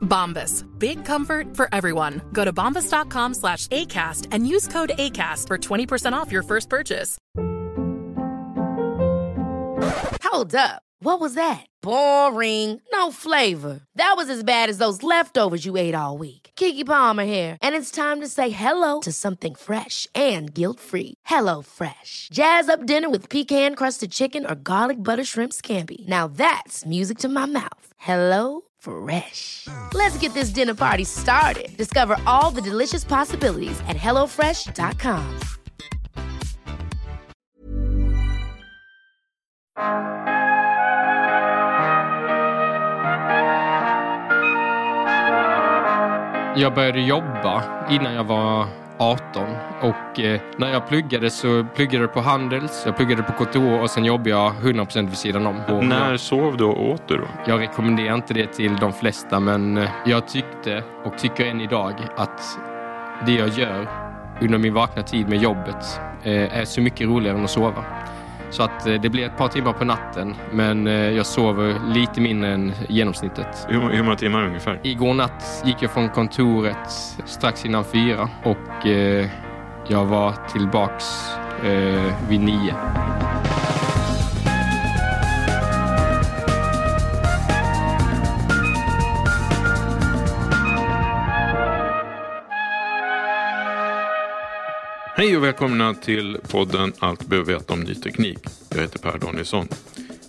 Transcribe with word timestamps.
Bombas. 0.00 0.66
Big 0.78 1.04
comfort 1.04 1.56
for 1.56 1.68
everyone. 1.72 2.20
Go 2.32 2.44
to 2.44 2.52
bombas.com 2.52 3.34
slash 3.34 3.66
ACAST 3.68 4.28
and 4.32 4.46
use 4.46 4.68
code 4.68 4.92
ACAST 4.98 5.46
for 5.46 5.58
20% 5.58 6.12
off 6.12 6.32
your 6.32 6.42
first 6.42 6.68
purchase. 6.68 7.18
Hold 10.24 10.54
up. 10.54 10.82
What 11.02 11.18
was 11.18 11.32
that? 11.34 11.66
Boring. 11.82 12.80
No 12.92 13.10
flavor. 13.10 13.80
That 13.94 14.14
was 14.16 14.28
as 14.28 14.44
bad 14.44 14.68
as 14.68 14.78
those 14.78 15.02
leftovers 15.02 15.64
you 15.64 15.76
ate 15.76 15.94
all 15.94 16.18
week. 16.18 16.50
Kiki 16.56 16.84
Palmer 16.84 17.24
here, 17.24 17.56
and 17.62 17.74
it's 17.74 17.90
time 17.90 18.20
to 18.20 18.28
say 18.28 18.50
hello 18.50 19.00
to 19.00 19.12
something 19.12 19.54
fresh 19.54 20.06
and 20.14 20.52
guilt-free. 20.54 21.14
Hello 21.24 21.62
Fresh. 21.62 22.28
Jazz 22.32 22.68
up 22.68 22.86
dinner 22.86 23.10
with 23.10 23.28
pecan-crusted 23.28 24.10
chicken 24.12 24.46
or 24.46 24.54
garlic 24.54 25.02
butter 25.02 25.24
shrimp 25.24 25.52
scampi. 25.52 26.06
Now 26.06 26.28
that's 26.28 26.86
music 26.86 27.18
to 27.18 27.28
my 27.28 27.46
mouth. 27.46 27.86
Hello 27.96 28.62
Fresh. 28.80 29.68
Let's 29.92 30.16
get 30.18 30.32
this 30.34 30.50
dinner 30.50 30.74
party 30.74 31.04
started. 31.04 31.76
Discover 31.76 32.16
all 32.26 32.50
the 32.50 32.62
delicious 32.62 33.04
possibilities 33.04 33.78
at 33.88 33.96
hellofresh.com. 33.96 35.40
Jag 46.56 46.74
började 46.74 47.00
jobba 47.00 47.64
innan 47.90 48.14
jag 48.14 48.24
var 48.24 48.66
18 49.00 49.44
och 49.80 50.20
eh, 50.20 50.40
när 50.56 50.72
jag 50.72 50.88
pluggade 50.88 51.30
så 51.30 51.64
pluggade 51.74 52.04
jag 52.04 52.12
på 52.12 52.20
Handels, 52.20 52.82
jag 52.86 52.96
pluggade 52.96 53.22
på 53.22 53.32
KTH 53.44 53.82
och 53.82 53.90
sen 53.90 54.04
jobbade 54.04 54.30
jag 54.30 54.52
100% 54.52 55.06
vid 55.08 55.16
sidan 55.18 55.46
om. 55.46 55.56
Och 55.68 55.84
När 55.84 56.10
jag, 56.10 56.20
sov 56.20 56.56
du 56.56 56.64
och 56.64 56.90
åt 56.90 57.08
du 57.08 57.16
då? 57.16 57.24
jag 57.46 57.60
rekommenderar 57.60 58.14
inte 58.14 58.34
det 58.34 58.46
till 58.46 58.76
de 58.76 58.92
flesta 58.92 59.40
men 59.40 59.76
eh, 59.76 59.88
jag 60.06 60.28
tyckte 60.28 60.82
och 61.04 61.18
tycker 61.18 61.46
än 61.46 61.60
idag 61.60 61.94
att 62.16 62.40
det 63.26 63.32
jag 63.32 63.48
gör 63.48 63.88
under 64.40 64.58
min 64.58 64.74
vakna 64.74 65.02
tid 65.02 65.28
med 65.28 65.38
jobbet 65.38 66.00
eh, 66.22 66.58
är 66.58 66.64
så 66.64 66.80
mycket 66.80 67.06
roligare 67.08 67.38
än 67.38 67.44
att 67.44 67.50
sova. 67.50 67.84
Så 68.50 68.62
att 68.62 68.86
eh, 68.86 68.94
det 68.94 69.08
blir 69.08 69.26
ett 69.26 69.36
par 69.36 69.48
timmar 69.48 69.72
på 69.72 69.84
natten 69.84 70.34
men 70.52 70.86
eh, 70.86 70.94
jag 70.94 71.26
sover 71.26 71.74
lite 71.94 72.20
mindre 72.20 72.50
än 72.50 72.72
genomsnittet. 72.88 73.66
Hur, 73.68 73.80
hur 73.80 74.02
många 74.02 74.16
timmar 74.16 74.42
ungefär? 74.46 74.80
Igår 74.82 75.14
natt 75.14 75.62
gick 75.64 75.76
jag 75.80 75.90
från 75.90 76.08
kontoret 76.08 76.90
strax 77.24 77.64
innan 77.64 77.84
fyra 77.84 78.28
och 78.44 78.86
eh, 78.86 79.28
jag 79.88 80.04
var 80.04 80.32
tillbaks 80.52 81.04
eh, 81.64 82.28
vid 82.28 82.40
nio. 82.40 82.74
Hej 95.20 95.36
och 95.36 95.44
välkomna 95.44 95.94
till 95.94 96.38
podden 96.48 96.92
Allt 96.98 97.26
behöver 97.26 97.52
veta 97.52 97.72
om 97.72 97.80
ny 97.80 97.94
teknik. 97.94 98.38
Jag 98.68 98.80
heter 98.80 98.98
Per 98.98 99.18
Danielsson. 99.18 99.68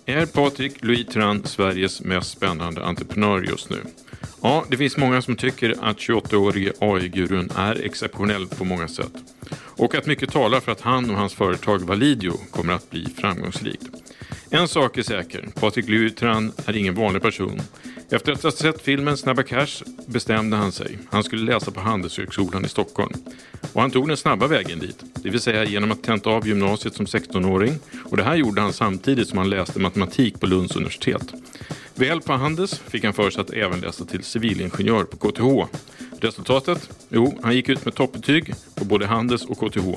Är 0.06 0.26
Patrik 0.26 0.84
Luitran 0.84 1.44
Sveriges 1.44 2.00
mest 2.00 2.30
spännande 2.30 2.84
entreprenör 2.84 3.42
just 3.42 3.70
nu? 3.70 3.76
Ja, 4.42 4.64
det 4.68 4.76
finns 4.76 4.96
många 4.96 5.22
som 5.22 5.36
tycker 5.36 5.74
att 5.80 5.96
28-årige 5.96 6.72
AI-gurun 6.80 7.50
är 7.56 7.84
exceptionell 7.84 8.46
på 8.46 8.64
många 8.64 8.88
sätt. 8.88 9.12
Och 9.54 9.94
att 9.94 10.06
mycket 10.06 10.30
talar 10.30 10.60
för 10.60 10.72
att 10.72 10.80
han 10.80 11.10
och 11.10 11.16
hans 11.16 11.34
företag 11.34 11.78
Validio 11.78 12.32
kommer 12.50 12.72
att 12.72 12.90
bli 12.90 13.06
framgångsrikt. 13.20 13.86
En 14.54 14.68
sak 14.68 14.98
är 14.98 15.02
säker, 15.02 15.48
Patrik 15.60 15.88
Lutran 15.88 16.52
är 16.66 16.76
ingen 16.76 16.94
vanlig 16.94 17.22
person. 17.22 17.60
Efter 18.10 18.32
att 18.32 18.42
ha 18.42 18.50
sett 18.50 18.82
filmen 18.82 19.16
Snabba 19.16 19.42
Cash 19.42 19.82
bestämde 20.06 20.56
han 20.56 20.72
sig. 20.72 20.98
Han 21.10 21.24
skulle 21.24 21.52
läsa 21.52 21.70
på 21.70 21.80
Handelshögskolan 21.80 22.64
i 22.64 22.68
Stockholm. 22.68 23.12
Och 23.72 23.80
han 23.80 23.90
tog 23.90 24.08
den 24.08 24.16
snabba 24.16 24.46
vägen 24.46 24.78
dit, 24.78 25.04
det 25.14 25.30
vill 25.30 25.40
säga 25.40 25.64
genom 25.64 25.92
att 25.92 26.02
tenta 26.02 26.30
av 26.30 26.48
gymnasiet 26.48 26.94
som 26.94 27.06
16-åring. 27.06 27.78
Och 28.04 28.16
det 28.16 28.22
här 28.22 28.36
gjorde 28.36 28.60
han 28.60 28.72
samtidigt 28.72 29.28
som 29.28 29.38
han 29.38 29.50
läste 29.50 29.80
matematik 29.80 30.40
på 30.40 30.46
Lunds 30.46 30.76
universitet. 30.76 31.32
Väl 31.94 32.20
på 32.20 32.32
Handels 32.32 32.78
fick 32.78 33.04
han 33.04 33.12
för 33.12 33.30
sig 33.30 33.40
att 33.40 33.50
även 33.50 33.80
läsa 33.80 34.04
till 34.04 34.22
civilingenjör 34.22 35.04
på 35.04 35.16
KTH. 35.16 35.76
Resultatet? 36.22 36.90
Jo, 37.08 37.38
han 37.42 37.54
gick 37.54 37.68
ut 37.68 37.84
med 37.84 37.94
toppbetyg 37.94 38.54
på 38.74 38.84
både 38.84 39.06
Handels 39.06 39.44
och 39.44 39.58
KTH. 39.58 39.88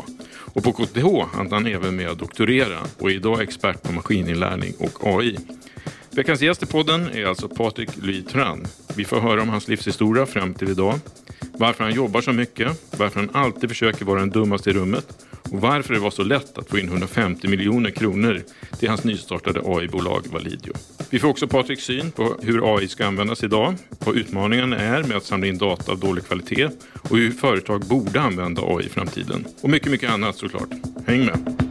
Och 0.53 0.63
på 0.63 0.73
KTH 0.73 1.05
hann 1.33 1.51
han 1.51 1.65
även 1.65 1.95
med 1.95 2.09
att 2.09 2.19
doktorera 2.19 2.79
och 2.99 3.09
är 3.09 3.13
idag 3.13 3.41
expert 3.41 3.83
på 3.83 3.91
maskininlärning 3.91 4.73
och 4.79 5.07
AI. 5.07 5.37
Veckans 6.11 6.41
gäst 6.41 6.63
i 6.63 6.65
podden 6.65 7.09
är 7.09 7.25
alltså 7.25 7.49
Patrik 7.49 7.89
Lytran. 8.01 8.57
Tran. 8.57 8.67
Vi 8.95 9.05
får 9.05 9.19
höra 9.19 9.41
om 9.41 9.49
hans 9.49 9.67
livshistoria 9.67 10.25
fram 10.25 10.53
till 10.53 10.69
idag. 10.69 10.99
Varför 11.53 11.83
han 11.83 11.93
jobbar 11.93 12.21
så 12.21 12.33
mycket, 12.33 12.91
varför 12.97 13.19
han 13.19 13.29
alltid 13.33 13.69
försöker 13.69 14.05
vara 14.05 14.19
den 14.19 14.29
dummaste 14.29 14.69
i 14.69 14.73
rummet 14.73 15.24
och 15.51 15.61
varför 15.61 15.93
det 15.93 15.99
var 15.99 16.11
så 16.11 16.23
lätt 16.23 16.57
att 16.57 16.69
få 16.69 16.79
in 16.79 16.87
150 16.87 17.47
miljoner 17.47 17.91
kronor 17.91 18.41
till 18.79 18.89
hans 18.89 19.03
nystartade 19.03 19.61
AI-bolag 19.65 20.21
Validio. 20.31 20.73
Vi 21.09 21.19
får 21.19 21.27
också 21.27 21.47
Patriks 21.47 21.83
syn 21.83 22.11
på 22.11 22.35
hur 22.41 22.75
AI 22.75 22.87
ska 22.87 23.05
användas 23.05 23.43
idag, 23.43 23.75
vad 23.99 24.15
utmaningen 24.15 24.73
är 24.73 25.03
med 25.03 25.17
att 25.17 25.23
samla 25.23 25.47
in 25.47 25.57
data 25.57 25.91
av 25.91 25.99
dålig 25.99 26.25
kvalitet 26.25 26.69
och 27.09 27.17
hur 27.17 27.31
företag 27.31 27.81
borde 27.81 28.21
använda 28.21 28.61
AI 28.65 28.85
i 28.85 28.89
framtiden. 28.89 29.45
Och 29.61 29.69
mycket, 29.69 29.91
mycket 29.91 30.11
annat 30.11 30.35
såklart. 30.35 30.69
Häng 31.07 31.25
med! 31.25 31.65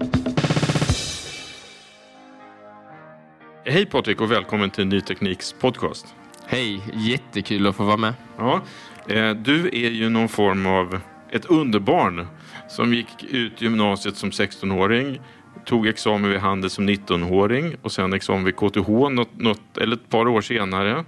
Hej 3.67 3.87
Patrik 3.87 4.21
och 4.21 4.31
välkommen 4.31 4.71
till 4.71 4.87
Ny 4.87 5.01
Tekniks 5.01 5.55
podcast. 5.61 6.07
Hej, 6.47 6.81
jättekul 6.95 7.67
att 7.67 7.77
få 7.77 7.85
vara 7.85 7.97
med. 7.97 8.15
Ja, 8.39 8.63
eh, 9.09 9.31
du 9.31 9.69
är 9.69 9.91
ju 9.91 10.09
någon 10.09 10.29
form 10.29 10.67
av 10.67 11.01
ett 11.31 11.45
underbarn 11.45 12.27
som 12.69 12.95
gick 12.95 13.25
ut 13.31 13.63
gymnasiet 13.63 14.17
som 14.17 14.31
16-åring, 14.31 15.21
tog 15.67 15.87
examen 15.87 16.31
vid 16.31 16.41
Handels 16.41 16.73
som 16.73 16.89
19-åring 16.89 17.77
och 17.83 17.93
sen 17.93 18.13
examen 18.13 18.45
vid 18.45 18.57
KTH 18.57 18.89
något, 18.89 19.39
något, 19.39 19.79
eller 19.79 19.97
ett 19.97 20.11
par 20.11 20.29
år 20.29 20.41
senare. 20.41 21.05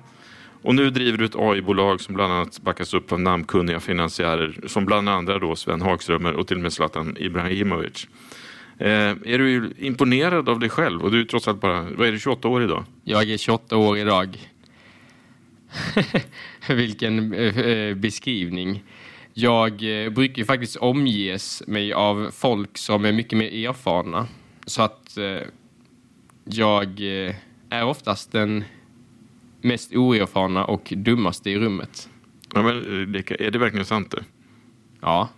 Och 0.62 0.74
nu 0.74 0.90
driver 0.90 1.18
du 1.18 1.24
ett 1.24 1.36
AI-bolag 1.36 2.00
som 2.00 2.14
bland 2.14 2.32
annat 2.32 2.60
backas 2.60 2.94
upp 2.94 3.12
av 3.12 3.20
namnkunniga 3.20 3.80
finansiärer 3.80 4.60
som 4.66 4.84
bland 4.84 5.08
andra 5.08 5.38
då 5.38 5.56
Sven 5.56 5.82
Hagströmer 5.82 6.32
och 6.32 6.46
till 6.46 6.56
och 6.56 6.62
med 6.62 6.72
Zlatan 6.72 7.16
Ibrahimovic. 7.18 8.08
Eh, 8.78 8.88
är 9.24 9.38
du 9.38 9.72
imponerad 9.78 10.48
av 10.48 10.60
dig 10.60 10.68
själv? 10.68 11.02
Och 11.02 11.10
du 11.10 11.20
är 11.20 11.24
trots 11.24 11.48
allt 11.48 11.60
bara, 11.60 11.82
vad 11.82 12.08
är 12.08 12.12
du, 12.12 12.18
28 12.18 12.48
år 12.48 12.62
idag? 12.62 12.84
Jag 13.04 13.30
är 13.30 13.36
28 13.38 13.76
år 13.76 13.98
idag. 13.98 14.38
Vilken 16.68 17.32
eh, 17.32 17.58
eh 17.58 17.94
beskrivning. 17.94 18.82
Jag 19.38 20.04
eh, 20.04 20.10
brukar 20.10 20.38
ju 20.38 20.44
faktiskt 20.44 20.76
omges 20.76 21.62
mig 21.66 21.92
av 21.92 22.30
folk 22.30 22.78
som 22.78 23.04
är 23.04 23.12
mycket 23.12 23.38
mer 23.38 23.68
erfarna. 23.68 24.28
Så 24.66 24.82
att 24.82 25.16
eh, 25.16 25.40
jag 26.44 26.86
eh, 27.26 27.34
är 27.70 27.84
oftast 27.84 28.32
den 28.32 28.64
mest 29.60 29.94
oerfarna 29.94 30.64
och 30.64 30.92
dummaste 30.96 31.50
i 31.50 31.58
rummet. 31.58 32.08
Ja, 32.54 32.62
men, 32.62 32.76
eh, 33.14 33.22
är 33.38 33.50
det 33.50 33.58
verkligen 33.58 33.86
sant 33.86 34.10
det? 34.10 34.24
Ja. 35.00 35.28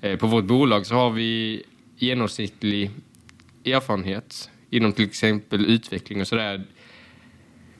Eh, 0.00 0.18
På 0.18 0.26
vårt 0.26 0.44
bolag 0.44 0.86
så 0.86 0.94
har 0.94 1.10
vi 1.10 1.62
genomsnittlig 1.96 2.90
erfarenhet 3.64 4.50
inom 4.70 4.92
till 4.92 5.04
exempel 5.04 5.66
utveckling 5.66 6.20
och 6.20 6.28
sådär 6.28 6.64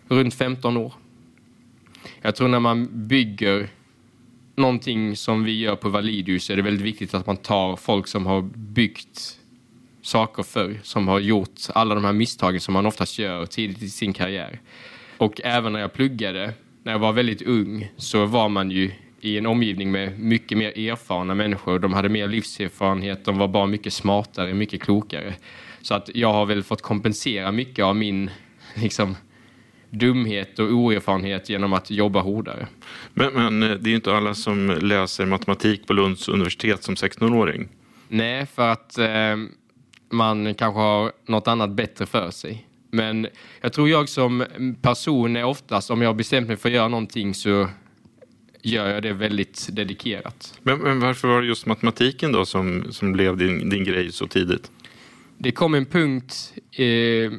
runt 0.08 0.34
15 0.34 0.76
år. 0.76 0.93
Jag 2.22 2.37
tror 2.37 2.49
när 2.49 2.60
man 2.60 2.88
bygger 3.08 3.69
någonting 4.56 5.16
som 5.16 5.44
vi 5.44 5.58
gör 5.58 5.76
på 5.76 5.88
Validius 5.88 6.44
så 6.44 6.52
är 6.52 6.56
det 6.56 6.62
väldigt 6.62 6.87
viktigt 6.87 7.14
att 7.14 7.26
man 7.26 7.37
tar 7.37 7.76
folk 7.76 8.06
som 8.06 8.26
har 8.26 8.43
byggt 8.54 9.38
saker 10.02 10.43
förr 10.43 10.81
som 10.82 11.08
har 11.08 11.20
gjort 11.20 11.60
alla 11.75 11.94
de 11.94 12.04
här 12.04 12.12
misstagen 12.12 12.60
som 12.60 12.75
man 12.75 12.87
oftast 12.87 13.19
gör 13.19 13.46
tidigt 13.46 13.82
i 13.82 13.88
sin 13.88 14.12
karriär. 14.12 14.60
Och 15.19 15.40
även 15.44 15.72
när 15.72 15.81
jag 15.81 15.93
pluggade, 15.93 16.54
när 16.82 16.93
jag 16.93 16.99
var 16.99 17.12
väldigt 17.12 17.43
ung, 17.43 17.93
så 17.96 18.26
var 18.26 18.49
man 18.49 18.70
ju 18.70 18.90
i 19.20 19.38
en 19.38 19.46
omgivning 19.46 19.90
med 19.90 20.19
mycket 20.19 20.58
mer 20.58 20.78
erfarna 20.78 21.34
människor. 21.34 21.78
De 21.78 21.93
hade 21.93 22.08
mer 22.08 22.28
livserfarenhet, 22.28 23.25
de 23.25 23.38
var 23.38 23.49
bara 23.49 23.66
mycket 23.66 23.93
smartare, 23.93 24.54
mycket 24.54 24.82
klokare. 24.82 25.34
Så 25.82 25.94
att 25.94 26.10
jag 26.14 26.32
har 26.32 26.46
väl 26.46 26.62
fått 26.62 26.82
kompensera 26.82 27.52
mycket 27.52 27.84
av 27.84 27.96
min 27.96 28.31
liksom, 28.75 29.16
dumhet 29.93 30.59
och 30.59 30.71
oerfarenhet 30.71 31.49
genom 31.49 31.73
att 31.73 31.91
jobba 31.91 32.21
hårdare. 32.21 32.67
Men, 33.15 33.33
men 33.33 33.62
eh, 33.62 33.69
det 33.69 33.89
är 33.89 33.91
ju 33.91 33.97
inte 33.97 34.17
alla 34.17 34.35
som 34.35 34.79
läser 34.81 35.27
matematik 35.27 35.87
på 35.87 35.93
Lunds 35.93 36.29
universitet 36.29 36.83
som 36.83 36.94
16-åring. 36.94 37.69
Nej, 38.09 38.47
för 38.47 38.69
att 38.69 38.99
eh, 38.99 39.37
man 40.11 40.55
kanske 40.55 40.81
har 40.81 41.12
något 41.27 41.49
annat 41.49 41.71
bättre 41.71 42.06
för 42.06 42.31
sig. 42.31 42.67
Men 42.91 43.27
jag 43.61 43.73
tror 43.73 43.89
jag 43.89 44.09
som 44.09 44.44
person 44.83 45.37
är 45.37 45.44
oftast, 45.44 45.91
om 45.91 46.03
jag 46.03 46.09
har 46.09 46.15
bestämt 46.15 46.49
mig 46.49 46.56
för 46.56 46.69
att 46.69 46.75
göra 46.75 46.88
någonting 46.88 47.35
så 47.35 47.69
gör 48.62 48.88
jag 48.88 49.03
det 49.03 49.12
väldigt 49.12 49.69
dedikerat. 49.73 50.59
Men, 50.62 50.79
men 50.79 51.00
varför 51.00 51.29
var 51.29 51.41
det 51.41 51.47
just 51.47 51.67
matematiken 51.67 52.33
då 52.33 52.45
som, 52.45 52.93
som 52.93 53.12
blev 53.12 53.37
din, 53.37 53.69
din 53.69 53.85
grej 53.85 54.12
så 54.12 54.27
tidigt? 54.27 54.71
Det 55.38 55.53
kom 55.53 55.75
en 55.75 55.87
punkt 55.87 56.53
eh, 56.73 57.33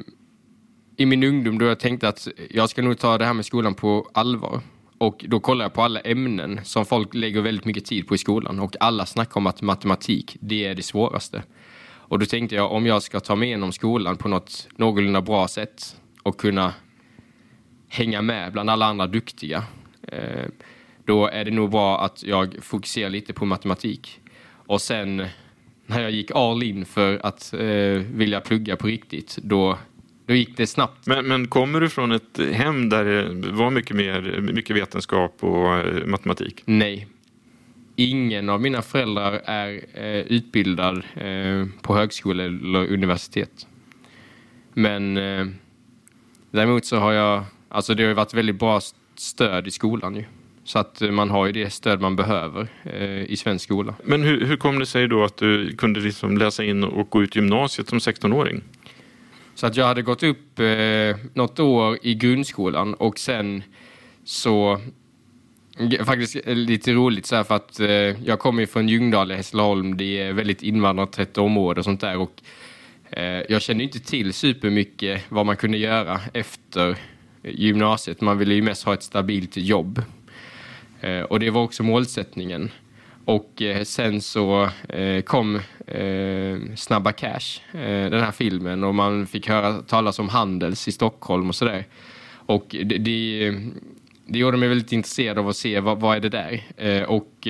i 0.96 1.06
min 1.06 1.24
ungdom 1.24 1.58
då 1.58 1.64
jag 1.64 1.80
tänkte 1.80 2.08
att 2.08 2.28
jag 2.50 2.70
ska 2.70 2.82
nog 2.82 2.98
ta 2.98 3.18
det 3.18 3.24
här 3.24 3.34
med 3.34 3.44
skolan 3.44 3.74
på 3.74 4.10
allvar. 4.12 4.60
Och 4.98 5.24
då 5.28 5.40
kollade 5.40 5.64
jag 5.64 5.72
på 5.72 5.82
alla 5.82 6.00
ämnen 6.00 6.60
som 6.64 6.86
folk 6.86 7.14
lägger 7.14 7.40
väldigt 7.40 7.64
mycket 7.64 7.84
tid 7.84 8.08
på 8.08 8.14
i 8.14 8.18
skolan 8.18 8.60
och 8.60 8.76
alla 8.80 9.06
snackar 9.06 9.36
om 9.36 9.46
att 9.46 9.62
matematik, 9.62 10.36
det 10.40 10.64
är 10.64 10.74
det 10.74 10.82
svåraste. 10.82 11.42
Och 11.84 12.18
då 12.18 12.26
tänkte 12.26 12.54
jag 12.54 12.72
om 12.72 12.86
jag 12.86 13.02
ska 13.02 13.20
ta 13.20 13.36
mig 13.36 13.48
igenom 13.48 13.72
skolan 13.72 14.16
på 14.16 14.28
något 14.28 14.68
någorlunda 14.76 15.20
bra 15.20 15.48
sätt 15.48 15.96
och 16.22 16.40
kunna 16.40 16.74
hänga 17.88 18.22
med 18.22 18.52
bland 18.52 18.70
alla 18.70 18.86
andra 18.86 19.06
duktiga, 19.06 19.64
eh, 20.08 20.44
då 21.04 21.26
är 21.26 21.44
det 21.44 21.50
nog 21.50 21.70
bra 21.70 22.04
att 22.04 22.22
jag 22.22 22.56
fokuserar 22.60 23.10
lite 23.10 23.32
på 23.32 23.44
matematik. 23.44 24.20
Och 24.66 24.80
sen 24.80 25.26
när 25.86 26.00
jag 26.00 26.10
gick 26.10 26.30
all 26.30 26.62
in 26.62 26.84
för 26.84 27.20
att 27.26 27.52
eh, 27.52 28.02
vilja 28.14 28.40
plugga 28.40 28.76
på 28.76 28.86
riktigt, 28.86 29.38
då, 29.42 29.78
då 30.26 30.34
gick 30.34 30.56
det 30.56 30.66
snabbt. 30.66 31.06
Men, 31.06 31.26
men 31.26 31.48
kommer 31.48 31.80
du 31.80 31.88
från 31.88 32.12
ett 32.12 32.40
hem 32.52 32.88
där 32.88 33.04
det 33.04 33.52
var 33.52 33.70
mycket 33.70 33.96
mer 33.96 34.40
mycket 34.40 34.76
vetenskap 34.76 35.36
och 35.40 35.74
eh, 35.74 36.06
matematik? 36.06 36.62
Nej. 36.64 37.06
Ingen 37.96 38.48
av 38.48 38.60
mina 38.60 38.82
föräldrar 38.82 39.32
är 39.44 39.80
eh, 39.94 40.20
utbildad 40.20 40.96
eh, 41.14 41.66
på 41.82 41.94
högskola 41.94 42.44
eller 42.44 42.92
universitet. 42.92 43.66
Men 44.72 45.16
eh, 45.16 45.46
däremot 46.50 46.84
så 46.84 46.96
har 46.96 47.12
jag, 47.12 47.44
alltså 47.68 47.94
det 47.94 48.02
har 48.02 48.08
ju 48.08 48.14
varit 48.14 48.34
väldigt 48.34 48.58
bra 48.58 48.80
stöd 49.16 49.66
i 49.66 49.70
skolan 49.70 50.16
ju. 50.16 50.24
Så 50.64 50.78
att 50.78 51.00
man 51.10 51.30
har 51.30 51.46
ju 51.46 51.52
det 51.52 51.70
stöd 51.70 52.00
man 52.00 52.16
behöver 52.16 52.68
eh, 52.82 53.24
i 53.24 53.36
svensk 53.36 53.64
skola. 53.64 53.94
Men 54.04 54.22
hur, 54.22 54.44
hur 54.46 54.56
kom 54.56 54.78
det 54.78 54.86
sig 54.86 55.08
då 55.08 55.24
att 55.24 55.36
du 55.36 55.76
kunde 55.76 56.00
liksom 56.00 56.38
läsa 56.38 56.64
in 56.64 56.84
och 56.84 57.10
gå 57.10 57.22
ut 57.22 57.36
gymnasiet 57.36 57.88
som 57.88 57.98
16-åring? 57.98 58.62
Så 59.54 59.66
att 59.66 59.76
jag 59.76 59.86
hade 59.86 60.02
gått 60.02 60.22
upp 60.22 60.58
eh, 60.58 61.16
något 61.34 61.60
år 61.60 61.98
i 62.02 62.14
grundskolan 62.14 62.94
och 62.94 63.18
sen 63.18 63.62
så 64.24 64.80
Faktiskt 66.04 66.36
eh, 66.44 66.54
lite 66.54 66.92
roligt 66.92 67.26
så 67.26 67.36
här 67.36 67.44
för 67.44 67.54
att 67.54 67.80
eh, 67.80 67.88
jag 68.26 68.38
kommer 68.38 68.60
ju 68.60 68.66
från 68.66 68.88
Ljungdal 68.88 69.32
i 69.32 69.34
Hässleholm. 69.34 69.96
Det 69.96 70.20
är 70.20 70.32
väldigt 70.32 70.62
invandrartätt 70.62 71.38
område 71.38 71.80
och 71.80 71.84
sånt 71.84 72.00
där. 72.00 72.16
Och, 72.16 72.42
eh, 73.10 73.42
jag 73.48 73.62
kände 73.62 73.84
inte 73.84 74.00
till 74.00 74.32
supermycket 74.32 75.22
vad 75.28 75.46
man 75.46 75.56
kunde 75.56 75.78
göra 75.78 76.20
efter 76.32 76.96
gymnasiet. 77.42 78.20
Man 78.20 78.38
ville 78.38 78.54
ju 78.54 78.62
mest 78.62 78.84
ha 78.84 78.94
ett 78.94 79.02
stabilt 79.02 79.56
jobb. 79.56 80.02
Eh, 81.00 81.20
och 81.20 81.40
det 81.40 81.50
var 81.50 81.62
också 81.62 81.82
målsättningen. 81.82 82.70
Och 83.24 83.62
eh, 83.62 83.82
sen 83.82 84.20
så 84.20 84.68
eh, 84.88 85.22
kom 85.22 85.56
eh, 85.86 86.74
Snabba 86.76 87.12
Cash, 87.12 87.60
den 87.72 88.20
här 88.20 88.32
filmen, 88.32 88.84
och 88.84 88.94
man 88.94 89.26
fick 89.26 89.48
höra 89.48 89.82
talas 89.82 90.18
om 90.18 90.28
Handels 90.28 90.88
i 90.88 90.92
Stockholm 90.92 91.48
och 91.48 91.54
sådär. 91.54 91.86
Och 92.46 92.66
det, 92.84 92.98
det, 92.98 93.50
det 94.26 94.38
gjorde 94.38 94.56
mig 94.56 94.68
väldigt 94.68 94.92
intresserad 94.92 95.38
av 95.38 95.48
att 95.48 95.56
se 95.56 95.80
vad, 95.80 96.00
vad 96.00 96.16
är 96.16 96.20
det 96.20 96.28
där. 96.28 97.06
och 97.06 97.48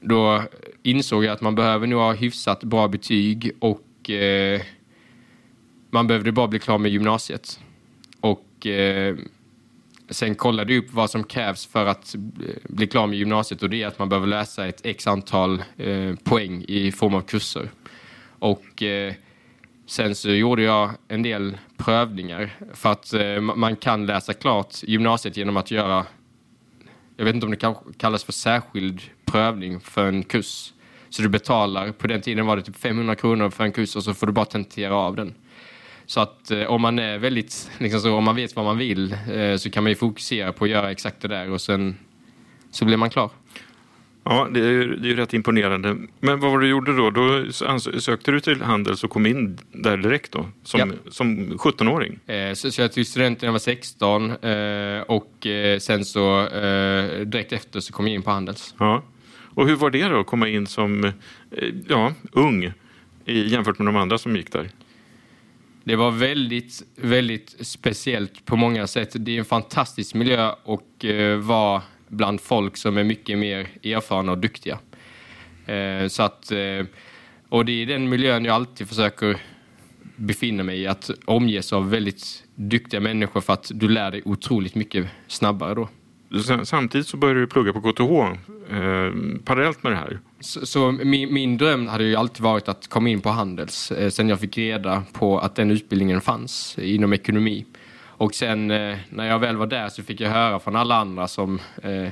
då 0.00 0.42
insåg 0.82 1.24
jag 1.24 1.32
att 1.32 1.40
man 1.40 1.54
behöver 1.54 1.86
nog 1.86 2.00
ha 2.00 2.12
hyfsat 2.12 2.64
bra 2.64 2.88
betyg 2.88 3.50
och 3.58 4.10
man 5.90 6.06
behövde 6.06 6.32
bara 6.32 6.48
bli 6.48 6.58
klar 6.58 6.78
med 6.78 6.90
gymnasiet. 6.90 7.60
Och 8.20 8.66
Sen 10.12 10.34
kollade 10.34 10.72
jag 10.72 10.84
upp 10.84 10.92
vad 10.92 11.10
som 11.10 11.24
krävs 11.24 11.66
för 11.66 11.86
att 11.86 12.14
eh, 12.14 12.20
bli 12.62 12.86
klar 12.86 13.06
med 13.06 13.18
gymnasiet 13.18 13.62
och 13.62 13.70
det 13.70 13.82
är 13.82 13.86
att 13.86 13.98
man 13.98 14.08
behöver 14.08 14.26
läsa 14.26 14.66
ett 14.66 14.80
x 14.86 15.06
antal 15.06 15.62
eh, 15.76 16.14
poäng 16.24 16.64
i 16.68 16.92
form 16.92 17.14
av 17.14 17.20
kurser. 17.20 17.70
Och 18.38 18.82
eh, 18.82 19.14
sen 19.86 20.14
så 20.14 20.30
gjorde 20.30 20.62
jag 20.62 20.90
en 21.08 21.22
del 21.22 21.58
prövningar 21.76 22.50
för 22.74 22.92
att 22.92 23.12
eh, 23.12 23.40
man 23.40 23.76
kan 23.76 24.06
läsa 24.06 24.32
klart 24.32 24.82
gymnasiet 24.82 25.36
genom 25.36 25.56
att 25.56 25.70
göra, 25.70 26.06
jag 27.16 27.24
vet 27.24 27.34
inte 27.34 27.46
om 27.46 27.52
det 27.52 27.74
kallas 27.96 28.24
för 28.24 28.32
särskild 28.32 29.02
prövning 29.24 29.80
för 29.80 30.08
en 30.08 30.22
kurs. 30.22 30.72
Så 31.10 31.22
du 31.22 31.28
betalar, 31.28 31.92
på 31.92 32.06
den 32.06 32.20
tiden 32.20 32.46
var 32.46 32.56
det 32.56 32.62
typ 32.62 32.76
500 32.76 33.14
kronor 33.14 33.50
för 33.50 33.64
en 33.64 33.72
kurs 33.72 33.96
och 33.96 34.04
så 34.04 34.14
får 34.14 34.26
du 34.26 34.32
bara 34.32 34.44
tentera 34.44 34.94
av 34.94 35.16
den. 35.16 35.34
Så 36.12 36.20
att 36.20 36.50
eh, 36.50 36.64
om 36.64 36.82
man 36.82 36.98
är 36.98 37.18
väldigt, 37.18 37.70
liksom 37.78 38.00
så, 38.00 38.14
om 38.14 38.24
man 38.24 38.36
vet 38.36 38.56
vad 38.56 38.64
man 38.64 38.78
vill 38.78 39.12
eh, 39.12 39.56
så 39.56 39.70
kan 39.70 39.82
man 39.82 39.90
ju 39.90 39.96
fokusera 39.96 40.52
på 40.52 40.64
att 40.64 40.70
göra 40.70 40.90
exakt 40.90 41.20
det 41.20 41.28
där 41.28 41.50
och 41.50 41.60
sen 41.60 41.96
så 42.70 42.84
blir 42.84 42.96
man 42.96 43.10
klar. 43.10 43.30
Ja, 44.24 44.48
det 44.50 44.60
är, 44.60 44.70
ju, 44.70 44.96
det 44.96 45.06
är 45.06 45.10
ju 45.10 45.16
rätt 45.16 45.34
imponerande. 45.34 45.96
Men 46.20 46.40
vad 46.40 46.50
var 46.50 46.58
det 46.58 46.64
du 46.64 46.70
gjorde 46.70 46.96
då? 46.96 47.10
Då 47.10 47.52
sökte 48.00 48.30
du 48.30 48.40
till 48.40 48.62
Handels 48.62 49.04
och 49.04 49.10
kom 49.10 49.26
in 49.26 49.58
där 49.72 49.96
direkt 49.96 50.32
då, 50.32 50.46
som, 50.64 50.80
ja. 50.80 50.86
som 51.10 51.52
17-åring? 51.58 52.18
Eh, 52.26 52.54
så, 52.54 52.70
så 52.70 52.82
jag 52.82 52.92
tog 52.92 53.06
studenten 53.06 53.38
när 53.40 53.48
jag 53.48 53.52
var 53.52 53.58
16 53.58 54.30
eh, 54.30 55.00
och 55.00 55.46
sen 55.78 56.04
så 56.04 56.48
direkt 57.24 57.52
efter 57.52 57.80
så 57.80 57.92
kom 57.92 58.06
jag 58.06 58.14
in 58.14 58.22
på 58.22 58.30
Handels. 58.30 58.74
Ja. 58.78 59.02
Och 59.54 59.68
hur 59.68 59.76
var 59.76 59.90
det 59.90 60.08
då, 60.08 60.20
att 60.20 60.26
komma 60.26 60.48
in 60.48 60.66
som 60.66 61.12
ja, 61.88 62.12
ung 62.32 62.72
jämfört 63.24 63.78
med 63.78 63.86
de 63.86 63.96
andra 63.96 64.18
som 64.18 64.36
gick 64.36 64.52
där? 64.52 64.68
Det 65.84 65.96
var 65.96 66.10
väldigt, 66.10 66.82
väldigt 66.96 67.56
speciellt 67.60 68.44
på 68.44 68.56
många 68.56 68.86
sätt. 68.86 69.10
Det 69.14 69.34
är 69.34 69.38
en 69.38 69.44
fantastisk 69.44 70.14
miljö 70.14 70.52
och 70.64 71.04
eh, 71.04 71.36
vara 71.38 71.82
bland 72.08 72.40
folk 72.40 72.76
som 72.76 72.96
är 72.96 73.04
mycket 73.04 73.38
mer 73.38 73.68
erfarna 73.82 74.32
och 74.32 74.38
duktiga. 74.38 74.78
Eh, 75.66 76.08
så 76.08 76.22
att, 76.22 76.52
eh, 76.52 76.86
och 77.48 77.64
det 77.64 77.72
är 77.72 77.86
den 77.86 78.08
miljön 78.08 78.44
jag 78.44 78.54
alltid 78.54 78.88
försöker 78.88 79.36
befinna 80.16 80.62
mig 80.62 80.80
i, 80.80 80.86
att 80.86 81.10
omges 81.24 81.72
av 81.72 81.90
väldigt 81.90 82.44
duktiga 82.54 83.00
människor 83.00 83.40
för 83.40 83.52
att 83.52 83.70
du 83.74 83.88
lär 83.88 84.10
dig 84.10 84.22
otroligt 84.24 84.74
mycket 84.74 85.06
snabbare 85.26 85.74
då. 85.74 85.88
Samtidigt 86.64 87.06
så 87.06 87.16
började 87.16 87.40
du 87.40 87.46
plugga 87.46 87.72
på 87.72 87.80
KTH 87.80 88.02
eh, 88.02 89.12
parallellt 89.44 89.82
med 89.82 89.92
det 89.92 89.96
här. 89.96 90.18
Så, 90.40 90.66
så 90.66 90.92
min, 90.92 91.34
min, 91.34 91.58
dröm 91.58 91.86
hade 91.86 92.04
ju 92.04 92.16
alltid 92.16 92.42
varit 92.42 92.68
att 92.68 92.88
komma 92.88 93.08
in 93.08 93.20
på 93.20 93.28
Handels 93.28 93.92
eh, 93.92 94.10
sen 94.10 94.28
jag 94.28 94.40
fick 94.40 94.58
reda 94.58 95.02
på 95.12 95.38
att 95.38 95.54
den 95.54 95.70
utbildningen 95.70 96.20
fanns 96.20 96.78
inom 96.78 97.12
ekonomi. 97.12 97.66
Och 98.04 98.34
sen 98.34 98.70
eh, 98.70 98.96
när 99.10 99.28
jag 99.28 99.38
väl 99.38 99.56
var 99.56 99.66
där 99.66 99.88
så 99.88 100.02
fick 100.02 100.20
jag 100.20 100.30
höra 100.30 100.58
från 100.58 100.76
alla 100.76 100.96
andra 100.96 101.28
som 101.28 101.60
eh, 101.82 102.08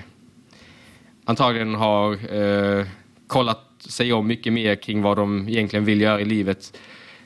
antagligen 1.25 1.75
har 1.75 2.35
eh, 2.35 2.87
kollat 3.27 3.67
sig 3.79 4.13
om 4.13 4.27
mycket 4.27 4.53
mer 4.53 4.75
kring 4.75 5.03
vad 5.03 5.17
de 5.17 5.49
egentligen 5.49 5.85
vill 5.85 6.01
göra 6.01 6.21
i 6.21 6.25
livet. 6.25 6.79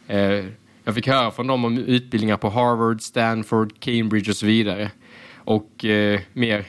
Eh, 0.07 0.45
jag 0.85 0.95
fick 0.95 1.07
höra 1.07 1.31
från 1.31 1.47
dem 1.47 1.65
om 1.65 1.79
utbildningar 1.79 2.37
på 2.37 2.49
Harvard, 2.49 3.01
Stanford, 3.01 3.81
Cambridge 3.81 4.31
och 4.31 4.37
så 4.37 4.47
vidare. 4.47 4.91
Och 5.37 5.85
eh, 5.85 6.21
mer 6.33 6.65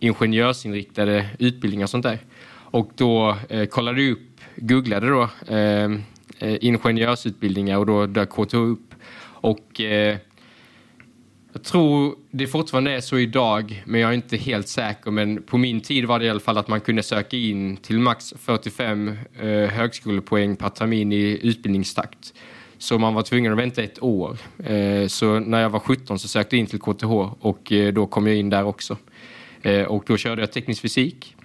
ingenjörsinriktade 0.00 1.26
utbildningar 1.38 1.84
och 1.84 1.90
sånt 1.90 2.02
där. 2.02 2.18
Och 2.70 2.90
då 2.94 3.36
eh, 3.48 3.66
kollade 3.66 4.02
jag 4.02 4.12
upp, 4.12 4.40
googlade 4.56 5.08
då 5.08 5.28
eh, 5.46 5.84
eh 6.38 6.56
ingenjörsutbildningar 6.60 7.78
och 7.78 7.86
då 7.86 8.06
dök 8.06 8.30
KTH 8.30 8.56
upp. 8.56 8.94
Och 9.42 9.80
eh, 9.80 10.16
jag 11.52 11.62
tror 11.62 12.14
det 12.30 12.46
fortfarande 12.46 12.90
är 12.92 13.00
så 13.00 13.18
idag, 13.18 13.82
men 13.86 14.00
jag 14.00 14.10
är 14.10 14.14
inte 14.14 14.36
helt 14.36 14.68
säker. 14.68 15.10
Men 15.10 15.42
på 15.42 15.58
min 15.58 15.80
tid 15.80 16.04
var 16.04 16.18
det 16.18 16.24
i 16.24 16.30
alla 16.30 16.40
fall 16.40 16.58
att 16.58 16.68
man 16.68 16.80
kunde 16.80 17.02
söka 17.02 17.36
in 17.36 17.76
till 17.76 17.98
max 17.98 18.34
45 18.38 19.08
eh, 19.40 19.46
högskolepoäng 19.48 20.56
per 20.56 20.68
termin 20.68 21.12
i 21.12 21.38
utbildningstakt. 21.42 22.34
Så 22.78 22.98
man 22.98 23.14
var 23.14 23.22
tvungen 23.22 23.52
att 23.52 23.58
vänta 23.58 23.82
ett 23.82 24.02
år. 24.02 24.38
Eh, 24.64 25.06
så 25.06 25.38
när 25.38 25.60
jag 25.60 25.70
var 25.70 25.80
17 25.80 26.18
så 26.18 26.28
sökte 26.28 26.56
jag 26.56 26.60
in 26.60 26.66
till 26.66 26.80
KTH 26.80 27.12
och 27.40 27.72
eh, 27.72 27.92
då 27.92 28.06
kom 28.06 28.26
jag 28.26 28.36
in 28.36 28.50
där 28.50 28.64
också. 28.64 28.96
Eh, 29.62 29.84
och 29.84 30.04
då 30.06 30.16
körde 30.16 30.42
jag 30.42 30.52
teknisk 30.52 30.82
fysik. 30.82 31.36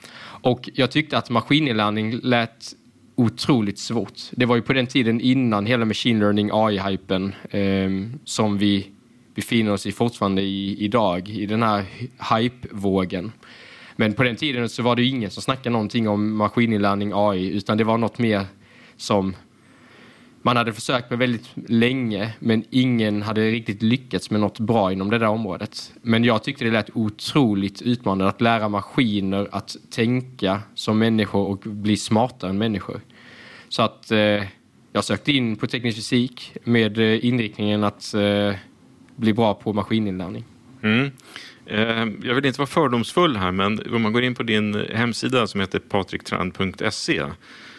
Och 0.41 0.69
jag 0.73 0.91
tyckte 0.91 1.17
att 1.17 1.29
maskininlärning 1.29 2.19
lät 2.23 2.73
otroligt 3.15 3.79
svårt. 3.79 4.21
Det 4.31 4.45
var 4.45 4.55
ju 4.55 4.61
på 4.61 4.73
den 4.73 4.87
tiden 4.87 5.21
innan 5.21 5.65
hela 5.65 5.85
machine 5.85 6.19
learning, 6.19 6.49
AI-hypen 6.53 7.33
eh, 7.49 8.19
som 8.25 8.57
vi 8.57 8.87
befinner 9.35 9.71
oss 9.71 9.85
i 9.85 9.91
fortfarande 9.91 10.41
i, 10.41 10.85
idag, 10.85 11.29
i 11.29 11.45
den 11.45 11.63
här 11.63 11.85
hype-vågen. 12.31 13.31
Men 13.95 14.13
på 14.13 14.23
den 14.23 14.35
tiden 14.35 14.69
så 14.69 14.83
var 14.83 14.95
det 14.95 15.03
ingen 15.03 15.31
som 15.31 15.43
snackade 15.43 15.69
någonting 15.69 16.07
om 16.07 16.35
maskininlärning, 16.35 17.11
AI, 17.15 17.49
utan 17.49 17.77
det 17.77 17.83
var 17.83 17.97
något 17.97 18.19
mer 18.19 18.45
som 18.97 19.35
man 20.45 20.57
hade 20.57 20.73
försökt 20.73 21.09
med 21.09 21.19
väldigt 21.19 21.49
länge, 21.67 22.33
men 22.39 22.63
ingen 22.69 23.21
hade 23.21 23.51
riktigt 23.51 23.81
lyckats 23.81 24.31
med 24.31 24.41
något 24.41 24.59
bra 24.59 24.91
inom 24.91 25.09
det 25.09 25.17
där 25.17 25.27
området. 25.27 25.93
Men 26.01 26.23
jag 26.23 26.43
tyckte 26.43 26.65
det 26.65 26.71
lät 26.71 26.89
otroligt 26.93 27.81
utmanande 27.81 28.29
att 28.29 28.41
lära 28.41 28.69
maskiner 28.69 29.47
att 29.51 29.75
tänka 29.89 30.61
som 30.75 30.99
människor 30.99 31.47
och 31.47 31.59
bli 31.59 31.97
smartare 31.97 32.49
än 32.49 32.57
människor. 32.57 33.01
Så 33.69 33.81
att 33.81 34.11
eh, 34.11 34.43
jag 34.93 35.03
sökte 35.03 35.31
in 35.31 35.55
på 35.55 35.67
teknisk 35.67 35.97
fysik 35.97 36.57
med 36.63 36.97
eh, 36.97 37.25
inriktningen 37.25 37.83
att 37.83 38.13
eh, 38.13 38.55
bli 39.15 39.33
bra 39.33 39.53
på 39.53 39.73
maskininlärning. 39.73 40.45
Mm. 40.83 41.11
Eh, 41.65 42.27
jag 42.27 42.35
vill 42.35 42.45
inte 42.45 42.59
vara 42.59 42.67
fördomsfull 42.67 43.37
här, 43.37 43.51
men 43.51 43.93
om 43.95 44.01
man 44.01 44.13
går 44.13 44.23
in 44.23 44.35
på 44.35 44.43
din 44.43 44.85
hemsida 44.93 45.47
som 45.47 45.59
heter 45.59 45.79
PatrikTrand.se 45.79 47.23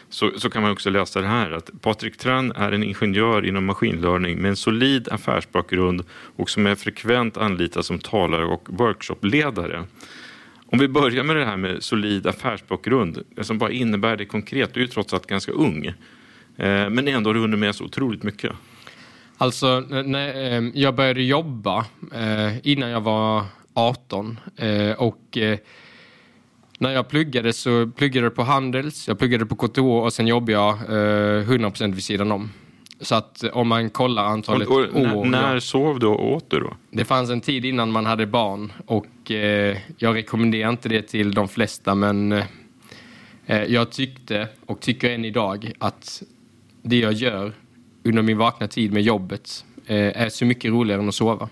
så, 0.09 0.33
så 0.37 0.51
kan 0.51 0.63
man 0.63 0.71
också 0.71 0.91
läsa 0.91 1.21
det 1.21 1.27
här 1.27 1.51
att 1.51 1.71
Patrik 1.83 2.17
Tran 2.17 2.53
är 2.53 2.73
en 2.73 2.83
ingenjör 2.83 3.47
inom 3.47 3.65
maskinlärning 3.65 4.39
med 4.39 4.49
en 4.49 4.57
solid 4.57 5.09
affärsbakgrund 5.09 6.05
och 6.37 6.51
som 6.51 6.67
är 6.67 6.75
frekvent 6.75 7.37
anlitad 7.37 7.85
som 7.85 7.99
talare 7.99 8.45
och 8.45 8.69
workshopledare. 8.71 9.85
Om 10.71 10.79
vi 10.79 10.89
börjar 10.89 11.25
med 11.25 11.37
det 11.37 11.45
här 11.45 11.57
med 11.57 11.83
solid 11.83 12.27
affärsbakgrund, 12.27 13.23
alltså 13.39 13.55
vad 13.55 13.71
innebär 13.71 14.17
det 14.17 14.25
konkret? 14.25 14.75
Du 14.75 14.81
är 14.81 14.85
ju 14.85 14.91
trots 14.91 15.15
allt 15.15 15.27
ganska 15.27 15.53
ung, 15.53 15.87
eh, 15.87 15.95
men 16.91 17.09
ändå 17.09 17.29
har 17.29 17.35
du 17.35 17.41
hunnit 17.41 17.59
med 17.59 17.75
så 17.75 17.85
otroligt 17.85 18.23
mycket. 18.23 18.53
Alltså, 19.39 19.81
när 19.81 20.57
eh, 20.57 20.71
jag 20.75 20.95
började 20.95 21.23
jobba 21.23 21.85
eh, 22.15 22.69
innan 22.69 22.91
jag 22.91 23.01
var 23.01 23.45
18 23.75 24.41
och 24.99 25.39
när 26.79 26.93
jag 26.93 27.09
pluggade 27.09 27.53
så 27.53 27.87
pluggade 27.87 28.27
jag 28.27 28.35
på 28.35 28.43
Handels, 28.43 29.09
jag 29.09 29.19
pluggade 29.19 29.47
på 29.47 29.57
KTH 29.57 29.81
och 29.81 30.13
sen 30.13 30.27
jobbade 30.27 30.53
jag 30.53 30.75
eh, 30.75 31.49
100% 31.49 31.95
vid 31.95 32.05
sidan 32.05 32.33
om. 32.33 32.51
Så 33.01 33.15
att 33.15 33.45
om 33.53 33.69
man 33.69 33.91
kollar 33.91 34.25
antalet 34.25 34.69
och, 34.69 34.75
och, 34.75 35.17
år. 35.17 35.25
När 35.25 35.61
sov 35.61 35.99
du 35.99 36.07
och 36.07 36.33
åt 36.33 36.51
du 36.51 36.61
då? 36.61 36.77
Det 36.91 37.05
fanns 37.05 37.31
en 37.31 37.41
tid 37.41 37.65
innan 37.65 37.91
man 37.91 38.07
hade 38.07 38.27
barn 38.27 38.73
och 38.87 39.31
eh, 39.31 39.77
jag 39.99 40.17
rekommenderar 40.17 40.71
inte 40.71 40.89
det 40.89 41.03
till 41.03 41.35
de 41.35 41.49
flesta 41.49 41.95
men 41.95 42.33
eh, 43.47 43.65
jag 43.65 43.91
tyckte 43.91 44.49
och 44.67 44.81
tycker 44.81 45.11
än 45.11 45.25
idag 45.25 45.73
att 45.79 46.23
det 46.83 46.99
jag 46.99 47.13
gör 47.13 47.53
under 48.05 48.23
min 48.23 48.39
vakna 48.39 48.69
tid 48.69 48.93
med 48.93 49.03
jobbet 49.03 49.65
eh, 49.87 50.23
är 50.23 50.29
så 50.29 50.45
mycket 50.45 50.71
roligare 50.71 51.03
än 51.03 51.09
att 51.09 51.15
sova. 51.15 51.49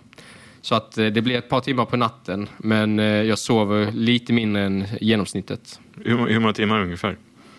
Så 0.65 0.75
att 0.75 0.99
eh, 0.99 1.07
det 1.07 1.23
blir 1.23 1.39
ett 1.39 1.49
par 1.49 1.61
timmar 1.61 1.85
på 1.85 1.97
natten, 1.97 2.49
men 2.57 2.99
eh, 2.99 3.07
jag 3.07 3.39
sover 3.39 3.93
lite 3.93 4.33
mindre 4.33 4.63
än 4.63 4.85
genomsnittet. 5.01 5.81
Hur, 6.05 6.27
hur 6.29 6.41
många 6.41 6.53
timmar 6.53 6.81
ungefär? 6.81 7.17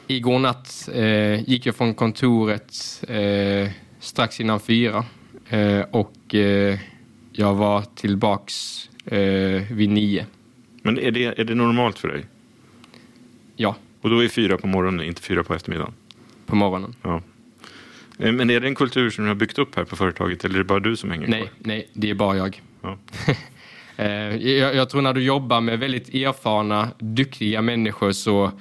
Igår 0.07 0.39
natt 0.39 0.89
eh, 0.93 1.49
gick 1.49 1.65
jag 1.65 1.75
från 1.75 1.93
kontoret 1.93 3.03
eh, 3.07 3.69
strax 3.99 4.39
innan 4.39 4.59
fyra 4.59 5.05
eh, 5.49 5.79
och 5.91 6.35
eh, 6.35 6.79
jag 7.31 7.53
var 7.53 7.81
tillbaks 7.95 8.89
vid 9.71 9.89
nio. 9.89 10.25
Men 10.81 10.99
är 10.99 11.11
det, 11.11 11.39
är 11.39 11.43
det 11.43 11.55
normalt 11.55 11.99
för 11.99 12.07
dig? 12.07 12.25
Ja. 13.55 13.75
Och 14.01 14.09
då 14.09 14.23
är 14.23 14.27
fyra 14.27 14.57
på 14.57 14.67
morgonen, 14.67 15.05
inte 15.05 15.21
fyra 15.21 15.43
på 15.43 15.53
eftermiddagen? 15.53 15.93
På 16.45 16.55
morgonen. 16.55 16.95
Ja. 17.01 17.21
Men 18.17 18.49
är 18.49 18.59
det 18.59 18.67
en 18.67 18.75
kultur 18.75 19.09
som 19.09 19.23
du 19.23 19.29
har 19.29 19.35
byggt 19.35 19.59
upp 19.59 19.75
här 19.75 19.83
på 19.83 19.95
företaget 19.95 20.45
eller 20.45 20.55
är 20.55 20.59
det 20.59 20.63
bara 20.63 20.79
du 20.79 20.95
som 20.95 21.11
hänger 21.11 21.27
nej, 21.27 21.39
kvar? 21.39 21.49
Nej, 21.59 21.87
det 21.93 22.09
är 22.09 22.13
bara 22.13 22.37
jag. 22.37 22.61
Ja. 22.85 22.97
Eh, 23.97 24.35
jag, 24.35 24.75
jag, 24.75 24.89
tror 24.89 25.01
när 25.01 25.13
du 25.13 25.23
jobbar 25.23 25.61
med 25.61 25.79
väldigt 25.79 26.13
erfarna, 26.13 26.89
duktiga 26.99 27.61
människor 27.61 28.11
så 28.11 28.51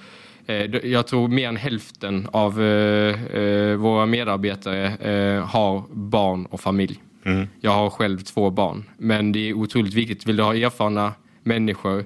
eh, 0.46 0.76
jag 0.86 1.06
tror 1.06 1.28
mer 1.28 1.48
än 1.48 1.56
hälften 1.56 2.28
av 2.32 2.62
eh, 2.62 3.76
våra 3.76 4.06
medarbetare 4.06 5.42
har 5.46 5.82
barn 5.92 6.46
och 6.46 6.60
familj. 6.60 7.02
Mm. 7.24 7.48
Jag 7.60 7.70
har 7.70 7.90
själv 7.90 8.18
två 8.18 8.50
barn, 8.50 8.84
men 8.96 9.32
det 9.32 9.48
är 9.48 9.52
otroligt 9.52 9.94
viktigt. 9.94 10.26
Vill 10.26 10.36
du 10.36 10.42
ha 10.42 10.54
erfarna 10.54 11.12
människor? 11.42 12.04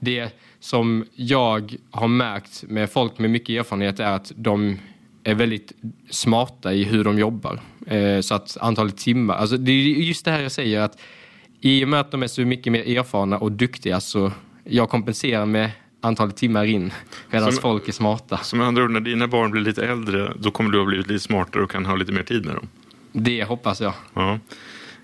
Det 0.00 0.38
som 0.60 1.04
jag 1.14 1.76
har 1.90 2.08
märkt 2.08 2.64
med 2.68 2.90
folk 2.90 3.18
med 3.18 3.30
mycket 3.30 3.60
erfarenhet 3.60 4.00
är 4.00 4.12
att 4.12 4.32
de 4.36 4.78
är 5.24 5.34
väldigt 5.34 5.72
smarta 6.10 6.72
i 6.72 6.84
hur 6.84 7.04
de 7.04 7.18
jobbar. 7.18 7.60
Så 8.22 8.34
att 8.34 8.56
antalet 8.60 8.96
timmar, 8.96 9.34
alltså 9.34 9.56
det 9.56 9.72
är 9.72 9.84
just 9.84 10.24
det 10.24 10.30
här 10.30 10.40
jag 10.40 10.52
säger 10.52 10.80
att 10.80 10.98
i 11.60 11.84
och 11.84 11.88
med 11.88 12.00
att 12.00 12.10
de 12.10 12.22
är 12.22 12.26
så 12.26 12.40
mycket 12.40 12.72
mer 12.72 12.98
erfarna 12.98 13.38
och 13.38 13.52
duktiga 13.52 14.00
så 14.00 14.32
jag 14.64 14.90
kompenserar 14.90 15.46
med 15.46 15.70
antalet 16.00 16.36
timmar 16.36 16.64
in 16.64 16.92
medan 17.30 17.52
folk 17.52 17.88
är 17.88 17.92
smarta. 17.92 18.38
Så 18.38 18.56
med 18.56 18.66
andra 18.66 18.84
ord, 18.84 18.90
när 18.90 19.00
dina 19.00 19.28
barn 19.28 19.50
blir 19.50 19.62
lite 19.62 19.86
äldre 19.86 20.32
då 20.38 20.50
kommer 20.50 20.70
du 20.70 20.78
ha 20.78 20.84
blivit 20.84 21.08
lite 21.08 21.24
smartare 21.24 21.62
och 21.62 21.70
kan 21.70 21.86
ha 21.86 21.96
lite 21.96 22.12
mer 22.12 22.22
tid 22.22 22.46
med 22.46 22.54
dem? 22.54 22.68
Det 23.12 23.44
hoppas 23.44 23.80
jag. 23.80 23.92
Ja. 24.14 24.38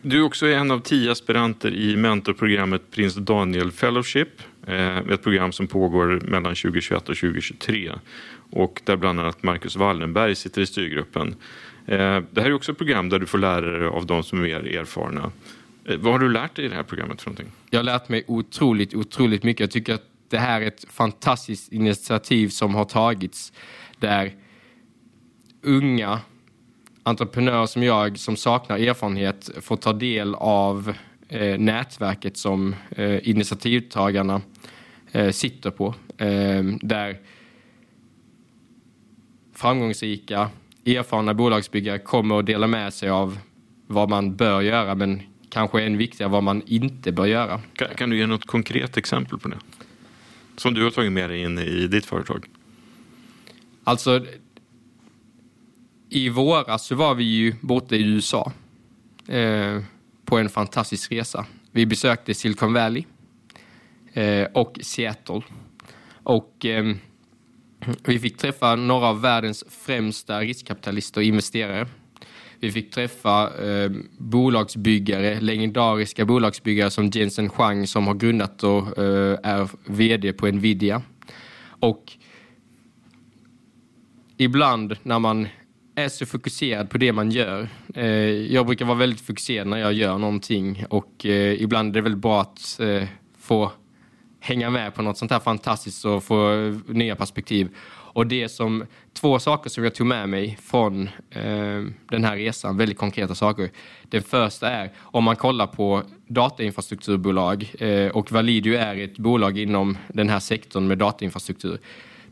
Du 0.02 0.18
är 0.18 0.25
också 0.25 0.46
en 0.46 0.70
av 0.70 0.80
tio 0.80 1.12
aspiranter 1.12 1.75
i 1.75 1.96
mentorprogrammet 1.96 2.90
Prins 2.90 3.14
Daniel 3.14 3.73
Fellowship. 3.73 4.28
Eh, 4.66 4.99
ett 4.99 5.23
program 5.23 5.52
som 5.52 5.66
pågår 5.66 6.20
mellan 6.25 6.54
2021 6.54 7.08
och 7.08 7.16
2023 7.16 7.92
och 8.50 8.80
där 8.84 8.96
bland 8.96 9.20
annat 9.20 9.42
Marcus 9.42 9.76
Wallenberg 9.76 10.34
sitter 10.34 10.62
i 10.62 10.66
styrgruppen. 10.66 11.34
Eh, 11.87 12.20
det 12.30 12.40
här 12.40 12.44
är 12.44 12.52
också 12.52 12.73
ett 12.73 12.78
program 12.78 13.08
där 13.08 13.18
du 13.18 13.26
får 13.26 13.38
lära 13.38 13.78
dig 13.78 13.88
av 13.88 14.06
de 14.06 14.23
som 14.23 14.38
är 14.38 14.42
mer 14.42 14.78
erfarna. 14.78 15.32
Eh, 15.85 15.97
vad 15.97 16.12
har 16.12 16.19
du 16.19 16.33
lärt 16.33 16.57
dig 16.57 16.64
i 16.64 16.69
det 16.69 16.75
här 16.75 16.83
programmet 16.83 17.23
för 17.23 17.31
någonting? 17.31 17.53
Jag 17.71 17.79
har 17.79 17.85
lärt 17.85 18.09
mig 18.09 18.25
otroligt, 18.26 18.95
otroligt 18.95 19.43
mycket. 19.43 19.61
Jag 19.61 19.71
tycker 19.71 19.95
att 19.95 20.05
det 20.29 20.38
här 20.38 20.61
är 20.61 20.67
ett 20.67 20.85
fantastiskt 20.88 21.73
initiativ 21.73 22.49
som 22.49 22.75
har 22.75 22.85
tagits 22.85 23.53
där 23.99 24.35
unga 25.62 26.21
entreprenörer 27.03 27.67
som 27.67 27.83
jag 27.83 28.19
som 28.19 28.37
saknar 28.37 28.79
erfarenhet 28.79 29.50
får 29.61 29.76
ta 29.76 29.93
del 29.93 30.35
av 30.35 30.95
eh, 31.29 31.59
nätverket 31.59 32.37
som 32.37 32.75
eh, 32.91 33.29
initiativtagarna 33.29 34.41
eh, 35.12 35.31
sitter 35.31 35.71
på. 35.71 35.95
Eh, 36.19 36.62
där 36.81 37.19
framgångsrika, 39.55 40.50
erfarna 40.87 41.35
bolagsbyggare 41.35 41.99
kommer 41.99 42.38
att 42.38 42.47
dela 42.47 42.67
med 42.67 42.95
sig 42.95 43.11
av 43.11 43.38
vad 43.87 44.11
man 44.11 44.37
bör 44.37 44.61
göra 44.61 44.95
men 44.95 45.23
kanske 45.54 45.82
än 45.82 45.99
viktigare 45.99 46.30
vad 46.30 46.42
man 46.42 46.62
inte 46.66 47.12
bör 47.12 47.26
göra. 47.26 47.61
Kan, 47.73 47.88
kan, 47.88 48.11
du 48.11 48.18
ge 48.18 48.26
något 48.26 48.46
konkret 48.46 48.96
exempel 48.96 49.38
på 49.38 49.49
det? 49.49 49.58
Som 50.56 50.75
du 50.75 50.84
har 50.84 50.90
tagit 50.90 51.12
med 51.12 51.30
dig 51.30 51.42
in 51.42 51.58
i 51.58 51.87
ditt 51.87 52.06
företag? 52.06 52.46
Alltså, 53.84 54.26
i 56.08 56.28
våras 56.28 56.87
så 56.87 56.94
var 56.94 57.14
vi 57.14 57.25
ju 57.25 57.54
borta 57.61 57.94
i 57.94 58.02
USA 58.02 58.52
eh, 59.28 59.82
på 60.25 60.38
en 60.38 60.49
fantastisk 60.49 61.12
resa. 61.12 61.46
Vi 61.70 61.87
besökte 61.87 62.34
Silicon 62.34 62.73
Valley 62.73 63.04
eh, 64.12 64.46
och 64.54 64.78
Seattle. 64.82 65.42
Och 66.23 66.66
eh, 66.66 66.94
vi 68.04 68.18
fick 68.18 68.37
träffa 68.37 68.76
några 68.76 69.06
av 69.06 69.20
världens 69.20 69.64
främsta 69.68 70.40
riskkapitalister 70.40 71.20
och 71.20 71.25
investerare 71.25 71.87
vi 72.61 72.73
fick 72.73 72.90
träffa 72.90 73.64
eh, 73.64 73.90
bolagsbyggare, 74.18 75.40
legendariska 75.40 76.25
bolagsbyggare 76.25 76.90
som 76.90 77.06
Jensen 77.06 77.50
Huang 77.56 77.87
som 77.87 78.06
har 78.06 78.14
grundat 78.14 78.62
och 78.62 78.99
eh, 78.99 79.38
är 79.42 79.68
VD 79.84 80.32
på 80.32 80.46
Nvidia. 80.46 81.02
Och 81.80 82.12
ibland 84.37 84.96
när 85.02 85.18
man 85.18 85.49
är 85.94 86.08
så 86.08 86.26
fokuserad 86.26 86.90
på 86.90 86.99
det 86.99 87.12
man 87.12 87.30
gör. 87.30 87.68
Eh, 87.94 88.06
jag 88.52 88.66
brukar 88.66 88.84
vara 88.84 88.99
väldigt 88.99 89.20
fokuserad 89.20 89.66
när 89.66 89.78
jag 89.78 89.92
gör 89.92 90.18
någonting 90.18 90.84
och 90.90 91.26
eh, 91.26 91.62
ibland 91.62 91.88
är 91.88 91.94
det 91.94 92.00
väldigt 92.00 92.23
bra 92.23 92.40
att 92.40 92.80
eh, 92.80 93.04
få 93.38 93.73
hänga 94.40 94.70
med 94.70 94.94
på 94.94 95.02
något 95.02 95.18
sånt 95.18 95.30
här 95.30 95.40
fantastiskt 95.40 96.04
och 96.04 96.25
få 96.25 96.54
nya 96.87 97.16
perspektiv. 97.16 97.68
Och 98.14 98.26
det 98.26 98.49
som, 98.49 98.85
två 99.12 99.38
saker 99.38 99.71
som 99.71 99.85
jag 99.85 99.94
tog 99.94 100.06
med 100.06 100.28
mig 100.28 100.59
från 100.62 101.09
eh, 101.30 101.83
den 102.11 102.25
här 102.25 102.37
resan, 102.37 102.76
väldigt 102.76 102.99
konkreta 102.99 103.35
saker. 103.35 103.71
Den 104.02 104.23
första 104.23 104.71
är, 104.71 104.90
om 104.99 105.25
man 105.25 105.37
kollar 105.37 105.66
på 105.66 106.02
datainfrastrukturbolag 106.26 107.73
eh, 107.78 108.09
och 108.09 108.33
Validio 108.33 108.75
är 108.75 108.97
ett 108.97 109.18
bolag 109.18 109.59
inom 109.59 109.99
den 110.09 110.28
här 110.28 110.40
sektorn 110.40 110.87
med 110.87 110.99
datainfrastruktur. 110.99 111.78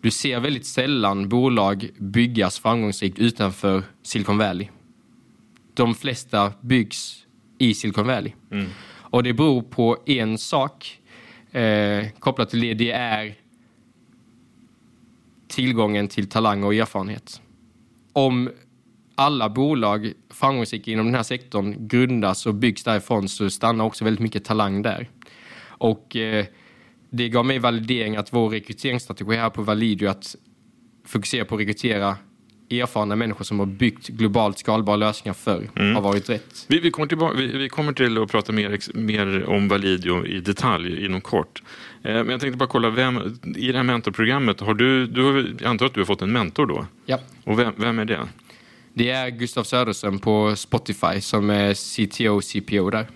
Du 0.00 0.10
ser 0.10 0.40
väldigt 0.40 0.66
sällan 0.66 1.28
bolag 1.28 1.88
byggas 1.98 2.58
framgångsrikt 2.58 3.18
utanför 3.18 3.82
Silicon 4.02 4.38
Valley. 4.38 4.68
De 5.74 5.94
flesta 5.94 6.52
byggs 6.60 7.26
i 7.58 7.74
Silicon 7.74 8.06
Valley. 8.06 8.32
Mm. 8.50 8.66
Och 9.12 9.22
det 9.22 9.32
beror 9.32 9.62
på 9.62 9.96
en 10.06 10.38
sak 10.38 11.00
eh, 11.52 12.06
kopplat 12.18 12.50
till 12.50 12.60
det. 12.60 12.74
Det 12.74 12.90
är 12.90 13.34
tillgången 15.52 16.08
till 16.08 16.28
talang 16.28 16.64
och 16.64 16.74
erfarenhet. 16.74 17.40
om 18.12 18.50
alla 19.14 19.48
bolag 19.48 20.12
framgångsrika 20.30 20.90
inom 20.90 21.06
den 21.06 21.14
här 21.14 21.22
sektorn 21.22 21.88
grundas 21.88 22.46
och 22.46 22.54
byggs 22.54 22.84
därifrån 22.84 23.28
så 23.28 23.50
stannar 23.50 23.84
också 23.84 24.04
väldigt 24.04 24.22
mycket 24.22 24.44
talang 24.44 24.82
där. 24.82 25.10
Och 25.64 26.16
eh, 26.16 26.46
det 27.10 27.28
gav 27.28 27.46
mig 27.46 27.58
validering 27.58 28.16
att 28.16 28.32
vår 28.32 28.48
rekryteringsstrategi 28.48 29.36
här 29.36 29.50
på 29.50 29.62
Validio 29.62 30.08
att 30.08 30.36
fokusera 31.04 31.44
på 31.44 31.54
att 31.54 31.60
rekrytera 31.60 32.16
erfarna 32.80 33.16
människor 33.16 33.44
som 33.44 33.58
har 33.58 33.66
byggt 33.66 34.08
globalt 34.08 34.58
skalbara 34.58 34.96
lösningar 34.96 35.34
förr 35.34 35.70
Mm. 35.76 35.94
har 35.94 36.02
varit 36.02 36.28
rätt. 36.30 36.66
Vi, 36.68 36.80
vi, 36.80 36.90
kommer 36.90 37.08
tillbaka, 37.08 37.36
vi, 37.36 37.46
vi 37.46 37.68
kommer 37.68 37.92
till 37.92 38.18
att 38.22 38.30
prata 38.30 38.52
mer, 38.52 38.78
mer 38.94 39.44
om 39.48 39.68
Validio 39.68 40.26
i 40.26 40.40
detalj 40.40 41.04
inom 41.04 41.20
kort. 41.20 41.62
Eh, 42.02 42.12
men 42.14 42.28
jag 42.28 42.40
tänkte 42.40 42.56
bara 42.58 42.68
kolla, 42.68 42.90
vem, 42.90 43.38
i 43.56 43.72
det 43.72 43.76
här 43.78 43.84
mentorprogrammet, 43.84 44.60
har 44.60 44.74
du, 44.74 45.06
du 45.06 45.54
jag 45.60 45.68
antar 45.70 45.86
att 45.86 45.94
du 45.94 46.00
har 46.00 46.04
fått 46.04 46.22
en 46.22 46.32
mentor 46.32 46.66
då? 46.66 46.86
Ja. 47.06 47.18
Och 47.44 47.58
vem, 47.58 47.72
vem 47.76 47.98
är 47.98 48.04
det? 48.04 48.20
Det 48.94 49.10
är 49.10 49.30
Gustav 49.30 49.64
Söderström 49.64 50.18
på 50.18 50.56
Spotify 50.56 51.20
som 51.20 51.50
är 51.50 51.74
CTO, 51.74 52.40
CPO 52.40 52.90
där. 52.90 53.06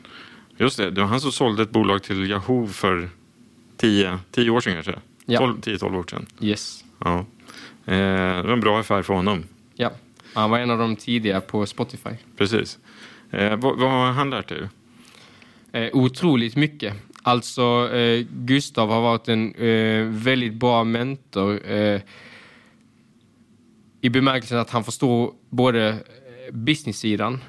Just 0.59 0.77
det, 0.77 0.91
det 0.91 1.01
var 1.01 1.09
han 1.09 1.21
som 1.21 1.33
sålde 1.33 1.63
ett 1.63 1.71
bolag 1.71 2.03
till 2.03 2.31
Yahoo 2.31 2.67
för 2.67 3.09
10, 3.77 4.19
10 4.31 4.51
år 4.51 4.61
sedan 4.61 4.75
kanske? 4.75 4.95
Ja. 5.27 5.39
12 5.39 5.61
10-12 5.61 5.97
år 5.99 6.05
sedan. 6.11 6.27
Yes. 6.41 6.85
Ja. 6.99 7.27
Eh, 7.87 8.37
det 8.37 8.43
var 8.43 8.53
en 8.53 8.61
bra 8.61 8.81
affär 8.81 9.03
för 9.03 9.15
honom. 9.15 9.45
Ja. 9.75 9.91
Han 10.35 10.51
var 10.51 10.59
en 10.59 10.71
av 10.71 10.79
de 10.79 10.97
tidiga 10.97 11.41
på 11.41 11.67
Spotify. 11.67 12.11
Precis. 12.37 12.79
Eh, 13.31 13.57
vad, 13.57 13.79
vad 13.79 13.91
har 13.91 14.13
han 14.13 14.31
lärt 14.31 14.49
dig? 14.49 14.69
Eh, 15.73 15.89
otroligt 15.93 16.57
mycket. 16.57 16.95
Alltså, 17.23 17.91
Gustav 18.31 18.91
har 18.91 19.01
varit 19.01 19.29
en 19.29 19.53
väldigt 20.23 20.55
bra 20.55 20.85
mentor 20.85 21.61
i 24.01 24.09
bemärkelsen 24.11 24.59
att 24.59 24.71
han 24.71 24.85
förstår 24.85 25.33
både 25.51 25.97
business-sidan 26.53 27.41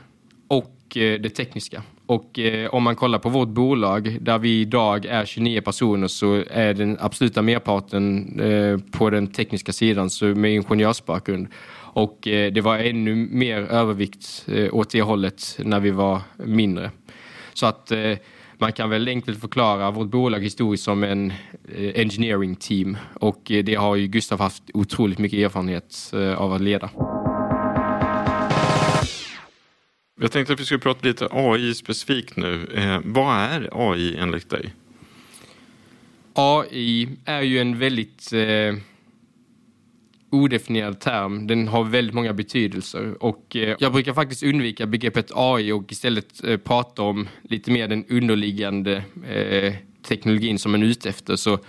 och 0.48 0.78
det 0.94 1.30
tekniska. 1.30 1.84
Och 2.08 2.40
eh, 2.40 2.70
om 2.70 2.84
man 2.84 2.96
kollar 2.96 3.20
på 3.20 3.30
vårt 3.30 3.48
bolag, 3.48 4.18
där 4.22 4.40
vi 4.40 4.62
idag 4.62 5.06
är 5.06 5.26
29 5.26 5.62
personer, 5.62 6.08
så 6.08 6.44
är 6.50 6.74
den 6.74 6.98
absoluta 7.00 7.42
merparten 7.42 8.40
eh, 8.40 8.78
på 8.92 9.10
den 9.10 9.28
tekniska 9.28 9.74
sidan, 9.74 10.10
så 10.10 10.26
med 10.26 10.54
ingenjörsbakgrund. 10.54 11.48
Och 11.78 12.28
eh, 12.28 12.52
det 12.52 12.62
var 12.62 12.78
ännu 12.78 13.16
mer 13.16 13.58
övervikt 13.58 14.46
eh, 14.48 14.74
åt 14.74 14.90
det 14.90 15.02
hållet 15.02 15.60
när 15.60 15.80
vi 15.80 15.92
var 15.92 16.22
mindre. 16.38 16.92
Så 17.54 17.66
att 17.66 17.92
eh, 17.92 18.14
man 18.58 18.74
kan 18.74 18.90
väl 18.90 19.08
enkelt 19.08 19.42
förklara 19.42 19.92
vårt 19.92 20.08
bolag 20.08 20.40
historiskt 20.40 20.84
som 20.84 21.04
en 21.04 21.32
eh, 21.76 21.92
engineering 21.96 22.56
team 22.56 22.98
och 23.14 23.52
eh, 23.52 23.64
det 23.64 23.76
har 23.76 23.96
ju 23.96 24.08
Gustav 24.08 24.40
haft 24.40 24.64
otroligt 24.74 25.20
mycket 25.20 25.40
erfarenhet 25.40 26.12
eh, 26.14 26.42
av 26.42 26.54
att 26.54 26.62
leda. 26.62 26.90
Jag 30.20 30.32
tänkte 30.32 30.54
att 30.54 30.60
vi 30.60 30.66
skulle 30.66 30.80
prata 30.80 31.08
lite 31.08 31.28
AI 31.32 31.74
specifikt 31.74 32.36
nu. 32.36 32.68
Eh, 32.74 33.00
vad 33.04 33.38
är 33.38 33.70
AI 33.92 34.18
enligt 34.18 34.50
dig? 34.50 34.74
AI 36.34 37.10
är 37.26 37.42
ju 37.42 37.60
en 37.60 37.80
väldigt 37.80 38.34
eh, 38.34 38.76
odefinierad 40.30 41.00
term. 41.00 41.48
Den 41.48 41.68
har 41.68 41.84
väldigt 41.84 42.16
många 42.16 42.34
betydelser 42.34 43.24
och 43.24 43.56
eh, 43.56 43.76
jag 43.80 43.94
brukar 43.94 44.14
faktiskt 44.14 44.44
undvika 44.44 44.86
begreppet 44.86 45.32
AI 45.36 45.72
och 45.72 45.92
istället 45.92 46.44
eh, 46.44 46.58
prata 46.58 47.02
om 47.02 47.28
lite 47.42 47.72
mer 47.72 47.88
den 47.88 48.06
underliggande 48.10 49.04
eh, 49.28 49.74
teknologin 50.08 50.60
som 50.60 50.72
man 50.72 50.84
är 50.84 50.88
ute 50.88 51.10
efter. 51.10 51.36
Så 51.36 51.60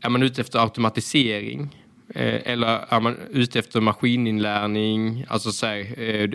är 0.00 0.08
man 0.08 0.22
ute 0.22 0.40
efter 0.40 0.58
automatisering 0.58 1.83
Eh, 2.08 2.52
eller 2.52 2.84
är 2.88 3.00
man 3.00 3.16
ute 3.30 3.58
efter 3.58 3.80
maskininlärning? 3.80 5.24
Alltså 5.28 5.52
så 5.52 5.66
här, 5.66 6.00
eh, 6.00 6.30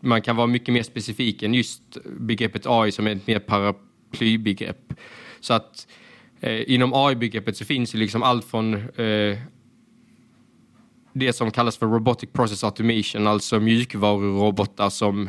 man 0.00 0.22
kan 0.22 0.36
vara 0.36 0.46
mycket 0.46 0.74
mer 0.74 0.82
specifik 0.82 1.42
än 1.42 1.54
just 1.54 1.82
begreppet 2.04 2.66
AI 2.66 2.92
som 2.92 3.06
är 3.06 3.10
ett 3.16 3.26
mer 3.26 3.38
paraplybegrepp. 3.38 4.94
Så 5.40 5.54
att 5.54 5.86
eh, 6.40 6.70
inom 6.72 6.94
AI-begreppet 6.94 7.56
så 7.56 7.64
finns 7.64 7.94
ju 7.94 7.98
liksom 7.98 8.22
allt 8.22 8.44
från 8.44 8.74
eh, 8.74 9.38
det 11.12 11.32
som 11.32 11.50
kallas 11.50 11.76
för 11.76 11.86
Robotic 11.86 12.30
Process 12.32 12.64
Automation, 12.64 13.26
alltså 13.26 13.60
mjukvarurobotar 13.60 14.90
som 14.90 15.28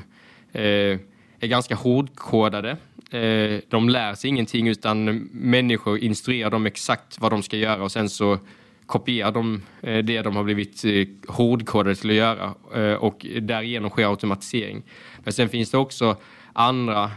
eh, 0.51 0.99
är 1.39 1.47
ganska 1.47 1.75
hårdkodade. 1.75 2.77
Eh, 3.11 3.61
de 3.69 3.89
lär 3.89 4.15
sig 4.15 4.29
ingenting 4.29 4.67
utan 4.67 5.05
människor 5.31 5.97
instruerar 5.97 6.49
dem 6.49 6.65
exakt 6.65 7.19
vad 7.19 7.31
de 7.31 7.43
ska 7.43 7.57
göra 7.57 7.83
och 7.83 7.91
sen 7.91 8.09
så 8.09 8.39
kopierar 8.85 9.31
de 9.31 9.61
eh, 9.81 9.97
det 9.97 10.21
de 10.21 10.35
har 10.35 10.43
blivit 10.43 10.85
eh, 10.85 11.07
hårdkodade 11.27 11.95
till 11.95 12.09
att 12.09 12.15
göra 12.15 12.53
eh, 12.75 12.93
och 12.93 13.25
därigenom 13.41 13.89
sker 13.89 14.07
automatisering. 14.09 14.83
Men 15.23 15.33
sen 15.33 15.49
finns 15.49 15.71
det 15.71 15.77
också 15.77 16.17
andra 16.55 17.11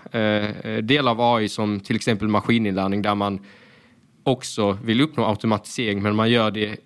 delar 0.82 1.10
av 1.10 1.20
AI 1.20 1.48
som 1.48 1.80
till 1.80 1.96
exempel 1.96 2.28
maskininlärning 2.28 3.02
där 3.02 3.14
man 3.14 3.40
också 4.22 4.78
vill 4.84 5.00
uppnå 5.00 5.24
automatisering 5.24 6.02
men 6.02 6.16
man 6.16 6.30
gör 6.30 6.50
det 6.50 6.76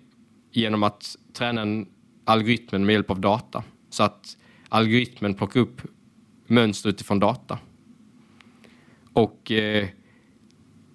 genom 0.51 0.83
att 0.83 1.15
träna 1.33 1.61
en 1.61 1.87
algoritmen 2.25 2.85
med 2.85 2.93
hjälp 2.93 3.11
av 3.11 3.19
data. 3.19 3.63
Så 3.89 4.03
att 4.03 4.37
algoritmen 4.69 5.33
plockar 5.33 5.59
upp 5.59 5.81
mönster 6.47 6.89
utifrån 6.89 7.19
data. 7.19 7.59
Och 9.13 9.51
eh, 9.51 9.87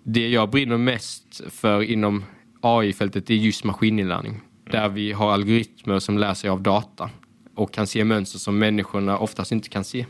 det 0.03 0.29
jag 0.29 0.51
brinner 0.51 0.77
mest 0.77 1.41
för 1.49 1.83
inom 1.83 2.25
AI-fältet 2.67 3.31
är 3.31 3.35
just 3.35 3.65
maskininlärning. 3.65 4.41
Där 4.71 4.89
vi 4.89 5.13
har 5.13 5.33
algoritmer 5.33 5.99
som 5.99 6.19
lär 6.19 6.35
sig 6.35 6.51
av 6.51 6.63
data 6.63 7.11
och 7.55 7.73
kan 7.73 7.87
se 7.87 8.05
mönster 8.05 8.39
som 8.39 8.59
människorna 8.59 9.19
oftast 9.19 9.53
inte 9.53 9.69
kan 9.69 9.85
se. 9.85 10.07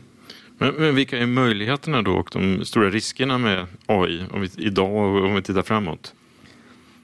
Men, 0.57 0.73
men 0.73 0.95
vilka 0.95 1.17
är 1.17 1.25
möjligheterna 1.25 2.01
då 2.01 2.11
och 2.11 2.29
de 2.33 2.65
stora 2.65 2.89
riskerna 2.89 3.37
med 3.37 3.67
AI 3.85 4.23
om 4.31 4.41
vi, 4.41 4.49
idag 4.57 4.91
och 4.91 5.25
om 5.25 5.35
vi 5.35 5.41
tittar 5.41 5.61
framåt? 5.61 6.13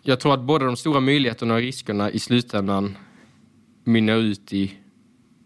Jag 0.02 0.20
tror 0.20 0.34
att 0.34 0.42
både 0.42 0.66
de 0.66 0.78
stora 0.78 1.00
möjligheterna 1.00 1.54
och 1.54 1.60
riskerna 1.60 2.12
i 2.12 2.20
slutändan 2.20 2.98
mynnar 3.84 4.18
ut 4.18 4.54
i 4.54 4.74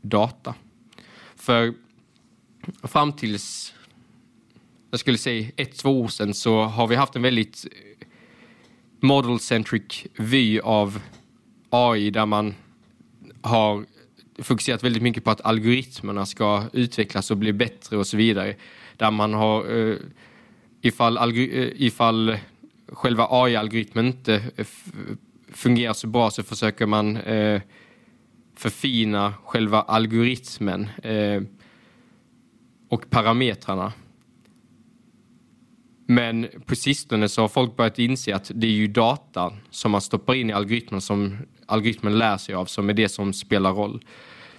data. 0.01 0.55
För 1.35 1.73
fram 2.83 3.13
tills, 3.13 3.73
jag 4.91 4.99
skulle 4.99 5.17
säga 5.17 5.51
ett, 5.55 5.77
två 5.77 6.01
år 6.01 6.07
sedan 6.07 6.33
så 6.33 6.63
har 6.63 6.87
vi 6.87 6.95
haft 6.95 7.15
en 7.15 7.21
väldigt 7.21 7.65
model-centric 8.99 10.05
vy 10.17 10.59
av 10.59 10.99
AI 11.69 12.09
där 12.09 12.25
man 12.25 12.53
har 13.41 13.85
fokuserat 14.39 14.83
väldigt 14.83 15.03
mycket 15.03 15.23
på 15.23 15.31
att 15.31 15.41
algoritmerna 15.41 16.25
ska 16.25 16.63
utvecklas 16.73 17.31
och 17.31 17.37
bli 17.37 17.53
bättre 17.53 17.97
och 17.97 18.07
så 18.07 18.17
vidare. 18.17 18.55
Där 18.97 19.11
man 19.11 19.33
har, 19.33 19.77
eh, 19.89 19.95
ifall, 20.81 21.17
algori- 21.17 21.57
eh, 21.63 21.81
ifall 21.81 22.37
själva 22.87 23.27
AI-algoritmen 23.29 24.05
inte 24.05 24.33
eh, 24.35 24.41
f- 24.57 24.85
fungerar 25.51 25.93
så 25.93 26.07
bra 26.07 26.31
så 26.31 26.43
försöker 26.43 26.85
man 26.85 27.19
förfina 28.55 29.33
själva 29.45 29.81
algoritmen 29.81 30.87
och 32.89 33.09
parametrarna. 33.09 33.93
Men 36.09 36.47
på 36.65 36.75
sistone 36.75 37.29
så 37.29 37.41
har 37.41 37.47
folk 37.47 37.75
börjat 37.75 37.99
inse 37.99 38.35
att 38.35 38.51
det 38.55 38.67
är 38.67 38.71
ju 38.71 38.87
data 38.87 39.53
som 39.69 39.91
man 39.91 40.01
stoppar 40.01 40.33
in 40.33 40.49
i 40.49 40.53
algoritmen 40.53 41.01
som 41.01 41.37
algoritmen 41.65 42.17
lär 42.17 42.37
sig 42.37 42.55
av 42.55 42.65
som 42.65 42.89
är 42.89 42.93
det 42.93 43.09
som 43.09 43.33
spelar 43.33 43.73
roll. 43.73 44.03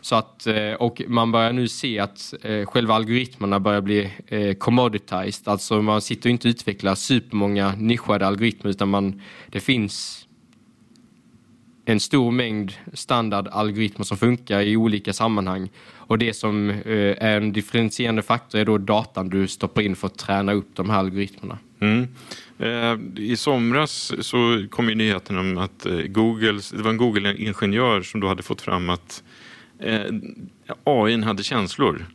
Så 0.00 0.16
att, 0.16 0.46
eh, 0.46 0.72
och 0.72 1.02
man 1.08 1.32
börjar 1.32 1.52
nu 1.52 1.68
se 1.68 1.98
att 1.98 2.34
eh, 2.42 2.66
själva 2.66 2.94
algoritmerna 2.94 3.61
börjar 3.61 3.80
bli 3.80 4.12
eh, 4.26 4.54
commoditized. 4.54 5.48
Alltså 5.48 5.82
man 5.82 6.00
sitter 6.00 6.30
inte 6.30 6.48
och 6.48 6.50
utvecklar 6.50 6.94
supermånga 6.94 7.74
nischade 7.78 8.26
algoritmer 8.26 8.70
utan 8.70 8.88
man, 8.88 9.22
det 9.46 9.61
finns 9.61 10.27
en 11.88 12.01
stor 12.01 12.31
mängd 12.31 12.72
standardalgoritmer 12.92 14.05
som 14.05 14.16
funkar 14.16 14.61
i 14.61 14.77
olika 14.77 15.12
sammanhang. 15.12 15.70
Och 15.96 16.18
det 16.18 16.35
som 16.35 16.70
eh, 16.70 16.77
är 17.18 17.37
en 17.37 17.53
differentierande 17.53 18.22
faktor 18.22 18.61
är 18.61 18.64
då 18.64 18.79
datan 18.79 19.29
du 19.29 19.48
stoppar 19.48 19.83
in 19.83 19.96
för 19.96 20.07
att 20.07 20.18
träna 20.18 20.53
upp 20.53 20.68
de 20.74 20.90
här 20.90 20.98
algoritmerna. 20.98 21.59
Mm. 21.81 22.09
Eh, 22.59 23.22
I 23.22 23.37
somras 23.37 24.12
så 24.20 24.66
kom 24.70 24.88
ju 24.88 24.94
nyheten 24.94 25.38
om 25.38 25.59
att 25.59 25.87
eh, 25.87 25.96
Google, 25.96 26.61
det 26.72 26.83
var 26.83 26.90
en 26.90 26.96
Google-ingenjör 26.96 28.03
som 28.03 28.20
då 28.20 28.29
hade 28.29 28.42
fått 28.42 28.61
fram 28.61 28.90
att 28.90 29.22
AI 30.85 31.22
hade 31.22 31.42
känslor. 31.42 32.07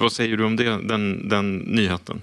Vad 0.00 0.12
säger 0.12 0.36
du 0.36 0.44
om 0.44 0.56
det, 0.56 0.64
den, 0.64 1.28
den 1.28 1.58
nyheten? 1.58 2.20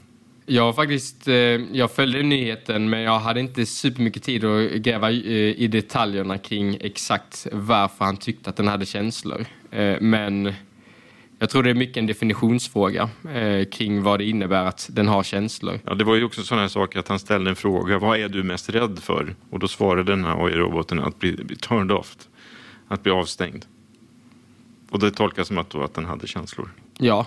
Jag 0.52 0.76
faktiskt, 0.76 1.28
eh, 1.28 1.36
jag 1.72 1.92
följde 1.92 2.24
nyheten 2.24 2.90
men 2.90 3.02
jag 3.02 3.20
hade 3.20 3.40
inte 3.40 3.66
supermycket 3.66 4.24
tid 4.24 4.46
att 4.46 4.72
gräva 4.72 5.12
i, 5.12 5.56
i 5.56 5.68
detaljerna 5.68 6.38
kring 6.38 6.78
exakt 6.82 7.48
varför 7.52 8.06
han 8.06 8.18
tyckte 8.18 8.50
att 8.50 8.56
den 8.56 8.68
hade 8.68 8.86
känslor. 8.86 9.46
Eh, 9.72 9.96
men 10.02 10.54
jag 11.40 11.50
tror 11.50 11.64
det 11.64 11.70
är 11.70 11.74
mycket 11.74 11.98
en 11.98 12.08
definitionsfråga 12.08 13.10
eh, 13.34 13.66
kring 13.66 14.04
vad 14.04 14.20
det 14.20 14.26
innebär 14.26 14.66
att 14.66 14.90
den 14.92 15.08
har 15.08 15.24
känslor. 15.24 15.80
Ja, 15.86 15.94
det 15.94 16.04
var 16.04 16.16
ju 16.16 16.24
också 16.24 16.44
sådana 16.44 16.62
här 16.62 16.70
saker 16.70 17.00
att 17.00 17.08
han 17.08 17.20
ställde 17.20 17.50
en 17.50 17.56
fråga. 17.56 18.00
Vad 18.00 18.20
är 18.20 18.30
du 18.30 18.44
mest 18.44 18.70
rädd 18.70 19.00
för? 19.02 19.36
Och 19.50 19.60
då 19.60 19.68
svarade 19.68 20.12
den 20.12 20.26
här 20.26 20.46
AI-roboten 20.46 21.00
att 21.00 21.20
bli, 21.20 21.32
bli 21.32 21.56
turned 21.56 21.92
off. 21.92 22.18
Att 22.88 23.04
bli 23.04 23.12
avstängd. 23.12 23.66
Och 24.90 25.00
det 25.00 25.12
tolkas 25.12 25.48
som 25.48 25.58
att, 25.58 25.70
då, 25.70 25.84
att 25.84 25.94
den 25.94 26.06
hade 26.06 26.28
känslor? 26.28 26.70
Ja. 26.98 27.26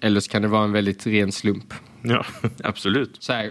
Eller 0.00 0.20
så 0.20 0.30
kan 0.30 0.42
det 0.42 0.48
vara 0.48 0.64
en 0.64 0.72
väldigt 0.72 1.06
ren 1.06 1.32
slump. 1.32 1.74
Ja, 2.02 2.24
absolut. 2.64 3.16
Så 3.18 3.32
här, 3.32 3.50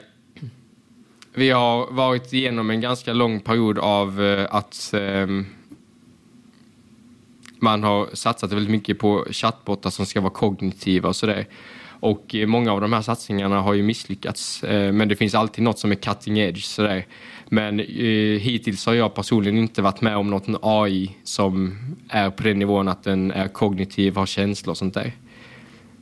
vi 1.33 1.49
har 1.49 1.91
varit 1.91 2.33
igenom 2.33 2.69
en 2.69 2.81
ganska 2.81 3.13
lång 3.13 3.39
period 3.39 3.79
av 3.79 4.21
eh, 4.21 4.47
att 4.55 4.93
eh, 4.93 5.27
man 7.59 7.83
har 7.83 8.09
satsat 8.13 8.51
väldigt 8.51 8.71
mycket 8.71 8.99
på 8.99 9.25
chattbottar 9.31 9.89
som 9.89 10.05
ska 10.05 10.21
vara 10.21 10.33
kognitiva 10.33 11.09
och 11.09 11.15
sådär. 11.15 11.47
Och 12.01 12.35
eh, 12.35 12.47
många 12.47 12.71
av 12.71 12.81
de 12.81 12.93
här 12.93 13.01
satsningarna 13.01 13.61
har 13.61 13.73
ju 13.73 13.83
misslyckats. 13.83 14.63
Eh, 14.63 14.91
men 14.91 15.07
det 15.07 15.15
finns 15.15 15.35
alltid 15.35 15.63
något 15.63 15.79
som 15.79 15.91
är 15.91 15.95
cutting 15.95 16.39
edge. 16.39 16.63
Sådär. 16.63 17.05
Men 17.49 17.79
eh, 17.79 17.85
hittills 18.39 18.85
har 18.85 18.93
jag 18.93 19.13
personligen 19.13 19.57
inte 19.57 19.81
varit 19.81 20.01
med 20.01 20.17
om 20.17 20.29
något 20.29 20.59
AI 20.61 21.15
som 21.23 21.77
är 22.09 22.29
på 22.29 22.43
den 22.43 22.59
nivån 22.59 22.87
att 22.87 23.03
den 23.03 23.31
är 23.31 23.47
kognitiv, 23.47 24.15
har 24.15 24.25
känslor 24.25 24.71
och 24.71 24.77
sånt 24.77 24.93
där. 24.93 25.13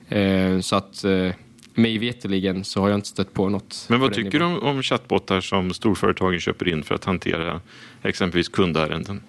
Eh, 0.09 0.59
så 0.59 0.75
att 0.75 1.03
eh, 1.03 1.31
mig 1.79 1.97
veterligen 1.97 2.63
så 2.63 2.81
har 2.81 2.89
jag 2.89 2.97
inte 2.97 3.07
stött 3.07 3.33
på 3.33 3.49
något. 3.49 3.85
Men 3.89 3.99
vad 3.99 4.13
tycker 4.13 4.39
du 4.39 4.45
om, 4.45 4.59
om 4.59 4.83
chattbottar 4.83 5.41
som 5.41 5.73
storföretagen 5.73 6.39
köper 6.39 6.67
in 6.67 6.83
för 6.83 6.95
att 6.95 7.05
hantera 7.05 7.61
exempelvis 8.01 8.49
kundärenden? 8.49 9.21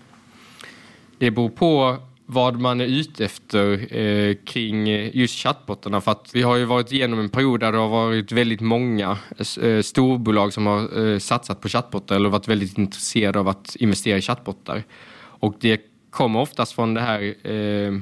Det 1.19 1.31
beror 1.31 1.49
på 1.49 1.97
vad 2.27 2.61
man 2.61 2.81
är 2.81 2.85
ute 2.85 3.25
efter 3.25 3.97
eh, 3.97 4.35
kring 4.45 4.87
just 5.13 5.35
chattbottarna. 5.35 6.01
För 6.01 6.13
att 6.13 6.31
vi 6.33 6.43
har 6.43 6.57
ju 6.57 6.65
varit 6.65 6.93
igenom 6.93 7.19
en 7.19 7.29
period 7.29 7.61
där 7.61 7.73
det 7.73 7.79
har 7.79 7.89
varit 7.89 8.33
väldigt 8.33 8.61
många 8.61 9.19
eh, 9.63 9.81
storbolag 9.83 10.53
som 10.53 10.67
har 10.67 11.07
eh, 11.07 11.19
satsat 11.19 11.61
på 11.61 11.69
chattbottar 11.69 12.17
eller 12.17 12.29
varit 12.29 12.49
väldigt 12.49 12.79
intresserade 12.79 13.39
av 13.41 13.49
att 13.49 13.77
investera 13.77 14.19
i 14.19 14.21
chattbottar. 14.21 14.83
Och 15.17 15.55
det 15.61 15.81
kommer 16.11 16.41
oftast 16.41 16.73
från 16.73 16.95
det 16.95 17.01
här 17.01 17.47
eh, 17.53 18.01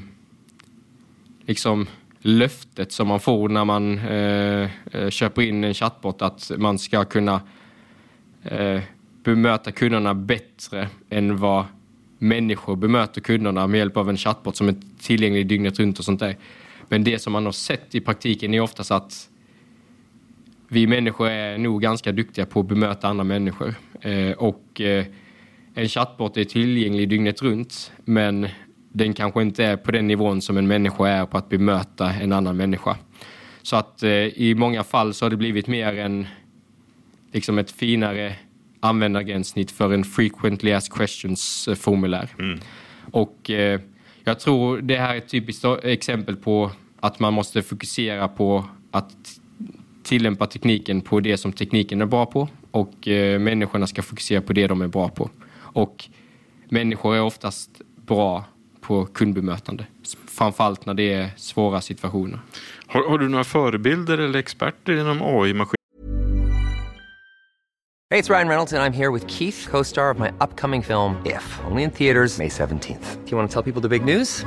liksom 1.46 1.86
löftet 2.20 2.92
som 2.92 3.08
man 3.08 3.20
får 3.20 3.48
när 3.48 3.64
man 3.64 3.98
eh, 3.98 4.70
eh 4.92 5.10
köper 5.10 5.42
in 5.42 5.64
en 5.64 5.74
chattbot 5.74 6.22
att 6.22 6.50
man 6.58 6.78
ska 6.78 7.04
kunna 7.04 7.40
eh, 8.42 8.80
bemöta 9.24 9.72
kunderna 9.72 10.14
bättre 10.14 10.88
än 11.10 11.36
vad 11.36 11.64
människor 12.18 12.76
bemöter 12.76 13.20
kunderna 13.20 13.66
med 13.66 13.78
hjälp 13.78 13.96
av 13.96 14.10
en 14.10 14.16
chattbot 14.16 14.56
som 14.56 14.68
är 14.68 14.74
tillgänglig 15.00 15.46
dygnet 15.46 15.78
runt 15.78 15.98
och 15.98 16.04
sånt 16.04 16.20
där. 16.20 16.36
Men 16.88 17.04
det 17.04 17.18
som 17.18 17.32
man 17.32 17.44
har 17.44 17.52
sett 17.52 17.94
i 17.94 18.00
praktiken 18.00 18.54
är 18.54 18.60
oftast 18.60 18.90
att 18.90 19.28
vi 20.68 20.86
människor 20.86 21.28
är 21.28 21.58
nog 21.58 21.82
ganska 21.82 22.12
duktiga 22.12 22.46
på 22.46 22.60
att 22.60 22.66
bemöta 22.66 23.08
andra 23.08 23.24
människor. 23.24 23.74
Eh, 24.00 24.30
och 24.30 24.80
eh, 24.80 25.06
en 25.74 25.88
chattbot 25.88 26.36
är 26.36 26.44
tillgänglig 26.44 27.08
dygnet 27.08 27.42
runt 27.42 27.92
men 28.04 28.48
den 28.98 29.14
kanske 29.14 29.42
inte 29.42 29.64
är 29.64 29.76
på 29.76 29.90
den 29.90 30.06
nivån 30.06 30.42
som 30.42 30.56
en 30.56 30.66
människa 30.66 31.08
är 31.08 31.26
på 31.26 31.38
att 31.38 31.48
bemöta 31.48 32.12
en 32.12 32.32
annan 32.32 32.56
människa. 32.56 32.96
Så 33.62 33.76
att 33.76 34.02
eh, 34.02 34.10
i 34.10 34.54
många 34.56 34.84
fall 34.84 35.14
så 35.14 35.24
har 35.24 35.30
det 35.30 35.36
blivit 35.36 35.66
mer 35.66 35.98
en 35.98 36.26
liksom 37.32 37.58
ett 37.58 37.70
finare 37.70 38.36
användargränssnitt 38.80 39.70
för 39.70 39.92
en 39.94 40.04
frequently 40.04 40.72
asked 40.72 40.92
questions-formulär. 40.92 42.28
Och 43.10 43.50
eh, 43.50 43.80
jag 44.24 44.40
tror 44.40 44.78
det 44.80 44.96
här 44.96 45.14
är 45.14 45.18
ett 45.18 45.28
typiskt 45.28 45.64
exempel 45.82 46.36
på 46.36 46.70
att 47.00 47.20
man 47.20 47.34
måste 47.34 47.62
fokusera 47.62 48.28
på 48.28 48.64
att 48.90 49.40
tillämpa 50.02 50.46
tekniken 50.46 51.00
på 51.00 51.20
det 51.20 51.36
som 51.36 51.52
tekniken 51.52 52.00
är 52.00 52.06
bra 52.06 52.26
på 52.26 52.48
och 52.70 53.08
eh, 53.08 53.40
människorna 53.40 53.86
ska 53.86 54.02
fokusera 54.02 54.40
på 54.40 54.52
det 54.52 54.66
de 54.66 54.82
är 54.82 54.88
bra 54.88 55.08
på. 55.08 55.30
Och 55.56 56.04
människor 56.68 57.16
är 57.16 57.22
oftast 57.22 57.80
bra 58.06 58.44
på 58.88 59.06
kundbemötande, 59.06 59.86
framförallt 60.26 60.86
när 60.86 60.94
det 60.94 61.12
är 61.12 61.30
svåra 61.36 61.80
situationer. 61.80 62.40
Har, 62.86 63.08
har 63.08 63.18
du 63.18 63.28
några 63.28 63.44
förebilder 63.44 64.18
eller 64.18 64.38
experter 64.38 64.92
inom 64.92 65.22
AI-maskin? 65.22 65.74
Hey, 68.10 68.20
it's 68.20 68.30
Ryan 68.30 68.48
Reynolds, 68.48 68.72
and 68.72 68.82
I'm 68.82 68.96
here 68.96 69.12
with 69.12 69.26
Keith, 69.26 69.70
co 69.70 69.84
star 69.84 70.10
of 70.10 70.18
my 70.18 70.28
upcoming 70.40 70.82
film, 70.82 71.16
If, 71.26 71.60
only 71.70 71.82
in 71.82 71.90
theaters, 71.90 72.38
May 72.38 72.48
17th. 72.48 73.24
Do 73.24 73.30
you 73.30 73.38
want 73.38 73.50
to 73.50 73.62
tell 73.62 73.72
people 73.72 73.82
the 73.82 73.98
big 73.98 74.16
news? 74.16 74.46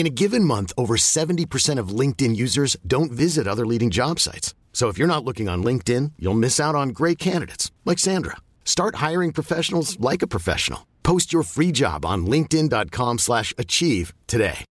In 0.00 0.06
a 0.06 0.16
given 0.22 0.44
month, 0.44 0.72
over 0.78 0.96
70% 0.96 1.78
of 1.78 2.00
LinkedIn 2.00 2.34
users 2.34 2.74
don't 2.86 3.12
visit 3.12 3.46
other 3.46 3.66
leading 3.66 3.90
job 3.90 4.18
sites. 4.18 4.54
So 4.72 4.88
if 4.88 4.98
you're 4.98 5.14
not 5.14 5.24
looking 5.24 5.46
on 5.46 5.62
LinkedIn, 5.62 6.12
you'll 6.18 6.38
miss 6.38 6.58
out 6.58 6.74
on 6.74 6.94
great 6.94 7.18
candidates 7.18 7.70
like 7.84 7.98
Sandra. 7.98 8.36
Start 8.64 8.94
hiring 9.10 9.32
professionals 9.32 9.98
like 10.00 10.22
a 10.22 10.26
professional. 10.26 10.86
Post 11.02 11.34
your 11.34 11.42
free 11.42 11.70
job 11.70 12.06
on 12.06 12.24
linkedin.com/achieve 12.24 13.18
slash 13.18 13.54
achieve 13.58 14.14
today. 14.26 14.64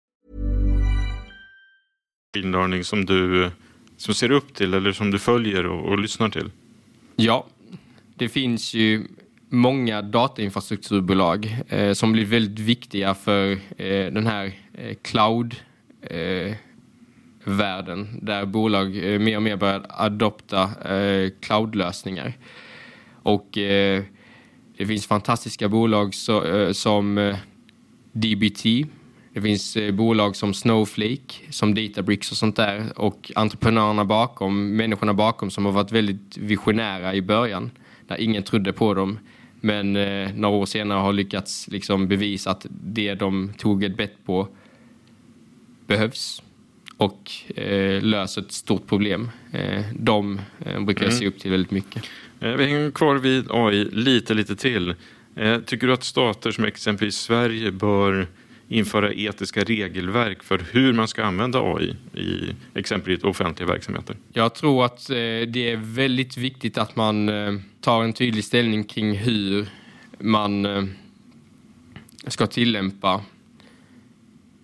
Learning 2.34 2.84
som 2.84 3.06
du 3.06 3.50
som 3.96 4.14
ser 4.14 4.30
upp 4.30 4.54
till 4.54 4.74
eller 4.74 4.92
som 4.92 5.10
du 5.10 5.18
följer 5.18 5.66
och, 5.66 5.92
och 5.92 5.98
lyssnar 5.98 6.28
till? 6.30 6.50
Ja, 7.16 7.46
det 8.16 8.28
finns 8.28 8.74
ju 8.74 9.06
många 9.50 10.02
datainfrastrukturbolag 10.02 11.56
eh, 11.68 11.92
som 11.92 12.12
blir 12.12 12.24
väldigt 12.24 12.58
viktiga 12.58 13.14
för 13.14 13.52
eh, 13.76 14.12
den 14.12 14.26
här 14.26 14.52
eh, 14.80 14.94
cloud 15.02 15.54
eh, 16.02 16.54
världen 17.44 18.18
där 18.22 18.46
bolag 18.46 19.12
eh, 19.12 19.18
mer 19.18 19.36
och 19.36 19.42
mer 19.42 19.56
börjar 19.56 19.86
adopta 19.88 20.62
eh, 20.94 21.30
cloudlösningar. 21.40 22.32
Och 23.22 23.58
eh, 23.58 24.02
det 24.76 24.86
finns 24.86 25.06
fantastiska 25.06 25.68
bolag 25.68 26.14
så, 26.14 26.44
eh, 26.44 26.72
som 26.72 27.18
eh, 27.18 27.36
DBT. 28.12 28.64
Det 29.32 29.42
finns 29.42 29.76
eh, 29.76 29.94
bolag 29.94 30.36
som 30.36 30.54
Snowflake, 30.54 31.34
som 31.50 31.74
Databricks 31.74 32.30
och 32.30 32.36
sånt 32.36 32.56
där. 32.56 32.92
Och 32.96 33.32
entreprenörerna 33.34 34.04
bakom, 34.04 34.76
människorna 34.76 35.14
bakom 35.14 35.50
som 35.50 35.64
har 35.64 35.72
varit 35.72 35.92
väldigt 35.92 36.36
visionära 36.36 37.14
i 37.14 37.22
början. 37.22 37.70
Där 38.06 38.20
ingen 38.20 38.42
trodde 38.42 38.72
på 38.72 38.94
dem. 38.94 39.18
Men 39.60 39.96
eh, 39.96 40.34
några 40.34 40.56
år 40.56 40.66
senare 40.66 40.98
har 40.98 41.12
lyckats 41.12 41.68
liksom 41.68 42.08
bevisa 42.08 42.50
att 42.50 42.66
det 42.70 43.14
de 43.14 43.52
tog 43.58 43.84
ett 43.84 43.96
bett 43.96 44.24
på 44.24 44.48
behövs 45.90 46.42
och 46.96 47.30
eh, 47.56 48.02
löser 48.02 48.40
ett 48.42 48.52
stort 48.52 48.86
problem. 48.86 49.30
Eh, 49.52 49.82
de 49.94 50.40
eh, 50.66 50.80
brukar 50.84 51.04
jag 51.04 51.14
se 51.14 51.26
upp 51.26 51.38
till 51.38 51.50
väldigt 51.50 51.70
mycket. 51.70 52.02
Eh, 52.40 52.52
Vi 52.52 52.64
hänger 52.64 52.90
kvar 52.90 53.16
vid 53.16 53.46
AI 53.50 53.84
lite, 53.92 54.34
lite 54.34 54.56
till. 54.56 54.94
Eh, 55.36 55.58
Tycker 55.60 55.86
du 55.86 55.92
att 55.92 56.04
stater 56.04 56.50
som 56.50 56.64
exempelvis 56.64 57.16
Sverige 57.16 57.70
bör 57.72 58.26
införa 58.68 59.12
etiska 59.12 59.64
regelverk 59.64 60.42
för 60.42 60.60
hur 60.72 60.92
man 60.92 61.08
ska 61.08 61.24
använda 61.24 61.60
AI 61.60 61.96
i 62.14 62.54
exempelvis 62.74 63.24
offentliga 63.24 63.68
verksamheter? 63.68 64.16
Jag 64.32 64.54
tror 64.54 64.84
att 64.84 65.10
eh, 65.10 65.14
det 65.48 65.70
är 65.70 65.76
väldigt 65.94 66.36
viktigt 66.36 66.78
att 66.78 66.96
man 66.96 67.30
tar 67.80 68.04
en 68.04 68.12
tydlig 68.12 68.44
ställning 68.44 68.84
kring 68.84 69.14
hur 69.16 69.66
man 70.20 70.66
ska 72.26 72.46
tillämpa 72.46 73.20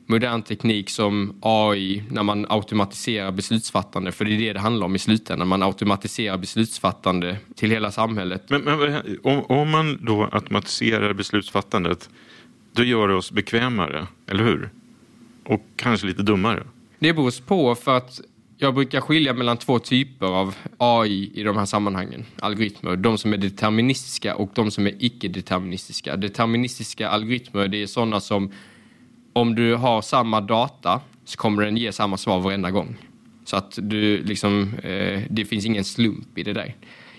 modern 0.07 0.43
teknik 0.43 0.91
som 0.91 1.39
AI 1.41 2.03
när 2.11 2.23
man 2.23 2.47
automatiserar 2.49 3.33
beslutsfattande. 3.33 4.13
För 4.13 4.25
det 4.25 4.35
är 4.35 4.39
det 4.39 4.53
det 4.53 4.61
handlar 4.61 4.87
om 4.87 4.95
i 4.95 4.99
slutändan. 4.99 5.49
Man 5.49 5.63
automatiserar 5.63 6.37
beslutsfattande 6.37 7.37
till 7.55 7.71
hela 7.71 7.93
samhället. 7.93 8.43
Men, 8.49 8.63
men 8.63 9.19
om, 9.23 9.43
om 9.43 9.71
man 9.71 9.99
då 10.03 10.29
automatiserar 10.33 11.13
beslutsfattandet, 11.13 12.11
då 12.73 12.85
gör 12.85 13.09
det 13.09 13.15
oss 13.15 13.33
bekvämare, 13.33 14.07
eller 14.27 14.45
hur? 14.45 14.71
Och 15.45 15.63
kanske 15.77 16.07
lite 16.07 16.23
dummare. 16.23 16.63
Det 16.99 17.13
beror 17.13 17.47
på 17.47 17.75
för 17.75 17.97
att 17.97 18.21
jag 18.59 18.75
brukar 18.75 19.01
skilja 19.01 19.35
mellan 19.35 19.57
två 19.57 19.79
typer 19.79 20.27
av 20.27 20.55
AI 20.79 21.31
i 21.35 21.43
de 21.43 21.57
här 21.57 21.65
sammanhangen, 21.65 22.25
algoritmer. 22.39 22.97
De 22.97 23.19
som 23.19 23.33
är 23.33 23.37
deterministiska 23.37 24.37
och 24.37 24.51
de 24.55 24.71
som 24.71 24.87
är 24.87 24.95
icke-deterministiska. 24.99 26.17
Deterministiska 26.17 27.09
algoritmer, 27.09 27.69
det 27.69 27.83
är 27.83 27.87
sådana 27.87 28.21
som 28.21 28.53
om 29.37 29.55
du 29.55 29.75
har 29.75 30.03
samma 30.03 30.41
data 30.41 31.01
så 31.25 31.37
kommer 31.37 31.65
den 31.65 31.77
ge 31.77 31.93
samma 31.93 32.17
svar 32.17 32.41
varenda 32.41 32.71
gång. 32.71 32.97
Så 33.45 33.57
att 33.57 33.79
du 33.83 34.23
liksom, 34.23 34.75
eh, 34.83 35.23
det 35.31 35.45
finns 35.45 35.67
ingen 35.67 35.85
slump 35.85 36.39
i 36.39 36.43
det 36.43 36.53
där. 36.53 36.75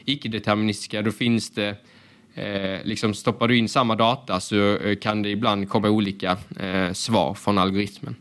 Icke-deterministiska, 0.05 1.01
då 1.01 1.11
finns 1.11 1.49
det 1.49 1.75
Eh, 2.37 2.79
liksom 2.83 3.13
stoppar 3.13 3.47
du 3.47 3.57
in 3.57 3.69
samma 3.69 3.95
data 3.95 4.39
så 4.39 4.77
eh, 4.77 4.95
kan 4.95 5.23
det 5.23 5.29
ibland 5.29 5.69
komma 5.69 5.89
olika 5.89 6.37
eh, 6.59 6.93
svar 6.93 7.33
från 7.33 7.57
algoritmen. 7.57 8.15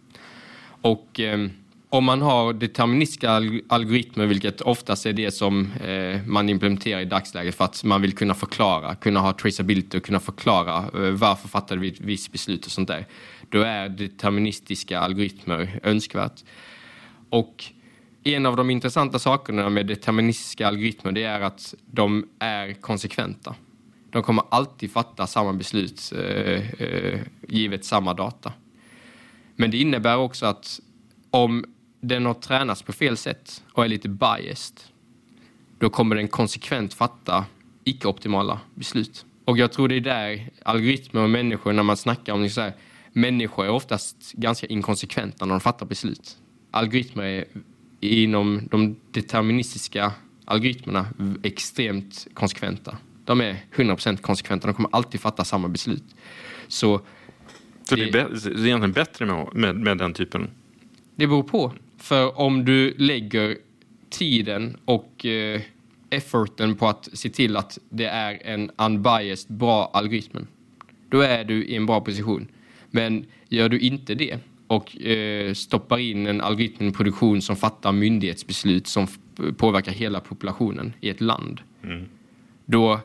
Och 0.82 1.20
eh, 1.20 1.48
om 1.88 2.04
man 2.04 2.22
har 2.22 2.52
deterministiska 2.52 3.30
alg- 3.30 3.62
algoritmer, 3.68 4.26
vilket 4.26 4.61
oftast 4.61 5.06
är 5.06 5.12
det 5.12 5.30
som 5.30 5.72
eh, 5.72 6.20
man 6.26 6.48
implementerar 6.48 7.00
i 7.00 7.04
dagsläget 7.04 7.54
för 7.54 7.64
att 7.64 7.85
man 7.85 8.02
vill 8.02 8.12
kunna 8.12 8.35
förklara, 8.35 8.94
kunna 8.94 9.20
ha 9.20 9.32
traceability 9.32 9.98
och 9.98 10.04
kunna 10.04 10.20
förklara 10.20 10.76
eh, 10.78 11.11
varför 11.11 11.48
fattade 11.48 11.80
vi 11.80 11.88
ett 11.88 12.00
visst 12.00 12.32
beslut 12.32 12.66
och 12.66 12.72
sånt 12.72 12.88
där. 12.88 13.06
Då 13.48 13.61
är 13.61 13.88
deterministiska 13.88 14.98
algoritmer 14.98 15.80
önskvärt. 15.82 16.44
Och 17.30 17.64
en 18.24 18.46
av 18.46 18.56
de 18.56 18.70
intressanta 18.70 19.18
sakerna 19.18 19.70
med 19.70 19.87
deterministiska 19.87 20.68
algoritmer 20.68 21.12
det 21.12 21.22
är 21.22 21.40
att 21.40 21.74
de 21.87 22.28
är 22.38 22.72
konsekventa. 22.72 23.54
De 24.11 24.22
kommer 24.22 24.44
alltid 24.50 24.92
fatta 24.92 25.26
samma 25.26 25.52
beslut 25.52 26.12
eh, 26.16 26.80
eh, 26.80 27.20
givet 27.48 27.85
samma 27.85 28.14
data. 28.14 28.52
Men 29.56 29.70
det 29.70 29.76
innebär 29.76 30.16
också 30.16 30.46
att 30.46 30.80
om 31.30 31.64
den 32.00 32.26
har 32.26 32.35
tränats 32.35 32.82
på 32.82 32.92
fel 32.92 33.16
sätt 33.16 33.64
och 33.72 33.85
är 33.85 33.88
lite 33.88 34.09
biased, 34.09 34.80
då 35.78 35.90
kommer 35.90 36.16
den 36.16 36.28
konsekvent 36.28 36.94
fatta 36.94 37.44
icke-optimala 37.85 38.61
beslut. 38.74 39.24
Och 39.44 39.59
jag 39.59 39.72
tror 39.72 39.88
det 39.88 39.94
är 39.94 40.00
där 40.00 40.50
algoritmer 40.62 41.22
och 41.22 41.30
människor, 41.30 41.72
när 41.72 41.82
man 41.82 41.96
snackar 41.96 42.32
om 42.32 42.42
det 42.42 42.50
så 42.50 42.61
här, 42.61 42.72
människor 43.16 43.64
är 43.64 43.70
oftast 43.70 44.33
ganska 44.33 44.66
inkonsekventa 44.66 45.44
när 45.44 45.55
de 45.55 45.61
fattar 45.61 45.87
beslut. 45.87 46.37
Algoritmer 46.70 47.24
är 47.24 47.44
inom 48.00 48.68
de 48.70 48.96
deterministiska 49.11 50.12
algoritmerna 50.44 51.07
extremt 51.42 52.26
konsekventa. 52.35 52.96
De 53.24 53.40
är 53.40 53.57
100% 53.74 54.16
konsekventa, 54.16 54.66
de 54.66 54.74
kommer 54.74 54.90
alltid 54.92 55.20
fatta 55.20 55.44
samma 55.44 55.68
beslut. 55.68 56.05
Så 56.68 57.00
Så 57.83 57.96
det, 57.96 58.11
det 58.11 58.18
är 58.20 58.46
egentligen 58.46 58.92
bättre 58.92 59.26
med, 59.26 59.48
med, 59.52 59.76
med 59.76 59.98
den 59.98 60.12
typen. 60.12 60.50
Det 61.16 61.26
beror 61.26 61.42
på. 61.42 61.72
För 61.98 62.38
om 62.38 62.64
du 62.64 62.94
lägger 62.98 63.57
tiden 64.11 64.76
och 64.85 65.26
eh, 65.26 65.61
efforten 66.11 66.76
på 66.76 66.88
att 66.88 67.09
se 67.12 67.29
till 67.31 67.57
att 67.57 67.79
det 67.90 68.07
är 68.07 68.38
en 68.44 68.70
unbiased 68.79 69.57
bra 69.57 69.90
algoritm, 69.92 70.46
då 71.09 71.20
är 71.20 71.44
du 71.44 71.64
i 71.64 71.76
en 71.76 71.87
bra 71.87 72.00
position. 72.00 72.48
Men 72.90 73.27
gör 73.49 73.68
du 73.68 73.79
inte 73.79 74.14
det 74.14 74.38
och 74.66 75.01
eh, 75.01 75.55
stoppar 75.55 75.99
in 75.99 76.27
en 76.27 76.40
algoritm 76.40 76.88
i 76.88 76.92
produktion 76.92 77.42
som 77.42 77.57
fattar 77.57 77.92
myndighetsbeslut 77.92 78.87
som 78.87 79.07
påverkar 79.57 79.92
hela 79.92 80.20
populationen 80.20 80.92
i 81.01 81.11
ett 81.11 81.20
land, 81.20 81.61
då 82.64 83.01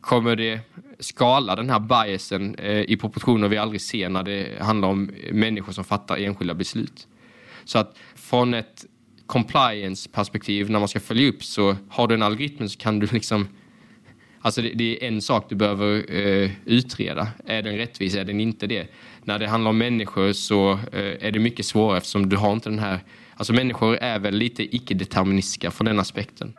kommer 0.00 0.36
det 0.36 0.60
skala 0.98 1.56
den 1.56 1.70
här 1.70 1.80
biasen 1.80 2.54
eh, 2.54 2.80
i 2.80 2.96
proportioner 2.96 3.48
vi 3.48 3.56
aldrig 3.56 3.80
ser 3.80 4.08
när 4.08 4.22
det 4.22 4.62
handlar 4.62 4.88
om 4.88 5.10
människor 5.32 5.72
som 5.72 5.84
fattar 5.84 6.16
enskilda 6.16 6.54
beslut. 6.54 7.06
Så 7.64 7.78
att 7.78 7.96
från 8.14 8.54
ett 8.54 8.84
compliance-perspektiv, 9.26 10.70
när 10.70 10.78
man 10.78 10.88
ska 10.88 11.00
följa 11.00 11.28
upp, 11.28 11.44
så 11.44 11.76
har 11.88 12.08
du 12.08 12.14
en 12.14 12.22
algoritm 12.22 12.68
så 12.68 12.78
kan 12.78 12.98
du 12.98 13.06
liksom... 13.12 13.48
Alltså 14.48 14.62
det, 14.62 14.72
det 14.74 15.04
är 15.04 15.08
en 15.08 15.22
sak 15.22 15.46
du 15.48 15.54
behöver 15.54 16.16
eh, 16.16 16.50
utreda. 16.64 17.28
Är 17.46 17.62
den 17.62 17.76
rättvis? 17.76 18.14
Är 18.14 18.24
den 18.24 18.40
inte 18.40 18.66
det? 18.66 18.86
När 19.24 19.38
det 19.38 19.46
handlar 19.46 19.70
om 19.70 19.78
människor 19.78 20.32
så 20.32 20.72
eh, 20.72 21.26
är 21.26 21.30
det 21.30 21.38
mycket 21.38 21.66
svårare 21.66 21.98
eftersom 21.98 22.28
du 22.28 22.36
har 22.36 22.52
inte 22.52 22.70
den 22.70 22.78
här... 22.78 22.98
Alltså 23.34 23.52
människor 23.52 23.96
är 23.96 24.18
väl 24.18 24.34
lite 24.34 24.76
icke-deterministiska 24.76 25.70
från 25.70 25.84
den 25.84 25.98
aspekten. 25.98 26.54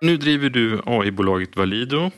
Nu 0.00 0.16
driver 0.16 0.50
du 0.50 0.80
AI-bolaget 0.86 1.56
Valido. 1.56 2.10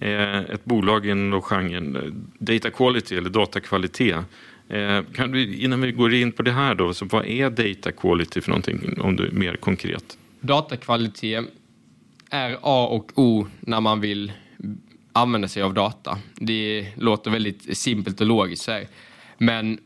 Eh, 0.00 0.40
ett 0.40 0.64
bolag 0.64 1.06
inom 1.06 1.42
genren 1.42 1.96
eh, 1.96 2.02
data 2.38 2.70
quality 2.70 3.16
eller 3.16 3.30
datakvalitet. 3.30 4.16
Eh, 4.68 5.04
kan 5.14 5.30
du, 5.30 5.56
innan 5.56 5.80
vi 5.80 5.92
går 5.92 6.14
in 6.14 6.32
på 6.32 6.42
det 6.42 6.52
här 6.52 6.74
då, 6.74 6.94
så 6.94 7.04
vad 7.04 7.26
är 7.26 7.50
data 7.50 7.92
quality 7.92 8.40
för 8.40 8.50
någonting 8.50 9.00
om 9.00 9.16
du 9.16 9.26
är 9.26 9.32
mer 9.32 9.56
konkret? 9.56 10.18
Datakvalitet 10.40 11.44
är 12.30 12.56
A 12.62 12.86
och 12.90 13.18
O 13.18 13.46
när 13.60 13.80
man 13.80 14.00
vill 14.00 14.32
använda 15.12 15.48
sig 15.48 15.62
av 15.62 15.74
data. 15.74 16.18
Det 16.34 16.86
låter 16.96 17.30
väldigt 17.30 17.78
simpelt 17.78 18.20
och 18.20 18.26
logiskt. 18.26 18.62
Så 18.62 18.72
här. 18.72 18.88
Men 19.38 19.78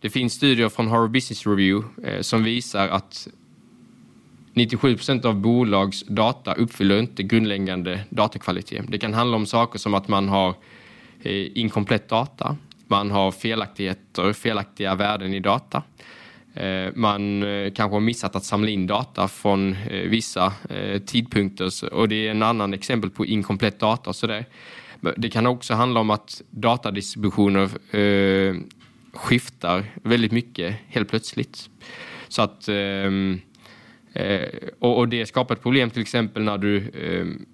det 0.00 0.10
finns 0.10 0.32
studier 0.32 0.68
från 0.68 0.88
Harvard 0.88 1.10
Business 1.10 1.46
Review 1.46 1.88
eh, 2.10 2.20
som 2.20 2.44
visar 2.44 2.88
att 2.88 3.28
97 4.52 4.96
procent 4.96 5.24
av 5.24 5.34
bolags 5.34 6.04
data 6.06 6.52
uppfyller 6.54 6.98
inte 6.98 7.22
grundläggande 7.22 8.00
datakvalitet. 8.10 8.84
Det 8.88 8.98
kan 8.98 9.14
handla 9.14 9.36
om 9.36 9.46
saker 9.46 9.78
som 9.78 9.94
att 9.94 10.08
man 10.08 10.28
har 10.28 10.54
eh, 11.22 11.58
inkomplett 11.58 12.08
data, 12.08 12.56
man 12.90 13.10
har 13.10 13.32
felaktigheter, 13.32 14.32
felaktiga 14.32 14.94
värden 14.94 15.34
i 15.34 15.40
data. 15.40 15.82
Eh, 16.54 16.88
man 16.94 17.42
eh, 17.42 17.72
kanske 17.72 17.94
har 17.94 18.00
missat 18.00 18.36
att 18.36 18.44
samla 18.44 18.70
in 18.70 18.86
data 18.86 19.28
från 19.28 19.72
eh, 19.72 20.08
vissa 20.08 20.52
tidpunkter 21.06 21.94
och 21.94 22.08
det 22.08 22.26
är 22.26 22.30
en 22.30 22.42
annan 22.42 22.74
exempel 22.74 23.10
på 23.10 23.26
inkomplett 23.26 23.78
data 23.78 24.10
och 24.10 24.16
sådär. 24.16 24.44
Det 25.16 25.28
kan 25.28 25.46
också 25.46 25.74
handla 25.74 26.00
om 26.00 26.10
att 26.10 26.42
datadistributioner 26.50 27.96
eh, 27.96 28.54
skiftar 29.12 29.84
väldigt 30.02 30.32
mycket 30.32 30.76
helt 30.86 31.08
plötsligt. 31.08 31.70
Så 32.28 32.42
att, 32.42 32.68
ehm, 32.68 33.40
eh, 34.12 34.48
och, 34.78 34.98
och 34.98 35.08
det 35.08 35.26
skapar 35.26 35.54
ett 35.54 35.62
problem 35.62 35.90
till 35.90 36.02
exempel 36.02 36.42
när 36.42 36.58
du 36.58 36.76
ehm, 36.78 37.46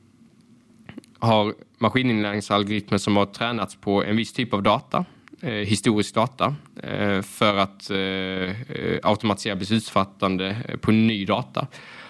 har 1.19 1.55
maskininlärningsalgoritmer 1.79 2.99
som 2.99 3.17
har 3.17 3.27
tränats 3.27 3.77
på 3.77 4.05
en 4.05 4.17
viss 4.17 4.33
typ 4.33 4.55
av 4.55 4.63
data, 4.63 5.05
historisk 5.41 6.15
data, 6.15 6.55
eh, 6.83 7.23
för 7.23 7.57
att 7.57 7.91
eh, 7.91 7.99
eh, 7.99 8.99
automatisera 9.03 9.57
beslutsfattande 9.57 10.57
eh, 10.69 10.77
på 10.77 10.93
ny 10.93 11.25
data. 11.25 11.67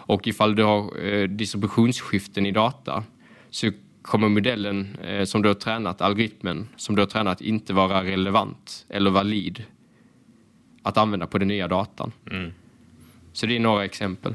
Och 0.09 0.29
ifall 0.29 0.55
du 0.55 0.63
har 0.63 1.07
eh, 1.07 1.29
distributionsskiften 1.29 2.47
i 2.47 2.51
data 2.51 3.05
så 3.51 3.71
kommer 4.03 4.29
modellen 4.29 4.97
eh, 5.03 5.25
som 5.25 5.43
du 5.43 5.49
har 5.49 5.55
tränat, 5.55 6.01
algoritmen 6.01 6.69
som 6.77 6.97
du 6.97 7.03
har 7.03 7.07
tränat, 7.07 7.41
inte 7.41 7.73
vara 7.73 8.05
relevant 8.05 8.87
eller 8.89 9.11
valid 9.11 9.65
att 10.83 10.97
använda 10.97 11.27
på 11.27 11.39
den 11.39 11.49
nya 11.49 11.69
datan. 11.69 12.13
Mm. 12.31 12.53
Så 13.33 13.47
det 13.47 13.57
är 13.57 13.61
några 13.61 13.85
exempel. 13.85 14.35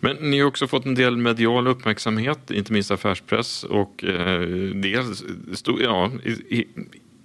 Men 0.00 0.16
ni 0.16 0.40
har 0.40 0.46
också 0.46 0.66
fått 0.66 0.86
en 0.86 0.94
del 0.94 1.16
medial 1.16 1.66
uppmärksamhet, 1.66 2.50
inte 2.50 2.72
minst 2.72 2.90
affärspress 2.90 3.64
och 3.64 4.04
eh, 4.04 4.40
dels, 4.74 5.24
ja, 5.80 6.10
i, 6.24 6.30
i, 6.30 6.66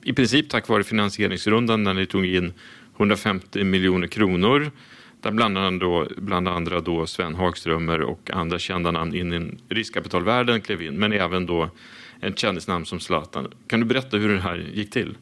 i 0.04 0.14
princip 0.14 0.50
tack 0.50 0.68
vare 0.68 0.84
finansieringsrundan 0.84 1.84
när 1.84 1.94
ni 1.94 2.06
tog 2.06 2.26
in 2.26 2.54
150 2.98 3.64
miljoner 3.64 4.08
kronor 4.08 4.72
där 5.22 5.32
bland, 5.32 5.58
annat 5.58 5.80
då, 5.80 6.08
bland 6.18 6.48
andra 6.48 6.82
då 6.82 7.08
Sven 7.08 7.36
Hagströmer 7.36 8.02
och 8.02 8.32
andra 8.34 8.60
kända 8.60 8.92
namn 8.92 9.16
in 9.16 9.34
i 9.34 9.74
riskkapitalvärlden 9.74 10.62
klev 10.62 10.82
in, 10.82 10.94
men 10.96 11.14
även 11.14 11.46
då 11.46 11.70
ett 12.22 12.40
kändisnamn 12.40 12.86
som 12.86 13.00
Zlatan. 13.00 13.48
Kan 13.68 13.80
du 13.80 13.86
berätta 13.86 14.18
hur 14.18 14.34
det 14.34 14.42
här 14.42 14.70
gick 14.74 14.92
till? 14.92 15.18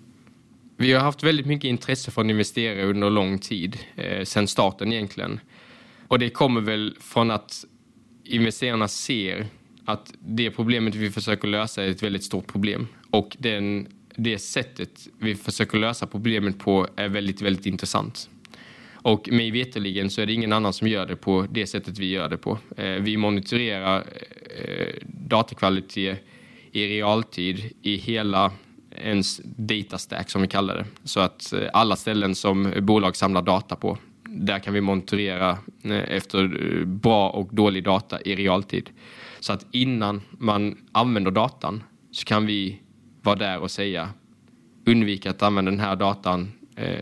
Vi 0.78 0.94
har 0.94 1.02
haft 1.02 1.24
väldigt 1.24 1.46
mycket 1.46 1.68
intresse 1.70 2.12
från 2.12 2.30
investerare 2.30 2.84
under 2.84 3.10
lång 3.10 3.40
tid, 3.40 3.80
eh, 3.96 4.24
sedan 4.24 4.48
starten 4.48 4.94
egentligen. 4.94 5.40
Och 6.08 6.20
det 6.20 6.30
kommer 6.30 6.62
väl 6.62 6.96
från 7.00 7.32
att 7.32 7.66
investerarna 8.24 8.88
ser 8.88 9.48
att 9.86 10.14
det 10.20 10.52
problemet 10.52 10.96
vi 10.96 11.12
försöker 11.12 11.48
lösa 11.48 11.84
är 11.84 11.90
ett 11.90 12.04
väldigt 12.04 12.24
stort 12.24 12.48
problem. 12.48 12.88
Och 13.10 13.38
den, 13.40 13.88
det 14.18 14.40
sättet 14.40 15.08
vi 15.20 15.36
försöker 15.36 15.78
lösa 15.78 16.08
problemet 16.08 16.60
på 16.60 16.88
är 16.96 17.10
väldigt, 17.10 17.42
väldigt 17.42 17.66
intressant. 17.66 18.30
Och 18.94 19.30
mig 19.32 19.52
veterligen 19.52 20.10
så 20.10 20.22
är 20.22 20.26
det 20.26 20.34
ingen 20.34 20.54
annan 20.54 20.74
som 20.74 20.88
gör 20.88 21.06
det 21.06 21.16
på 21.16 21.48
det 21.52 21.68
sättet 21.68 22.00
vi 22.00 22.10
gör 22.10 22.30
det 22.30 22.38
på. 22.38 22.60
Eh, 22.78 22.86
vi 22.86 23.18
monitorerar 23.18 23.98
eh, 23.98 24.94
datakvalitet 25.04 26.24
i 26.72 26.88
realtid 26.88 27.72
i 27.82 27.96
hela 27.96 28.52
ens 28.92 29.42
datastack 29.44 30.30
som 30.30 30.42
vi 30.42 30.48
kallar 30.48 30.76
det. 30.76 30.86
Så 31.04 31.20
att 31.20 31.54
eh, 31.54 31.70
alla 31.74 31.96
ställen 31.96 32.36
som 32.36 32.74
bolag 32.82 33.16
samlar 33.16 33.42
data 33.42 33.76
på, 33.76 33.98
där 34.24 34.60
kan 34.60 34.74
vi 34.74 34.82
monitorera 34.82 35.58
eh, 35.84 35.92
efter 35.92 36.44
eh, 36.44 36.86
bra 36.86 37.30
och 37.30 37.56
dålig 37.56 37.84
data 37.84 38.22
i 38.22 38.36
realtid. 38.36 38.90
Så 39.40 39.54
att 39.54 39.66
innan 39.72 40.22
man 40.32 40.78
använder 40.92 41.32
datan 41.32 41.84
så 42.12 42.26
kan 42.26 42.46
vi 42.46 42.82
vara 43.28 43.36
där 43.36 43.60
och 43.60 43.72
säga 43.72 44.10
undvika 44.86 45.30
att 45.30 45.44
använda 45.44 45.72
den 45.72 45.80
här 45.80 45.96
datan. 45.96 46.52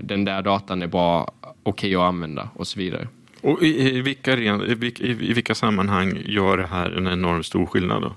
Den 0.01 0.25
där 0.25 0.41
datan 0.41 0.81
är 0.81 0.87
bra 0.87 1.33
okej 1.41 1.53
okay 1.63 1.95
att 1.95 2.01
använda 2.07 2.49
och 2.55 2.67
så 2.67 2.79
vidare. 2.79 3.07
Och 3.41 3.63
i, 3.63 3.97
i, 3.97 4.01
vilka, 4.01 4.37
i, 4.37 4.75
vilka, 4.75 5.03
i, 5.03 5.13
vilka 5.13 5.55
sammanhang 5.55 6.21
gör 6.25 6.57
det 6.57 6.67
här 6.67 6.91
en 6.97 7.07
enormt 7.07 7.45
stor 7.45 7.65
skillnad 7.65 8.01
då? 8.01 8.15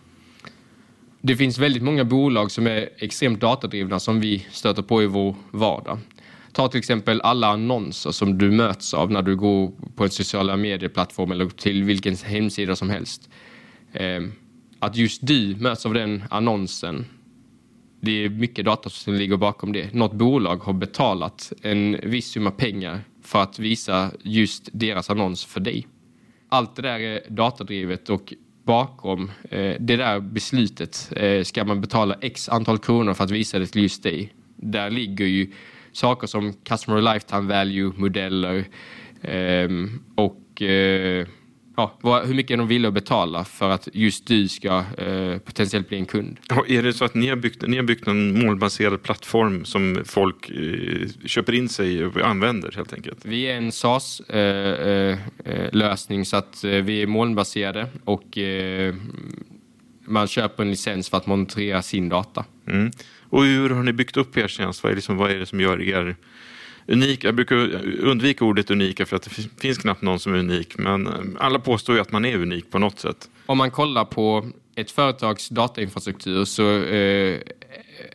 Det 1.21 1.37
finns 1.37 1.59
väldigt 1.59 1.83
många 1.83 2.05
bolag 2.05 2.51
som 2.51 2.67
är 2.67 2.89
extremt 2.99 3.41
datadrivna 3.41 4.01
som 4.01 4.21
vi 4.21 4.47
stöter 4.51 4.83
på 4.83 5.03
i 5.03 5.07
vår 5.07 5.35
vardag. 5.51 5.99
Ta 6.53 6.69
till 6.69 6.79
exempel 6.79 7.21
alla 7.21 7.47
annonser 7.47 8.11
som 8.11 8.39
du 8.39 8.51
möts 8.51 8.95
av 8.95 9.11
när 9.11 9.23
du 9.23 9.37
går 9.37 9.73
på 9.97 10.05
en 10.05 10.11
sociala 10.11 10.57
medieplattform 10.57 11.33
eller 11.33 11.47
till 11.49 11.85
vilken 11.85 12.17
hemsida 12.17 12.77
som 12.77 12.91
helst. 12.91 13.29
Ehm, 13.93 14.33
att 14.79 14.97
just 14.97 15.27
du 15.27 15.57
möts 15.57 15.87
av 15.87 15.95
den 15.95 16.25
annonsen 16.31 17.07
det 18.01 18.25
är 18.25 18.29
mycket 18.29 18.65
data 18.65 18.91
som 18.91 19.15
ligger 19.15 19.37
bakom 19.37 19.73
det. 19.73 19.95
Något 19.95 20.13
bolag 20.13 20.57
har 20.57 20.73
betalat 20.73 21.53
en 21.63 21.97
viss 22.03 22.31
summa 22.31 22.51
pengar 22.51 23.01
för 23.23 23.43
att 23.43 23.59
visa 23.59 24.11
just 24.23 24.69
deras 24.73 25.11
annons 25.11 25.45
för 25.45 25.61
dig. 25.61 25.87
Allt 26.49 26.77
det 26.77 26.83
där 26.83 27.01
är 27.01 27.21
datadrivet 27.29 28.11
och 28.11 28.35
bakom 28.65 29.31
eh, 29.51 29.75
det 29.81 29.97
där 29.97 30.21
beslutet 30.21 31.13
eh, 31.17 31.43
ska 31.43 31.65
man 31.65 31.81
betala 31.81 32.15
x 32.21 32.49
antal 32.49 32.79
kronor 32.79 33.15
för 33.15 33.25
att 33.25 33.31
visa 33.31 33.59
det 33.59 33.67
till 33.67 33.83
just 33.83 34.03
dig. 34.03 34.33
Där 34.57 34.91
ligger 34.91 35.27
ju 35.27 35.53
saker 35.93 36.27
som 36.27 36.53
customer 36.53 37.15
lifetime 37.15 37.55
value, 37.55 37.93
modeller 37.97 38.65
eh, 39.23 39.69
och 40.15 40.63
eh, 40.63 41.27
ja, 42.03 42.23
hur 42.27 42.35
mycket 42.35 42.51
är 42.51 42.57
de 42.57 42.69
villiga 42.69 42.89
att 42.89 42.95
betala 42.95 43.45
för 43.45 43.71
att 43.71 43.89
just 43.93 44.27
du 44.27 44.49
ska 44.49 44.85
eh, 44.99 45.39
potentiellt 45.39 45.89
bli 45.89 45.99
en 45.99 46.07
kund. 46.07 46.37
Ja, 46.49 46.65
är 46.69 46.83
det 46.83 46.93
så 46.93 47.05
att 47.05 47.15
ni 47.15 47.29
har, 47.29 47.37
byggt, 47.37 47.63
ni 47.67 47.77
har 47.77 47.85
byggt 47.85 48.07
en 48.07 48.47
målbaserad 48.47 49.03
plattform 49.03 49.65
som 49.65 50.03
folk 50.05 50.51
eh, 50.51 51.09
köper 51.27 51.53
in 51.53 51.69
sig 51.69 52.05
och 52.05 52.21
använder 52.21 52.73
helt 52.77 52.93
enkelt? 52.93 53.19
Vi 53.25 53.43
är 53.43 53.57
en 53.57 53.73
SaaS-lösning 53.73 56.19
eh, 56.19 56.23
eh 56.23 56.25
så 56.25 56.37
att 56.37 56.65
eh, 56.65 56.71
vi 56.71 57.03
är 57.03 57.07
molnbaserade 57.07 57.87
och 58.05 58.39
eh, 58.39 58.95
man 60.05 60.27
köper 60.27 60.63
en 60.63 60.71
licens 60.71 61.09
för 61.09 61.17
att 61.17 61.27
monitorera 61.27 61.83
sin 61.83 62.09
data. 62.09 62.45
Mm. 62.67 62.91
Och 63.31 63.45
hur 63.45 63.71
har 63.71 63.83
ni 63.83 63.93
byggt 63.93 64.17
upp 64.17 64.37
er 64.37 64.49
tjänst? 64.49 64.83
Vad 64.83 64.93
är, 64.93 64.97
liksom, 64.97 65.17
vad 65.17 65.31
är 65.31 65.39
det 65.39 65.47
som 65.47 65.61
gör 65.61 65.83
er 65.83 66.17
unik. 66.89 67.25
Jag 67.25 67.35
brukar 67.35 67.57
undvika 68.01 68.45
ordet 68.45 68.71
unika 68.71 69.07
för 69.07 69.17
att 69.17 69.23
det 69.23 69.31
finns 69.61 69.79
knappt 69.79 70.03
någon 70.03 70.19
som 70.19 70.35
är 70.35 70.39
unik. 70.39 70.79
Men 70.79 71.07
eh, 71.07 71.13
alla 71.39 71.59
påstår 71.59 71.95
ju 71.95 72.01
att 72.01 72.13
man 72.13 72.25
är 72.25 72.37
unik 72.37 72.71
på 72.71 72.79
något 72.79 72.99
sätt. 72.99 73.31
Om 73.47 73.59
man 73.59 73.71
kollar 73.71 74.05
på 74.05 74.47
ett 74.75 74.91
företags 74.91 75.49
datainfrastruktur 75.49 76.45
så 76.45 76.83
eh, 76.83 77.41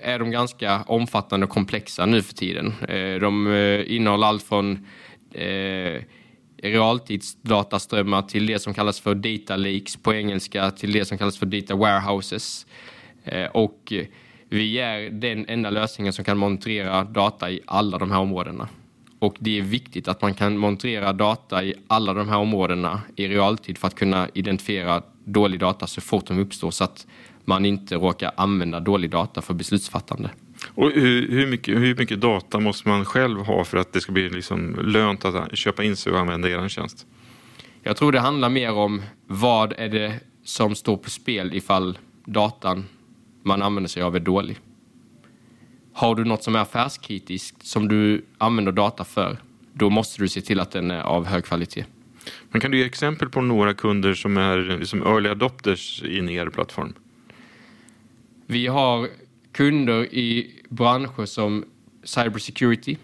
är 0.02 0.20
de 0.20 0.32
ganska 0.32 0.82
omfattande 0.82 1.46
och 1.46 1.50
komplexa 1.50 2.06
nu 2.06 2.22
för 2.22 2.34
tiden. 2.34 2.74
Eh, 2.90 3.20
de 3.20 3.54
eh, 3.54 3.96
innehåller 3.96 4.28
allt 4.28 4.44
från 4.44 4.88
eh, 5.32 6.02
realtidsdataströmmar 6.64 8.22
till 8.22 8.46
det 8.46 8.60
som 8.60 8.74
kallas 8.74 9.00
för 9.00 9.16
data 9.16 9.56
leaks 9.56 9.98
på 9.98 10.14
engelska 10.14 10.72
till 10.72 10.92
det 10.92 11.06
som 11.06 11.18
kallas 11.18 11.38
för 11.38 11.46
data 11.46 11.76
warehouses. 11.76 12.66
Eh, 13.24 13.46
och 13.46 13.94
vi 14.54 14.80
är 14.80 15.10
den 15.10 15.46
enda 15.48 15.70
lösningen 15.70 16.14
som 16.14 16.26
kan 16.26 16.38
monitorera 16.38 17.04
data 17.04 17.52
i 17.52 17.62
alla 17.66 17.98
de 17.98 18.12
här 18.12 18.20
områdena. 18.20 18.68
Och 19.20 19.36
det 19.40 19.58
är 19.58 19.62
viktigt 19.62 20.08
att 20.08 20.22
man 20.22 20.34
kan 20.34 20.58
monitorera 20.58 21.14
data 21.14 21.64
i 21.64 21.74
alla 21.88 22.14
de 22.14 22.30
här 22.30 22.38
områdena 22.38 23.02
i 23.16 23.28
realtid 23.28 23.78
för 23.78 23.88
att 23.88 23.96
kunna 23.96 24.30
identifiera 24.34 25.02
dålig 25.26 25.60
data 25.60 25.88
så 25.88 26.02
fort 26.02 26.26
de 26.26 26.40
uppstår 26.40 26.72
så 26.72 26.84
att 26.84 27.08
man 27.46 27.66
inte 27.66 27.96
råkar 27.96 28.32
använda 28.38 28.80
dålig 28.80 29.10
data 29.10 29.42
för 29.42 29.54
beslutsfattande. 29.54 30.30
Och 30.68 30.92
hur, 30.92 31.32
hur, 31.32 31.48
mycket, 31.48 31.78
hur 31.78 31.96
mycket 31.96 32.22
data 32.22 32.60
måste 32.60 32.90
man 32.90 33.06
själv 33.06 33.40
ha 33.40 33.64
för 33.64 33.78
att 33.78 33.94
det 33.94 34.02
ska 34.02 34.12
bli 34.12 34.30
liksom 34.30 34.80
lönt 34.84 35.26
att 35.26 35.58
köpa 35.58 35.84
in 35.84 35.96
sig 35.96 36.14
och 36.14 36.20
använda 36.20 36.50
er 36.50 36.70
tjänst? 36.70 37.06
Jag 37.84 37.98
tror 37.98 38.12
det 38.12 38.20
handlar 38.20 38.50
mer 38.50 38.74
om 38.74 39.02
vad 39.28 39.74
är 39.78 39.90
det 39.90 40.20
som 40.44 40.76
står 40.76 40.98
på 40.98 41.10
spel 41.10 41.54
ifall 41.54 41.98
datan 42.26 42.86
man 43.44 43.62
använder 43.62 43.90
sig 43.90 44.04
av 44.04 44.16
är 44.16 44.20
dålig. 44.20 44.58
Har 45.94 46.16
du 46.16 46.26
något 46.26 46.44
som 46.44 46.56
är 46.56 46.60
affärskritiskt 46.60 47.66
som 47.66 47.88
du 47.88 48.26
använder 48.38 48.72
data 48.72 49.04
för, 49.04 49.38
då 49.74 49.90
måste 49.90 50.22
du 50.22 50.28
se 50.28 50.42
till 50.42 50.60
att 50.60 50.72
den 50.72 50.92
är 50.92 51.02
av 51.02 51.26
hög 51.26 51.46
kvalitet. 51.46 51.86
Men 52.52 52.62
kan 52.62 52.72
du 52.72 52.78
ge 52.78 52.86
exempel 52.86 53.30
på 53.30 53.42
några 53.42 53.74
kunder 53.74 54.14
som 54.14 54.38
är 54.38 54.78
liksom 54.80 55.04
early 55.04 55.30
adopters 55.30 56.04
in 56.04 56.30
i 56.30 56.36
er 56.36 56.50
plattform? 56.50 56.94
Vi 58.46 58.68
har 58.68 59.08
kunder 59.52 60.14
i 60.14 60.60
branscher 60.70 61.26
som 61.26 61.66
cybersecurity, 62.04 62.98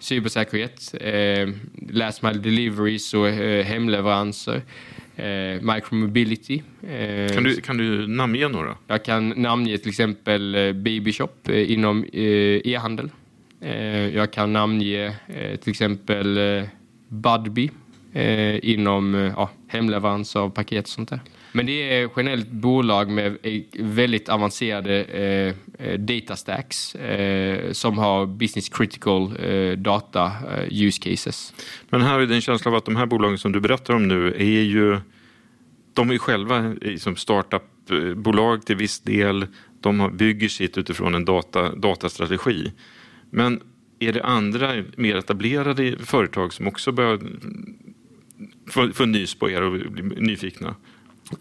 cybersäkerhet, 0.00 0.94
eh, 1.00 1.48
last 1.88 2.22
mile 2.22 2.38
deliveries 2.38 3.14
och 3.14 3.28
eh, 3.28 3.64
hemleveranser 3.64 4.62
eh, 5.18 5.74
micromobility. 5.74 6.62
Eh, 6.82 7.34
kan, 7.34 7.44
du, 7.44 7.60
kan 7.60 7.76
du 7.76 8.06
namnge 8.06 8.48
några? 8.48 8.76
Jag 8.86 9.04
kan 9.04 9.28
namnge 9.28 9.78
till 9.78 9.88
exempel 9.88 10.54
eh, 10.54 10.72
Babyshop 10.72 11.48
eh, 11.48 11.72
inom 11.72 12.04
eh, 12.04 12.60
e-handel. 12.64 13.10
Eh, 13.60 14.08
jag 14.16 14.32
kan 14.32 14.52
namnge 14.52 15.14
till 15.62 15.70
exempel 15.70 16.38
Budbee 17.08 17.70
inom 18.62 19.32
ja, 19.36 19.50
hemleverans 19.68 20.36
av 20.36 20.50
paket 20.50 20.84
och 20.84 20.88
sånt 20.88 21.08
där. 21.08 21.20
Men 21.52 21.66
det 21.66 21.72
är 21.72 22.10
generellt 22.16 22.50
bolag 22.50 23.10
med 23.10 23.36
eh, 23.42 23.62
väldigt 23.78 24.28
avancerade 24.28 25.04
eh, 25.04 25.54
eh, 25.86 25.98
data 25.98 26.36
stacks 26.36 26.94
eh, 26.94 27.72
som 27.72 27.98
har 27.98 28.26
business 28.26 28.68
critical 28.68 29.32
eh, 29.44 29.72
data 29.72 30.24
eh, 30.26 30.84
use 30.84 31.10
cases. 31.10 31.54
Men 31.90 32.02
här 32.02 32.20
är 32.20 32.32
en 32.32 32.40
känsla 32.40 32.70
av 32.70 32.76
att 32.76 32.84
de 32.84 32.96
här 32.96 33.06
bolagen 33.06 33.38
som 33.38 33.52
du 33.52 33.60
berättar 33.60 33.94
om 33.94 34.08
nu 34.08 34.34
är 34.36 34.62
ju 34.62 35.00
de 35.94 36.10
är 36.10 36.18
själva 36.18 36.74
som 36.98 37.16
startupbolag 37.16 38.66
till 38.66 38.76
viss 38.76 39.00
del. 39.00 39.46
De 39.80 40.16
bygger 40.16 40.48
sitt 40.48 40.78
utifrån 40.78 41.14
en 41.14 41.24
data, 41.24 41.74
datastrategi. 41.74 42.72
Men 43.30 43.60
är 43.98 44.12
det 44.12 44.24
andra 44.24 44.84
mer 44.96 45.16
etablerade 45.16 45.98
företag 45.98 46.52
som 46.52 46.68
också 46.68 46.92
börjar 46.92 47.20
få, 48.70 48.92
få 48.92 49.04
nys 49.04 49.34
på 49.34 49.50
er 49.50 49.62
och 49.62 49.72
bli 49.72 50.02
nyfikna? 50.02 50.74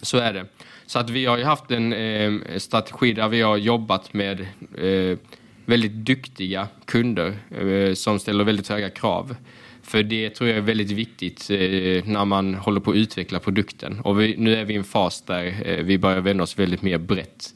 Så 0.01 0.17
är 0.17 0.33
det. 0.33 0.45
Så 0.85 0.99
att 0.99 1.09
vi 1.09 1.25
har 1.25 1.37
ju 1.37 1.43
haft 1.43 1.71
en 1.71 1.93
eh, 1.93 2.57
strategi 2.57 3.13
där 3.13 3.27
vi 3.27 3.41
har 3.41 3.57
jobbat 3.57 4.13
med 4.13 4.41
eh, 4.77 5.17
väldigt 5.65 5.91
duktiga 5.91 6.67
kunder 6.85 7.33
eh, 7.61 7.93
som 7.93 8.19
ställer 8.19 8.43
väldigt 8.43 8.67
höga 8.67 8.89
krav. 8.89 9.35
För 9.81 10.03
det 10.03 10.29
tror 10.29 10.49
jag 10.49 10.57
är 10.57 10.61
väldigt 10.61 10.91
viktigt 10.91 11.49
eh, 11.49 11.57
när 12.05 12.25
man 12.25 12.53
håller 12.53 12.79
på 12.79 12.91
att 12.91 12.97
utveckla 12.97 13.39
produkten. 13.39 13.99
Och 13.99 14.21
vi, 14.21 14.35
nu 14.37 14.55
är 14.55 14.65
vi 14.65 14.73
i 14.73 14.77
en 14.77 14.83
fas 14.83 15.21
där 15.21 15.55
eh, 15.65 15.83
vi 15.83 15.97
börjar 15.97 16.21
vända 16.21 16.43
oss 16.43 16.59
väldigt 16.59 16.81
mer 16.81 16.97
brett. 16.97 17.53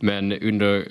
Men 0.00 0.32
under 0.32 0.88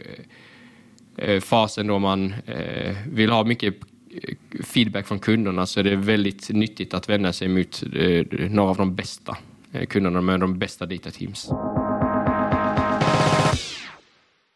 eh, 1.17 1.39
fasen 1.39 1.87
då 1.87 1.99
man 1.99 2.33
eh, 2.45 2.95
vill 3.07 3.29
ha 3.29 3.43
mycket 3.43 3.75
eh, 4.23 4.35
feedback 4.63 5.07
från 5.07 5.19
kunderna 5.19 5.65
så 5.65 5.79
är 5.79 5.83
det 5.83 5.95
väldigt 5.95 6.49
nyttigt 6.49 6.93
att 6.93 7.09
vända 7.09 7.33
sig 7.33 7.47
mot 7.47 7.83
eh, 7.95 8.25
några 8.49 8.69
av 8.69 8.77
de 8.77 8.95
bästa 8.95 9.37
kunderna 9.89 10.22
med 10.22 10.39
de 10.39 10.59
bästa 10.59 10.86
data 10.86 11.11
teams. 11.11 11.51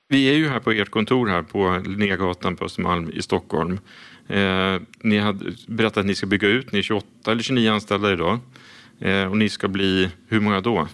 Vi 0.07 0.29
är 0.29 0.33
ju 0.33 0.49
här 0.49 0.59
på 0.59 0.71
ert 0.71 0.89
kontor 0.89 1.27
här 1.27 1.41
på 1.41 1.81
Linnégatan 1.85 2.55
på 2.55 2.65
Östermalm 2.65 3.11
i 3.13 3.21
Stockholm. 3.21 3.79
Eh, 4.27 4.81
ni 5.01 5.17
har 5.17 5.37
berättat 5.67 5.97
att 5.97 6.05
ni 6.05 6.15
ska 6.15 6.25
bygga 6.25 6.47
ut, 6.47 6.71
ni 6.71 6.79
är 6.79 6.83
28 6.83 7.31
eller 7.31 7.43
29 7.43 7.71
anställda 7.71 8.13
idag. 8.13 8.39
Eh, 8.99 9.23
och 9.23 9.37
ni 9.37 9.49
ska 9.49 9.67
bli, 9.67 10.09
hur 10.27 10.39
många 10.39 10.61
då? 10.61 10.87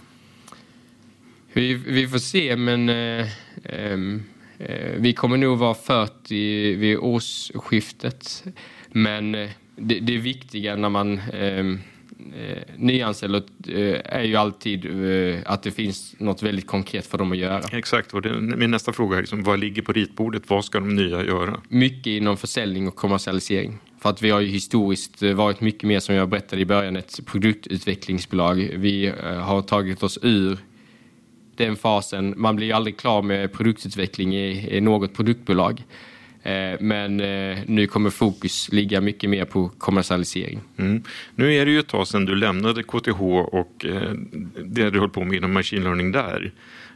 Vi, 1.52 1.74
vi 1.74 2.08
får 2.08 2.18
se, 2.18 2.56
men 2.56 2.88
eh, 2.88 3.26
ehm, 3.64 4.22
eh 4.58 4.92
vi 4.96 5.12
kommer 5.12 5.36
nog 5.36 5.58
vara 5.58 5.74
40 5.74 6.74
vid 6.74 6.98
årsskiftet. 6.98 8.44
Men 8.88 9.34
eh, 9.34 9.50
det, 9.76 10.00
det 10.00 10.18
viktiga 10.18 10.76
när 10.76 10.88
man 10.88 11.20
ehm, 11.32 11.80
eh, 12.36 12.62
nyanställer 12.76 13.42
eh, 13.68 14.00
är 14.04 14.22
ju 14.22 14.36
alltid 14.36 14.84
eh, 14.84 15.40
att 15.46 15.62
det 15.62 15.70
finns 15.70 16.14
något 16.18 16.42
väldigt 16.42 16.66
konkret 16.66 17.06
för 17.06 17.18
dem 17.18 17.32
att 17.32 17.38
göra. 17.38 17.60
Exakt, 17.72 18.14
och 18.14 18.22
det, 18.22 18.40
min 18.40 18.70
nästa 18.70 18.92
fråga 18.92 19.16
är 19.16 19.20
liksom, 19.20 19.42
vad 19.42 19.58
ligger 19.58 19.82
på 19.82 19.92
ritbordet? 19.92 20.42
Vad 20.46 20.64
ska 20.64 20.80
de 20.80 20.94
nya 20.94 21.24
göra? 21.24 21.60
Mycket 21.68 22.06
inom 22.06 22.36
försäljning 22.36 22.88
och 22.88 22.96
kommersialisering. 22.96 23.78
För 24.02 24.10
att 24.10 24.22
vi 24.22 24.30
har 24.30 24.40
ju 24.40 24.48
historiskt 24.48 25.22
eh, 25.22 25.32
varit 25.32 25.60
mycket 25.60 25.82
mer, 25.82 26.00
som 26.00 26.14
jag 26.14 26.28
berättade 26.28 26.62
i 26.62 26.64
början, 26.64 26.96
ett 26.96 27.26
produktutvecklingsbolag. 27.26 28.56
Vi 28.56 29.06
eh, 29.06 29.14
har 29.24 29.62
tagit 29.62 30.02
oss 30.02 30.18
ur 30.22 30.58
den 31.56 31.76
fasen. 31.76 32.34
Man 32.36 32.56
blir 32.56 32.66
ju 32.66 32.72
aldrig 32.72 32.96
klar 32.96 33.22
med 33.22 33.52
produktutveckling 33.52 34.34
i, 34.36 34.76
i 34.76 34.80
något 34.80 35.14
produktbolag. 35.14 35.84
Eh, 36.42 36.80
men 36.80 37.20
eh, 37.20 37.58
nu 37.66 37.86
kommer 37.86 38.10
fokus 38.10 38.72
ligga 38.72 39.00
mycket 39.00 39.30
mer 39.30 39.44
på 39.44 39.68
kommersialisering. 39.68 40.60
Mm. 40.76 41.02
Nu 41.34 41.54
är 41.54 41.66
det 41.66 41.72
ju 41.72 41.78
ett 41.78 41.88
tag 41.88 42.08
sedan 42.08 42.24
du 42.24 42.34
lämnade 42.34 42.82
KTH 42.82 43.22
och 43.22 43.84
eh, 43.84 44.12
det 44.64 44.90
du 44.90 45.00
höll 45.00 45.10
på 45.10 45.24
med 45.24 45.36
inom 45.36 45.52
machine 45.52 45.84
learning 45.84 46.12
där. 46.12 46.52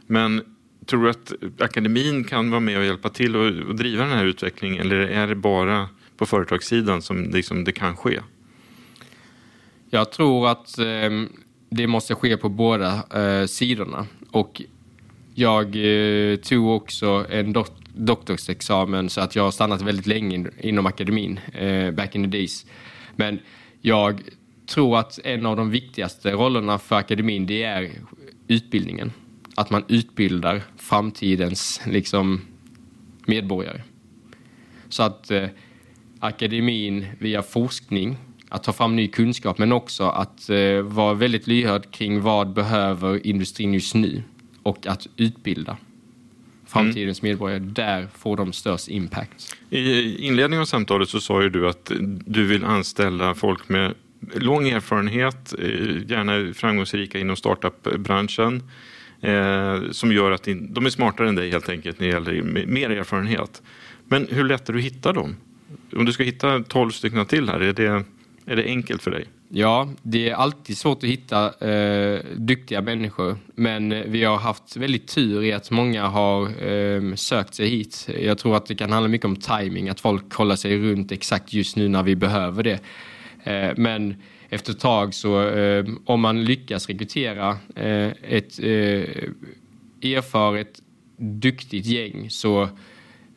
Men 0.07 0.41
tror 0.85 1.03
du 1.03 1.09
att 1.09 1.33
akademin 1.59 2.23
kan 2.23 2.49
vara 2.49 2.59
med 2.59 2.77
och 2.77 2.85
hjälpa 2.85 3.09
till 3.09 3.35
och, 3.35 3.75
driva 3.75 4.03
den 4.03 4.17
här 4.17 4.25
utvecklingen 4.25 4.81
eller 4.81 4.95
är 4.95 5.27
det 5.27 5.35
bara 5.35 5.89
på 6.17 6.25
företagssidan 6.25 7.01
som 7.01 7.23
liksom 7.23 7.63
det 7.63 7.71
kan 7.71 7.95
ske? 7.97 8.19
Jag 9.89 10.11
tror 10.11 10.47
att 10.47 10.75
det 11.69 11.87
måste 11.87 12.15
ske 12.15 12.37
på 12.37 12.49
båda 12.49 13.03
sidorna. 13.47 14.05
Och 14.31 14.61
jag 15.35 15.77
tog 16.43 16.69
också 16.69 17.25
en 17.29 17.53
dot 17.53 17.86
doktorsexamen 17.97 19.09
så 19.09 19.21
att 19.21 19.35
jag 19.35 19.43
har 19.43 19.51
stannat 19.51 19.81
väldigt 19.81 20.07
länge 20.07 20.45
inom 20.59 20.85
akademin, 20.85 21.39
eh, 21.53 21.91
back 21.91 22.15
in 22.15 22.23
the 22.23 22.37
days. 22.37 22.65
Men 23.15 23.39
jag 23.81 24.21
tror 24.65 24.99
att 24.99 25.19
en 25.23 25.45
av 25.45 25.55
de 25.57 25.69
viktigaste 25.69 26.31
rollerna 26.31 26.77
för 26.79 26.95
akademin 26.95 27.45
det 27.45 27.63
är 27.63 27.91
utbildningen. 28.47 29.11
Att 29.55 29.69
man 29.69 29.83
utbildar 29.87 30.61
framtidens 30.77 31.81
liksom, 31.85 32.41
medborgare. 33.25 33.81
Så 34.89 35.03
att 35.03 35.31
eh, 35.31 35.47
akademin 36.19 37.05
via 37.19 37.41
forskning, 37.41 38.17
att 38.49 38.63
ta 38.63 38.73
fram 38.73 38.95
ny 38.95 39.07
kunskap 39.07 39.57
men 39.57 39.71
också 39.71 40.03
att 40.03 40.49
eh, 40.49 40.81
vara 40.81 41.13
väldigt 41.13 41.47
lyhörd 41.47 41.91
kring 41.91 42.21
vad 42.21 42.53
behöver 42.53 43.27
industrin 43.27 43.73
just 43.73 43.95
nu 43.95 44.23
och 44.63 44.87
att 44.87 45.07
utbilda 45.17 45.77
framtidens 46.67 47.21
mm. 47.21 47.31
medborgare, 47.31 47.59
där 47.59 48.07
får 48.17 48.37
de 48.37 48.53
störst 48.53 48.87
impact. 48.87 49.55
I 49.69 50.15
inledningen 50.27 50.61
av 50.61 50.65
samtalet 50.65 51.09
så 51.09 51.19
sa 51.19 51.43
ju 51.43 51.49
du 51.49 51.69
att 51.69 51.91
du 52.25 52.45
vill 52.45 52.65
anställa 52.65 53.35
folk 53.35 53.69
med 53.69 53.93
lång 54.33 54.69
erfarenhet, 54.69 55.53
eh, 55.59 56.11
gärna 56.11 56.53
framgångsrika 56.53 57.19
inom 57.19 57.35
startup-branschen, 57.35 58.63
eh, 59.21 59.91
som 59.91 60.11
gör 60.11 60.31
att 60.31 60.43
de 60.43 60.85
är 60.85 60.89
smartare 60.89 61.29
än 61.29 61.35
dig 61.35 61.51
helt 61.51 61.69
enkelt 61.69 61.99
när 61.99 62.07
det 62.07 62.13
gäller 62.13 62.65
mer 62.65 62.89
erfarenhet. 62.89 63.61
Men 64.05 64.27
hur 64.31 64.43
lätt 64.43 64.69
är 64.69 64.73
det 64.73 64.79
att 64.79 64.85
hitta 64.85 65.13
dem? 65.13 65.35
Om 65.95 66.05
du 66.05 66.11
ska 66.11 66.23
hitta 66.23 66.63
12 66.63 66.91
stycken 66.91 67.25
till 67.25 67.49
här, 67.49 67.59
är 67.59 67.73
det, 67.73 68.03
är 68.45 68.55
det 68.55 68.63
enkelt 68.63 69.01
för 69.01 69.11
dig? 69.11 69.25
Ja, 69.49 69.89
det 70.03 70.29
är 70.29 70.33
alltid 70.33 70.77
svårt 70.77 71.03
att 71.03 71.09
hitta 71.09 71.67
eh, 71.69 72.19
duktiga 72.35 72.81
människor. 72.81 73.37
Men 73.55 73.91
eh, 73.91 74.03
vi 74.07 74.23
har 74.23 74.37
haft 74.37 74.77
väldigt 74.77 75.07
tur 75.07 75.43
i 75.43 75.53
att 75.53 75.71
många 75.71 76.07
har 76.07 76.63
eh, 76.67 77.15
sökt 77.15 77.53
sig 77.53 77.69
hit. 77.69 78.09
Jag 78.21 78.37
tror 78.37 78.57
att 78.57 78.65
det 78.65 78.75
kan 78.75 78.91
handla 78.91 79.07
mycket 79.07 79.25
om 79.25 79.35
timing, 79.35 79.89
att 79.89 79.99
folk 79.99 80.29
kollar 80.29 80.55
sig 80.55 80.77
runt 80.77 81.11
exakt 81.11 81.53
just 81.53 81.75
nu 81.75 81.87
när 81.87 82.03
vi 82.03 82.15
behöver 82.15 82.63
det. 82.63 82.79
Eh, 83.43 83.73
men 83.77 84.15
efter 84.49 84.71
ett 84.71 84.79
tag 84.79 85.13
så, 85.13 85.49
eh, 85.49 85.85
om 86.05 86.21
man 86.21 86.45
lyckas 86.45 86.87
rekrytera 86.87 87.49
eh, 87.75 88.11
ett 88.23 88.59
eh, 88.59 89.23
erfaret, 90.01 90.81
duktigt 91.17 91.85
gäng 91.85 92.29
så 92.29 92.69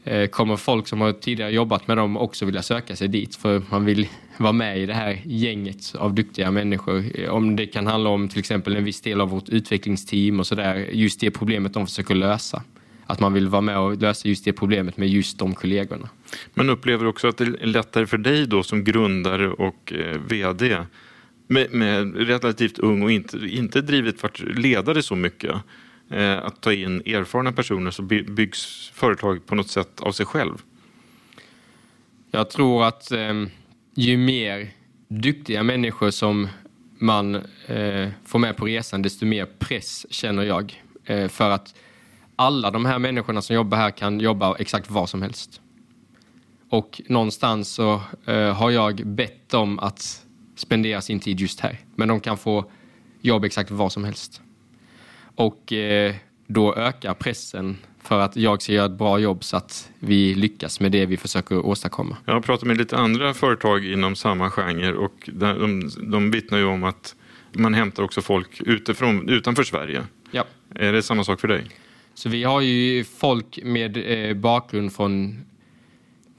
Eh, 0.04 0.26
kommer 0.26 0.56
folk 0.56 0.88
som 0.88 1.00
har 1.00 1.12
tidigare 1.12 1.50
jobbat 1.50 1.88
med 1.88 1.96
dem 1.96 2.16
också 2.16 2.44
vilja 2.44 2.62
söka 2.62 2.96
sig 2.96 3.08
dit. 3.08 3.36
För 3.36 3.62
man 3.70 3.84
vill 3.84 4.08
vara 4.36 4.52
med 4.52 4.78
i 4.78 4.86
det 4.86 4.94
här 4.94 5.20
gänget 5.24 5.94
av 5.94 6.14
duktiga 6.14 6.50
människor. 6.50 7.04
Eh, 7.14 7.30
om 7.30 7.56
det 7.56 7.66
kan 7.66 7.86
handla 7.86 8.10
om 8.10 8.28
till 8.28 8.38
exempel 8.38 8.76
en 8.76 8.84
viss 8.84 9.00
del 9.00 9.20
av 9.20 9.28
vårt 9.28 9.48
utvecklingsteam 9.48 10.40
och 10.40 10.46
sådär, 10.46 10.88
just 10.92 11.20
det 11.20 11.30
problemet 11.30 11.74
de 11.74 11.86
försöker 11.86 12.14
lösa. 12.14 12.62
Att 13.06 13.20
man 13.20 13.32
vill 13.32 13.48
vara 13.48 13.62
med 13.62 13.78
och 13.78 13.96
lösa 13.96 14.28
just 14.28 14.44
det 14.44 14.52
problemet 14.52 14.96
med 14.96 15.08
just 15.08 15.38
de 15.38 15.54
kollegorna. 15.54 16.08
Men 16.54 16.70
upplever 16.70 17.06
också 17.06 17.28
att 17.28 17.36
det 17.36 17.44
är 17.44 17.66
lättare 17.66 18.06
för 18.06 18.18
dig 18.18 18.46
då 18.46 18.62
som 18.62 18.84
grundare 18.84 19.48
och 19.48 19.92
eh, 19.92 20.20
VD 20.20 20.76
med, 21.46 21.72
med, 21.72 22.16
relativt 22.16 22.78
ung 22.78 23.02
och 23.02 23.12
inte, 23.12 23.36
inte 23.36 23.80
drivit 23.80 24.22
varit 24.22 24.40
ledare 24.58 25.02
så 25.02 25.16
mycket 25.16 25.54
Eh, 26.10 26.44
att 26.44 26.60
ta 26.60 26.72
in 26.72 27.02
erfarna 27.06 27.52
personer 27.52 27.90
så 27.90 28.02
byggs 28.02 28.90
företag 28.94 29.46
på 29.46 29.54
något 29.54 29.68
sätt 29.68 30.00
av 30.00 30.12
sig 30.12 30.26
själv? 30.26 30.62
Jag 32.30 32.50
tror 32.50 32.84
att 32.84 33.12
eh, 33.12 33.44
ju 33.94 34.16
mer 34.16 34.70
duktiga 35.08 35.62
människor 35.62 36.10
som 36.10 36.48
man 36.98 37.34
eh, 37.66 38.08
får 38.24 38.38
med 38.38 38.56
på 38.56 38.66
resan, 38.66 39.02
desto 39.02 39.26
mer 39.26 39.46
press 39.58 40.06
känner 40.10 40.42
jag. 40.42 40.82
Eh, 41.04 41.28
för 41.28 41.50
att 41.50 41.74
alla 42.36 42.70
de 42.70 42.84
här 42.84 42.98
människorna 42.98 43.42
som 43.42 43.56
jobbar 43.56 43.78
här 43.78 43.90
kan 43.90 44.20
jobba 44.20 44.56
exakt 44.56 44.90
vad 44.90 45.08
som 45.08 45.22
helst. 45.22 45.60
Och 46.70 47.00
någonstans 47.06 47.68
så 47.68 48.00
eh, 48.26 48.52
har 48.52 48.70
jag 48.70 49.06
bett 49.06 49.48
dem 49.48 49.78
att 49.78 50.26
spendera 50.56 51.00
sin 51.00 51.20
tid 51.20 51.40
just 51.40 51.60
här. 51.60 51.78
Men 51.94 52.08
de 52.08 52.20
kan 52.20 52.38
få 52.38 52.70
jobb 53.20 53.44
exakt 53.44 53.70
vad 53.70 53.92
som 53.92 54.04
helst. 54.04 54.42
Och 55.40 55.72
eh, 55.72 56.14
då 56.46 56.74
ökar 56.74 57.14
pressen 57.14 57.76
för 58.02 58.20
att 58.20 58.36
jag 58.36 58.62
ska 58.62 58.72
göra 58.72 58.86
ett 58.86 58.98
bra 58.98 59.18
jobb 59.18 59.44
så 59.44 59.56
att 59.56 59.90
vi 59.98 60.34
lyckas 60.34 60.80
med 60.80 60.92
det 60.92 61.06
vi 61.06 61.16
försöker 61.16 61.66
åstadkomma. 61.66 62.16
Jag 62.26 62.34
har 62.34 62.40
pratat 62.40 62.66
med 62.66 62.78
lite 62.78 62.96
andra 62.96 63.34
företag 63.34 63.84
inom 63.84 64.16
samma 64.16 64.50
genre 64.50 64.92
och 64.92 65.30
de, 65.32 65.90
de 66.02 66.30
vittnar 66.30 66.58
ju 66.58 66.64
om 66.64 66.84
att 66.84 67.14
man 67.52 67.74
hämtar 67.74 68.02
också 68.02 68.22
folk 68.22 68.60
utifrån, 68.60 69.28
utanför 69.28 69.62
Sverige. 69.62 70.02
Ja. 70.30 70.44
Är 70.74 70.92
det 70.92 71.02
samma 71.02 71.24
sak 71.24 71.40
för 71.40 71.48
dig? 71.48 71.64
Så 72.14 72.28
vi 72.28 72.44
har 72.44 72.60
ju 72.60 73.04
folk 73.04 73.58
med 73.62 73.96
eh, 73.96 74.36
bakgrund 74.36 74.92
från 74.92 75.44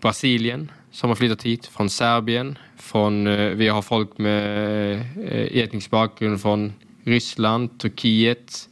Brasilien 0.01 0.71
som 0.91 1.09
har 1.09 1.15
flyttat 1.15 1.43
hit, 1.43 1.67
från 1.67 1.89
Serbien, 1.89 2.57
från, 2.77 3.27
eh, 3.27 3.49
vi 3.49 3.67
har 3.67 3.81
folk 3.81 4.17
med 4.17 4.93
eh, 4.93 5.63
etnisk 5.63 5.91
bakgrund 5.91 6.41
från 6.41 6.73
Ryssland, 7.03 7.79
Turkiet, 7.79 8.67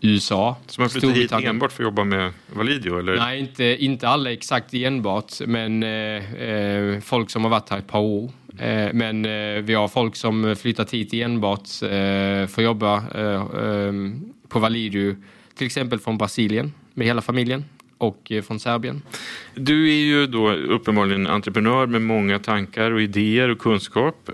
USA. 0.00 0.56
Som 0.66 0.82
har 0.82 0.88
flyttat 0.88 1.16
hit 1.16 1.32
enbart 1.32 1.72
för 1.72 1.82
att 1.82 1.86
jobba 1.86 2.04
med 2.04 2.32
Validio? 2.52 2.98
Eller? 2.98 3.16
Nej, 3.16 3.40
inte, 3.40 3.64
inte 3.64 4.08
alla 4.08 4.32
exakt 4.32 4.74
enbart, 4.74 5.32
men 5.46 5.82
eh, 5.82 6.42
eh, 6.42 7.00
folk 7.00 7.30
som 7.30 7.44
har 7.44 7.50
varit 7.50 7.70
här 7.70 7.78
ett 7.78 7.86
par 7.86 8.00
år. 8.00 8.30
Eh, 8.58 8.92
men 8.92 9.24
eh, 9.24 9.62
vi 9.62 9.74
har 9.74 9.88
folk 9.88 10.16
som 10.16 10.56
flyttat 10.56 10.94
hit 10.94 11.14
enbart 11.14 11.82
eh, 11.82 11.88
för 12.46 12.56
att 12.56 12.64
jobba 12.64 12.96
eh, 12.96 13.92
på 14.48 14.58
Validio, 14.58 15.16
till 15.54 15.66
exempel 15.66 15.98
från 15.98 16.18
Brasilien 16.18 16.72
med 16.94 17.06
hela 17.06 17.22
familjen 17.22 17.64
och 17.98 18.32
från 18.46 18.60
Serbien. 18.60 19.02
Du 19.54 19.90
är 19.90 20.04
ju 20.04 20.26
då 20.26 20.52
uppenbarligen 20.52 21.26
entreprenör 21.26 21.86
med 21.86 22.02
många 22.02 22.38
tankar 22.38 22.90
och 22.90 23.02
idéer 23.02 23.48
och 23.48 23.58
kunskap 23.58 24.30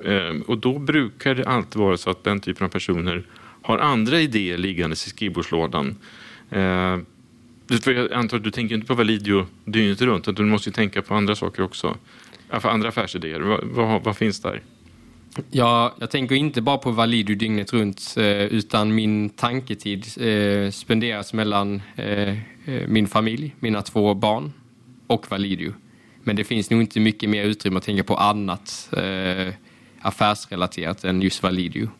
och 0.47 0.59
då 0.59 0.79
brukar 0.79 1.35
det 1.35 1.45
alltid 1.45 1.81
vara 1.81 1.97
så 1.97 2.11
att 2.11 2.25
den 2.25 2.41
typen 2.41 2.65
av 2.65 2.69
personer 2.69 3.25
har 3.71 3.79
andra 3.79 4.21
idéer 4.21 4.59
liggandes 4.59 5.07
i 5.07 5.11
skrivbordslådan. 5.11 5.97
Eh, 6.51 6.99
jag 7.87 8.13
antar 8.13 8.37
att 8.37 8.45
du 8.45 8.51
tänker 8.51 8.75
inte 8.75 8.87
på 8.87 8.95
Validio 8.95 9.47
dygnet 9.65 10.03
runt, 10.03 10.29
utan 10.29 10.45
du 10.45 10.51
måste 10.51 10.69
ju 10.69 10.73
tänka 10.73 11.03
på 11.03 11.15
andra 11.15 11.35
saker 11.35 11.63
också. 11.63 11.97
Andra 12.51 12.89
affärsidéer. 12.89 13.41
Vad, 13.41 13.65
vad, 13.65 14.05
vad 14.05 14.17
finns 14.17 14.41
där? 14.41 14.63
Ja, 15.51 15.95
jag 15.99 16.11
tänker 16.11 16.35
inte 16.35 16.63
bara 16.63 16.79
på 16.79 16.91
Validio 16.91 17.37
dygnet 17.37 17.73
runt 17.73 18.15
eh, 18.17 18.25
utan 18.25 18.95
min 18.95 19.31
tanketid 19.31 20.07
eh, 20.21 20.71
spenderas 20.71 21.33
mellan 21.33 21.83
eh, 21.97 22.37
min 22.89 23.09
familj, 23.09 23.55
mina 23.61 23.83
två 23.83 24.15
barn 24.15 24.53
och 25.07 25.31
Validio. 25.31 25.75
Men 26.23 26.37
det 26.37 26.45
finns 26.45 26.71
nog 26.71 26.81
inte 26.81 27.01
mycket 27.01 27.31
mer 27.31 27.45
utrymme 27.45 27.79
att 27.79 27.85
tänka 27.85 28.05
på 28.05 28.17
annat 28.17 28.91
affärsrelaterat 30.01 31.05
än 31.05 31.23
just 31.23 31.43
Validio. 31.43 31.91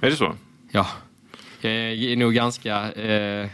Är 0.00 0.10
det 0.10 0.16
så? 0.16 0.34
Ja. 0.74 0.86
Jag 1.60 1.72
är 1.72 2.16
nog 2.16 2.34
ganska 2.34 2.92
eh, 2.92 3.48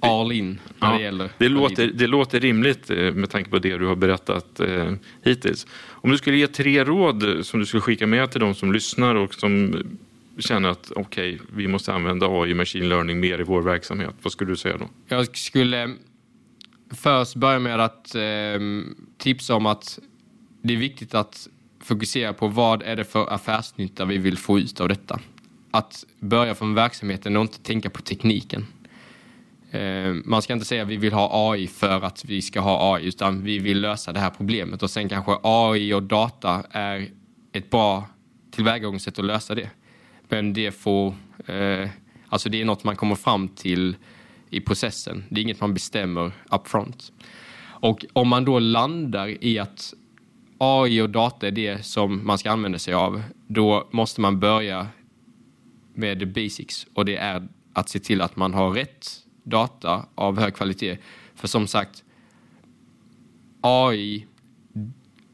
all 0.00 0.32
in 0.32 0.60
när 0.78 0.88
ja, 0.88 0.96
det 0.96 1.02
gäller 1.02 1.30
det 1.38 1.48
låter, 1.48 1.86
det 1.86 2.06
låter 2.06 2.40
rimligt 2.40 2.88
med 2.88 3.30
tanke 3.30 3.50
på 3.50 3.58
det 3.58 3.78
du 3.78 3.86
har 3.86 3.96
berättat 3.96 4.60
eh, 4.60 4.92
hittills. 5.22 5.66
Om 5.88 6.10
du 6.10 6.18
skulle 6.18 6.36
ge 6.36 6.46
tre 6.46 6.84
råd 6.84 7.24
som 7.42 7.60
du 7.60 7.66
skulle 7.66 7.80
skicka 7.80 8.06
med 8.06 8.30
till 8.30 8.40
de 8.40 8.54
som 8.54 8.72
lyssnar 8.72 9.14
och 9.14 9.34
som 9.34 9.82
känner 10.38 10.68
att 10.68 10.92
okej, 10.96 11.34
okay, 11.34 11.46
vi 11.56 11.68
måste 11.68 11.92
använda 11.92 12.26
AI 12.26 12.54
machine 12.54 12.88
learning 12.88 13.20
mer 13.20 13.40
i 13.40 13.42
vår 13.42 13.62
verksamhet. 13.62 14.14
Vad 14.22 14.32
skulle 14.32 14.52
du 14.52 14.56
säga 14.56 14.76
då? 14.76 14.88
Jag 15.08 15.36
skulle 15.36 15.94
först 16.94 17.34
börja 17.34 17.58
med 17.58 17.80
att 17.80 18.14
eh, 18.14 18.22
tipsa 19.18 19.54
om 19.54 19.66
att 19.66 19.98
det 20.62 20.74
är 20.74 20.78
viktigt 20.78 21.14
att 21.14 21.48
fokusera 21.84 22.32
på 22.32 22.48
vad 22.48 22.82
är 22.82 22.96
det 22.96 23.04
för 23.04 23.34
affärsnytta 23.34 24.04
vi 24.04 24.18
vill 24.18 24.38
få 24.38 24.58
ut 24.58 24.80
av 24.80 24.88
detta. 24.88 25.20
Att 25.76 26.04
börja 26.20 26.54
från 26.54 26.74
verksamheten 26.74 27.36
och 27.36 27.42
inte 27.42 27.58
tänka 27.58 27.90
på 27.90 28.02
tekniken. 28.02 28.66
Eh, 29.70 30.14
man 30.24 30.42
ska 30.42 30.52
inte 30.52 30.66
säga 30.66 30.82
att 30.82 30.88
vi 30.88 30.96
vill 30.96 31.12
ha 31.12 31.50
AI 31.50 31.66
för 31.66 32.04
att 32.04 32.24
vi 32.24 32.42
ska 32.42 32.60
ha 32.60 32.94
AI, 32.94 33.06
utan 33.06 33.42
vi 33.42 33.58
vill 33.58 33.80
lösa 33.80 34.12
det 34.12 34.20
här 34.20 34.30
problemet. 34.30 34.82
Och 34.82 34.90
sen 34.90 35.08
kanske 35.08 35.38
AI 35.42 35.92
och 35.92 36.02
data 36.02 36.64
är 36.70 37.08
ett 37.52 37.70
bra 37.70 38.04
tillvägagångssätt 38.50 39.18
att 39.18 39.24
lösa 39.24 39.54
det. 39.54 39.70
Men 40.28 40.52
det 40.52 40.70
får, 40.70 41.14
eh, 41.46 41.88
alltså 42.28 42.48
det 42.48 42.60
är 42.60 42.64
något 42.64 42.84
man 42.84 42.96
kommer 42.96 43.14
fram 43.14 43.48
till 43.48 43.96
i 44.50 44.60
processen. 44.60 45.24
Det 45.28 45.40
är 45.40 45.42
inget 45.42 45.60
man 45.60 45.74
bestämmer 45.74 46.32
upfront. 46.50 47.12
Och 47.62 48.04
om 48.12 48.28
man 48.28 48.44
då 48.44 48.58
landar 48.58 49.44
i 49.44 49.58
att 49.58 49.94
AI 50.58 51.00
och 51.00 51.10
data 51.10 51.46
är 51.46 51.50
det 51.50 51.86
som 51.86 52.26
man 52.26 52.38
ska 52.38 52.50
använda 52.50 52.78
sig 52.78 52.94
av, 52.94 53.22
då 53.46 53.88
måste 53.90 54.20
man 54.20 54.40
börja 54.40 54.86
med 55.96 56.32
basics 56.32 56.86
och 56.94 57.04
det 57.04 57.16
är 57.16 57.48
att 57.72 57.88
se 57.88 57.98
till 57.98 58.20
att 58.20 58.36
man 58.36 58.54
har 58.54 58.70
rätt 58.70 59.10
data 59.42 60.06
av 60.14 60.40
hög 60.40 60.54
kvalitet. 60.54 60.98
För 61.34 61.48
som 61.48 61.66
sagt, 61.66 62.04
AI, 63.60 64.26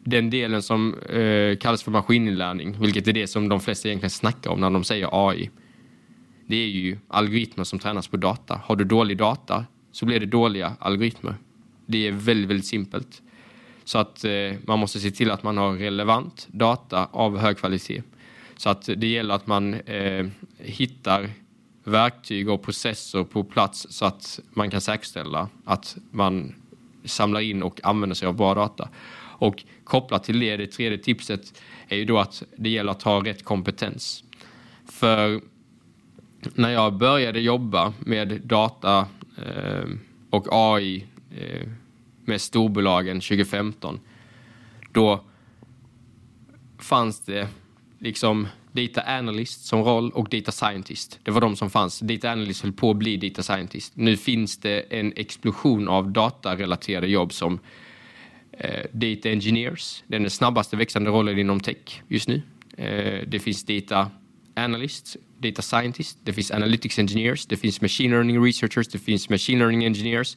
den 0.04 0.30
delen 0.30 0.62
som 0.62 0.94
eh, 0.98 1.56
kallas 1.56 1.82
för 1.82 1.90
maskininlärning, 1.90 2.80
vilket 2.80 3.08
är 3.08 3.12
det 3.12 3.26
som 3.26 3.48
de 3.48 3.60
flesta 3.60 3.88
egentligen 3.88 4.10
snackar 4.10 4.50
om 4.50 4.60
när 4.60 4.70
de 4.70 4.84
säger 4.84 5.28
AI. 5.28 5.50
Det 6.46 6.56
är 6.56 6.68
ju 6.68 6.98
algoritmer 7.08 7.64
som 7.64 7.78
tränas 7.78 8.08
på 8.08 8.16
data. 8.16 8.60
Har 8.64 8.76
du 8.76 8.84
dålig 8.84 9.18
data 9.18 9.64
så 9.92 10.06
blir 10.06 10.20
det 10.20 10.26
dåliga 10.26 10.76
algoritmer. 10.80 11.34
Det 11.86 12.08
är 12.08 12.12
väldigt, 12.12 12.50
väldigt 12.50 12.66
simpelt. 12.66 13.22
Så 13.84 13.98
att 13.98 14.24
eh, 14.24 14.52
man 14.66 14.78
måste 14.78 15.00
se 15.00 15.10
till 15.10 15.30
att 15.30 15.42
man 15.42 15.56
har 15.56 15.72
relevant 15.72 16.48
data 16.50 17.08
av 17.12 17.38
hög 17.38 17.58
kvalitet. 17.58 18.02
Så 18.56 18.70
att 18.70 18.88
det 18.96 19.06
gäller 19.06 19.34
att 19.34 19.46
man 19.46 19.74
eh, 19.74 20.26
hittar 20.64 21.30
verktyg 21.84 22.48
och 22.48 22.62
processer 22.62 23.24
på 23.24 23.44
plats 23.44 23.86
så 23.90 24.04
att 24.04 24.40
man 24.50 24.70
kan 24.70 24.80
säkerställa 24.80 25.48
att 25.64 25.96
man 26.10 26.54
samlar 27.04 27.40
in 27.40 27.62
och 27.62 27.80
använder 27.84 28.14
sig 28.14 28.28
av 28.28 28.36
bra 28.36 28.54
data. 28.54 28.88
Och 29.38 29.64
kopplat 29.84 30.24
till 30.24 30.40
det, 30.40 30.56
det 30.56 30.66
tredje 30.66 30.98
tipset 30.98 31.60
är 31.88 31.96
ju 31.96 32.04
då 32.04 32.18
att 32.18 32.42
det 32.56 32.68
gäller 32.68 32.92
att 32.92 33.02
ha 33.02 33.24
rätt 33.24 33.44
kompetens. 33.44 34.24
För 34.86 35.40
när 36.54 36.70
jag 36.70 36.96
började 36.96 37.40
jobba 37.40 37.92
med 37.98 38.40
data 38.44 39.06
eh, 39.38 39.88
och 40.30 40.46
AI 40.50 41.06
eh, 41.30 41.68
med 42.24 42.40
storbolagen 42.40 43.20
2015, 43.20 44.00
då 44.92 45.24
fanns 46.78 47.20
det 47.20 47.48
liksom 47.98 48.48
data 48.72 49.02
analyst 49.06 49.64
som 49.64 49.82
roll 49.82 50.10
och 50.10 50.28
data 50.28 50.52
scientist. 50.52 51.18
Det 51.22 51.30
var 51.30 51.40
de 51.40 51.56
som 51.56 51.70
fanns. 51.70 52.00
Data 52.00 52.32
analyst 52.32 52.62
höll 52.62 52.72
på 52.72 52.90
att 52.90 52.96
bli 52.96 53.16
data 53.16 53.42
scientist. 53.42 53.92
Nu 53.96 54.16
finns 54.16 54.58
det 54.58 54.80
en 54.80 55.12
explosion 55.16 55.88
av 55.88 56.10
datarelaterade 56.12 57.06
jobb 57.06 57.32
som 57.32 57.60
eh, 58.52 58.84
data 58.92 59.28
engineers. 59.30 60.04
Det 60.06 60.16
är 60.16 60.20
den 60.20 60.30
snabbaste 60.30 60.76
växande 60.76 61.10
rollen 61.10 61.38
inom 61.38 61.60
tech 61.60 62.02
just 62.08 62.28
nu. 62.28 62.42
Eh, 62.76 63.28
det 63.28 63.40
finns 63.40 63.64
data 63.64 64.10
analyst, 64.54 65.16
data 65.38 65.62
scientist, 65.62 66.18
det 66.24 66.32
finns 66.32 66.50
analytics 66.50 66.98
engineers, 66.98 67.46
det 67.46 67.56
finns 67.56 67.80
machine 67.80 68.10
learning 68.10 68.44
researchers, 68.44 68.88
det 68.88 68.98
finns 68.98 69.28
machine 69.28 69.58
learning 69.58 69.84
engineers, 69.84 70.36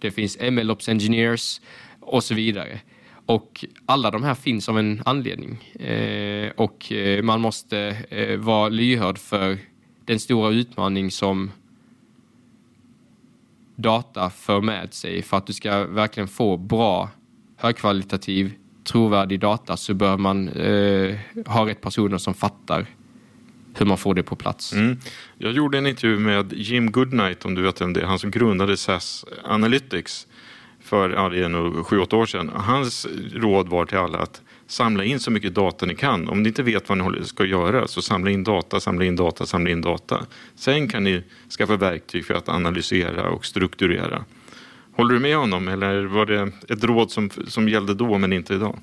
det 0.00 0.10
finns 0.10 0.38
MLOps 0.40 0.88
engineers 0.88 1.60
och 2.00 2.24
så 2.24 2.34
vidare. 2.34 2.80
Och 3.28 3.64
alla 3.86 4.10
de 4.10 4.22
här 4.22 4.34
finns 4.34 4.68
av 4.68 4.78
en 4.78 5.02
anledning. 5.04 5.74
Eh, 5.74 6.50
och 6.56 6.92
eh, 6.92 7.22
man 7.22 7.40
måste 7.40 7.78
eh, 8.10 8.38
vara 8.38 8.68
lyhörd 8.68 9.18
för 9.18 9.58
den 10.04 10.20
stora 10.20 10.50
utmaning 10.50 11.10
som 11.10 11.50
data 13.76 14.30
för 14.30 14.60
med 14.60 14.94
sig. 14.94 15.22
För 15.22 15.36
att 15.36 15.46
du 15.46 15.52
ska 15.52 15.84
verkligen 15.84 16.28
få 16.28 16.56
bra, 16.56 17.10
högkvalitativ, 17.56 18.52
trovärdig 18.84 19.40
data 19.40 19.76
så 19.76 19.94
bör 19.94 20.16
man 20.16 20.48
eh, 20.48 21.16
ha 21.46 21.66
rätt 21.66 21.80
personer 21.80 22.18
som 22.18 22.34
fattar 22.34 22.86
hur 23.74 23.86
man 23.86 23.98
får 23.98 24.14
det 24.14 24.22
på 24.22 24.36
plats. 24.36 24.72
Mm. 24.72 24.98
Jag 25.38 25.52
gjorde 25.52 25.78
en 25.78 25.86
intervju 25.86 26.18
med 26.18 26.52
Jim 26.52 26.92
Goodnight, 26.92 27.44
om 27.44 27.54
du 27.54 27.62
vet 27.62 27.80
vem 27.80 27.92
det 27.92 28.00
är, 28.00 28.06
han 28.06 28.18
som 28.18 28.30
grundade 28.30 28.76
SAS 28.76 29.24
Analytics 29.44 30.26
för 30.88 31.10
ja, 31.10 31.28
det 31.28 31.44
är 31.44 31.48
nog 31.48 31.86
sju, 31.86 31.98
åtta 31.98 32.16
år 32.16 32.26
sedan. 32.26 32.50
Hans 32.54 33.06
råd 33.34 33.68
var 33.68 33.86
till 33.86 33.98
alla 33.98 34.18
att 34.18 34.42
samla 34.66 35.04
in 35.04 35.20
så 35.20 35.30
mycket 35.30 35.54
data 35.54 35.86
ni 35.86 35.94
kan. 35.94 36.28
Om 36.28 36.42
ni 36.42 36.48
inte 36.48 36.62
vet 36.62 36.88
vad 36.88 36.98
ni 36.98 37.24
ska 37.24 37.44
göra 37.44 37.88
så 37.88 38.02
samla 38.02 38.30
in 38.30 38.44
data, 38.44 38.80
samla 38.80 39.04
in 39.04 39.16
data, 39.16 39.46
samla 39.46 39.70
in 39.70 39.80
data. 39.80 40.26
Sen 40.54 40.88
kan 40.88 41.04
ni 41.04 41.22
skaffa 41.58 41.76
verktyg 41.76 42.24
för 42.24 42.34
att 42.34 42.48
analysera 42.48 43.30
och 43.30 43.46
strukturera. 43.46 44.24
Håller 44.96 45.14
du 45.14 45.20
med 45.20 45.36
honom 45.36 45.68
eller 45.68 46.04
var 46.04 46.26
det 46.26 46.52
ett 46.68 46.84
råd 46.84 47.10
som, 47.10 47.30
som 47.46 47.68
gällde 47.68 47.94
då 47.94 48.18
men 48.18 48.32
inte 48.32 48.54
idag? 48.54 48.78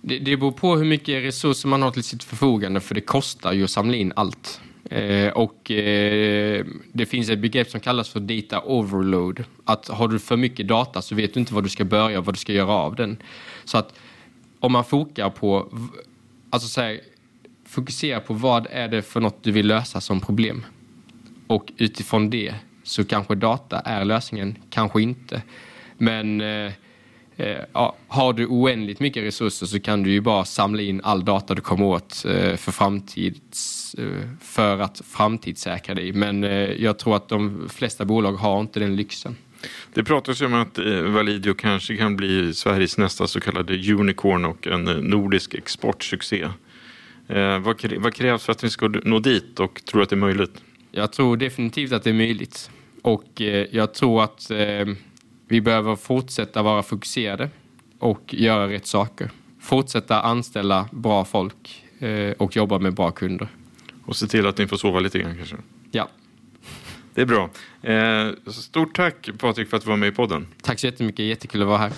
Det, 0.00 0.18
det 0.18 0.36
beror 0.36 0.52
på 0.52 0.76
hur 0.76 0.84
mycket 0.84 1.24
resurser 1.24 1.68
man 1.68 1.82
har 1.82 1.90
till 1.90 2.04
sitt 2.04 2.24
förfogande 2.24 2.80
för 2.80 2.94
det 2.94 3.00
kostar 3.00 3.52
ju 3.52 3.64
att 3.64 3.70
samla 3.70 3.96
in 3.96 4.12
allt. 4.16 4.60
Eh, 4.90 5.32
och 5.32 5.70
eh, 5.70 6.66
det 6.92 7.06
finns 7.06 7.30
ett 7.30 7.38
begrepp 7.38 7.70
som 7.70 7.80
kallas 7.80 8.08
för 8.08 8.20
data 8.20 8.60
overload. 8.60 9.44
Att 9.64 9.88
har 9.88 10.08
du 10.08 10.18
för 10.18 10.36
mycket 10.36 10.68
data 10.68 11.02
så 11.02 11.14
vet 11.14 11.34
du 11.34 11.40
inte 11.40 11.54
var 11.54 11.62
du 11.62 11.68
ska 11.68 11.84
börja 11.84 12.18
och 12.18 12.24
vad 12.24 12.34
du 12.34 12.38
ska 12.38 12.52
göra 12.52 12.72
av 12.72 12.96
den. 12.96 13.16
Så 13.64 13.78
att 13.78 13.94
om 14.60 14.72
man 14.72 14.84
fokar 14.84 15.30
på, 15.30 15.78
alltså 16.50 16.68
så 16.68 16.80
här, 16.80 17.00
fokusera 17.66 18.20
på 18.20 18.34
vad 18.34 18.66
är 18.70 18.88
det 18.88 19.02
för 19.02 19.20
något 19.20 19.42
du 19.42 19.52
vill 19.52 19.66
lösa 19.66 20.00
som 20.00 20.20
problem. 20.20 20.64
Och 21.46 21.72
utifrån 21.76 22.30
det 22.30 22.54
så 22.82 23.04
kanske 23.04 23.34
data 23.34 23.80
är 23.80 24.04
lösningen, 24.04 24.58
kanske 24.70 25.02
inte. 25.02 25.42
Men 25.98 26.40
eh, 26.40 26.72
Eh, 27.36 27.56
ja, 27.72 27.96
har 28.08 28.32
du 28.32 28.46
oändligt 28.46 29.00
mycket 29.00 29.22
resurser 29.22 29.66
så 29.66 29.80
kan 29.80 30.02
du 30.02 30.10
ju 30.10 30.20
bara 30.20 30.44
samla 30.44 30.82
in 30.82 31.00
all 31.04 31.24
data 31.24 31.54
du 31.54 31.62
kommer 31.62 31.84
åt 31.84 32.24
eh, 32.24 32.56
för, 32.56 32.72
framtids, 32.72 33.94
eh, 33.98 34.28
för 34.40 34.78
att 34.78 35.02
framtidssäkra 35.10 35.94
dig. 35.94 36.12
Men 36.12 36.42
jag 36.78 36.98
tror 36.98 37.16
att 37.16 37.28
de 37.28 37.68
flesta 37.68 38.04
bolag 38.04 38.32
har 38.32 38.60
inte 38.60 38.80
den 38.80 38.96
lyxen. 38.96 39.36
Det 39.94 40.04
pratas 40.04 40.42
ju 40.42 40.46
om 40.46 40.54
att 40.54 40.78
Validio 41.12 41.54
kanske 41.54 41.96
kan 41.96 42.16
bli 42.16 42.54
Sveriges 42.54 42.98
nästa 42.98 43.26
så 43.26 43.40
kallade 43.40 43.92
unicorn 43.92 44.44
och 44.44 44.66
en 44.66 44.84
nordisk 44.84 45.54
exportsuccé. 45.54 46.48
Vad 47.98 48.14
krävs 48.14 48.44
för 48.44 48.52
att 48.52 48.62
ni 48.62 48.70
ska 48.70 48.88
nå 48.88 49.18
dit 49.18 49.60
och 49.60 49.84
tror 49.84 50.02
att 50.02 50.08
det 50.08 50.14
är 50.14 50.18
möjligt? 50.18 50.62
Jag 50.92 51.12
tror 51.12 51.36
definitivt 51.36 51.92
att 51.92 52.04
det 52.04 52.10
är 52.10 52.14
möjligt. 52.14 52.70
Och 53.02 53.40
jag 53.70 53.94
tror 53.94 54.24
att 54.24 54.50
vi 55.48 55.60
behöver 55.60 55.96
fortsätta 55.96 56.62
vara 56.62 56.82
fokuserade 56.82 57.50
och 57.98 58.34
göra 58.34 58.68
rätt 58.68 58.86
saker. 58.86 59.30
Fortsätta 59.60 60.20
anställa 60.20 60.88
bra 60.92 61.24
folk 61.24 61.84
eh, 61.98 62.30
och 62.30 62.56
jobba 62.56 62.78
med 62.78 62.94
bra 62.94 63.10
kunder. 63.10 63.48
Och 64.04 64.16
se 64.16 64.26
till 64.26 64.46
att 64.46 64.58
ni 64.58 64.66
får 64.66 64.76
sova 64.76 65.00
lite 65.00 65.18
grann 65.18 65.36
kanske? 65.36 65.56
Ja. 65.90 66.08
Det 67.14 67.22
är 67.22 67.26
bra. 67.26 67.50
Eh, 67.82 68.52
stort 68.52 68.96
tack 68.96 69.28
Patrik 69.38 69.68
för 69.68 69.76
att 69.76 69.82
du 69.82 69.90
var 69.90 69.96
med 69.96 70.08
i 70.08 70.12
podden. 70.12 70.46
Tack 70.62 70.78
så 70.78 70.86
jättemycket, 70.86 71.24
jättekul 71.26 71.62
att 71.62 71.68
vara 71.68 71.78
här. 71.78 71.92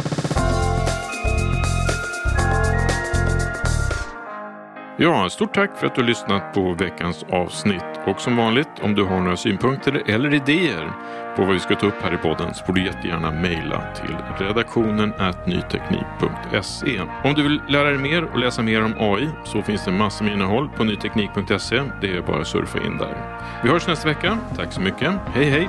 Ja, 5.01 5.31
stort 5.31 5.55
tack 5.55 5.79
för 5.79 5.87
att 5.87 5.95
du 5.95 6.01
har 6.01 6.09
lyssnat 6.09 6.55
på 6.55 6.75
veckans 6.75 7.25
avsnitt. 7.31 7.85
Och 8.07 8.21
som 8.21 8.37
vanligt, 8.37 8.69
om 8.83 8.95
du 8.95 9.05
har 9.05 9.21
några 9.21 9.37
synpunkter 9.37 10.03
eller 10.07 10.35
idéer 10.35 10.93
på 11.37 11.45
vad 11.45 11.53
vi 11.55 11.61
ska 11.61 11.75
ta 11.75 11.87
upp 11.87 12.03
här 12.03 12.15
i 12.15 12.17
podden 12.17 12.55
så 12.55 12.65
får 12.65 12.73
du 12.73 12.85
jättegärna 12.85 13.31
mejla 13.31 13.95
till 13.95 14.17
redaktionen 14.47 15.13
nyteknik.se. 15.47 17.01
Om 17.25 17.35
du 17.35 17.43
vill 17.43 17.61
lära 17.69 17.91
dig 17.91 17.99
mer 17.99 18.25
och 18.25 18.39
läsa 18.39 18.63
mer 18.63 18.85
om 18.85 18.95
AI 18.99 19.29
så 19.45 19.63
finns 19.63 19.85
det 19.85 19.93
massor 19.93 20.25
med 20.25 20.35
innehåll 20.35 20.69
på 20.77 20.85
nyteknik.se. 20.85 21.83
Det 22.01 22.17
är 22.17 22.23
bara 22.23 22.41
att 22.41 22.47
surfa 22.47 22.79
in 22.79 22.99
där. 22.99 23.41
Vi 23.63 23.71
hörs 23.71 23.87
nästa 23.87 24.09
vecka. 24.09 24.39
Tack 24.57 24.73
så 24.73 24.81
mycket. 24.81 25.15
Hej 25.35 25.51
hej! 25.51 25.69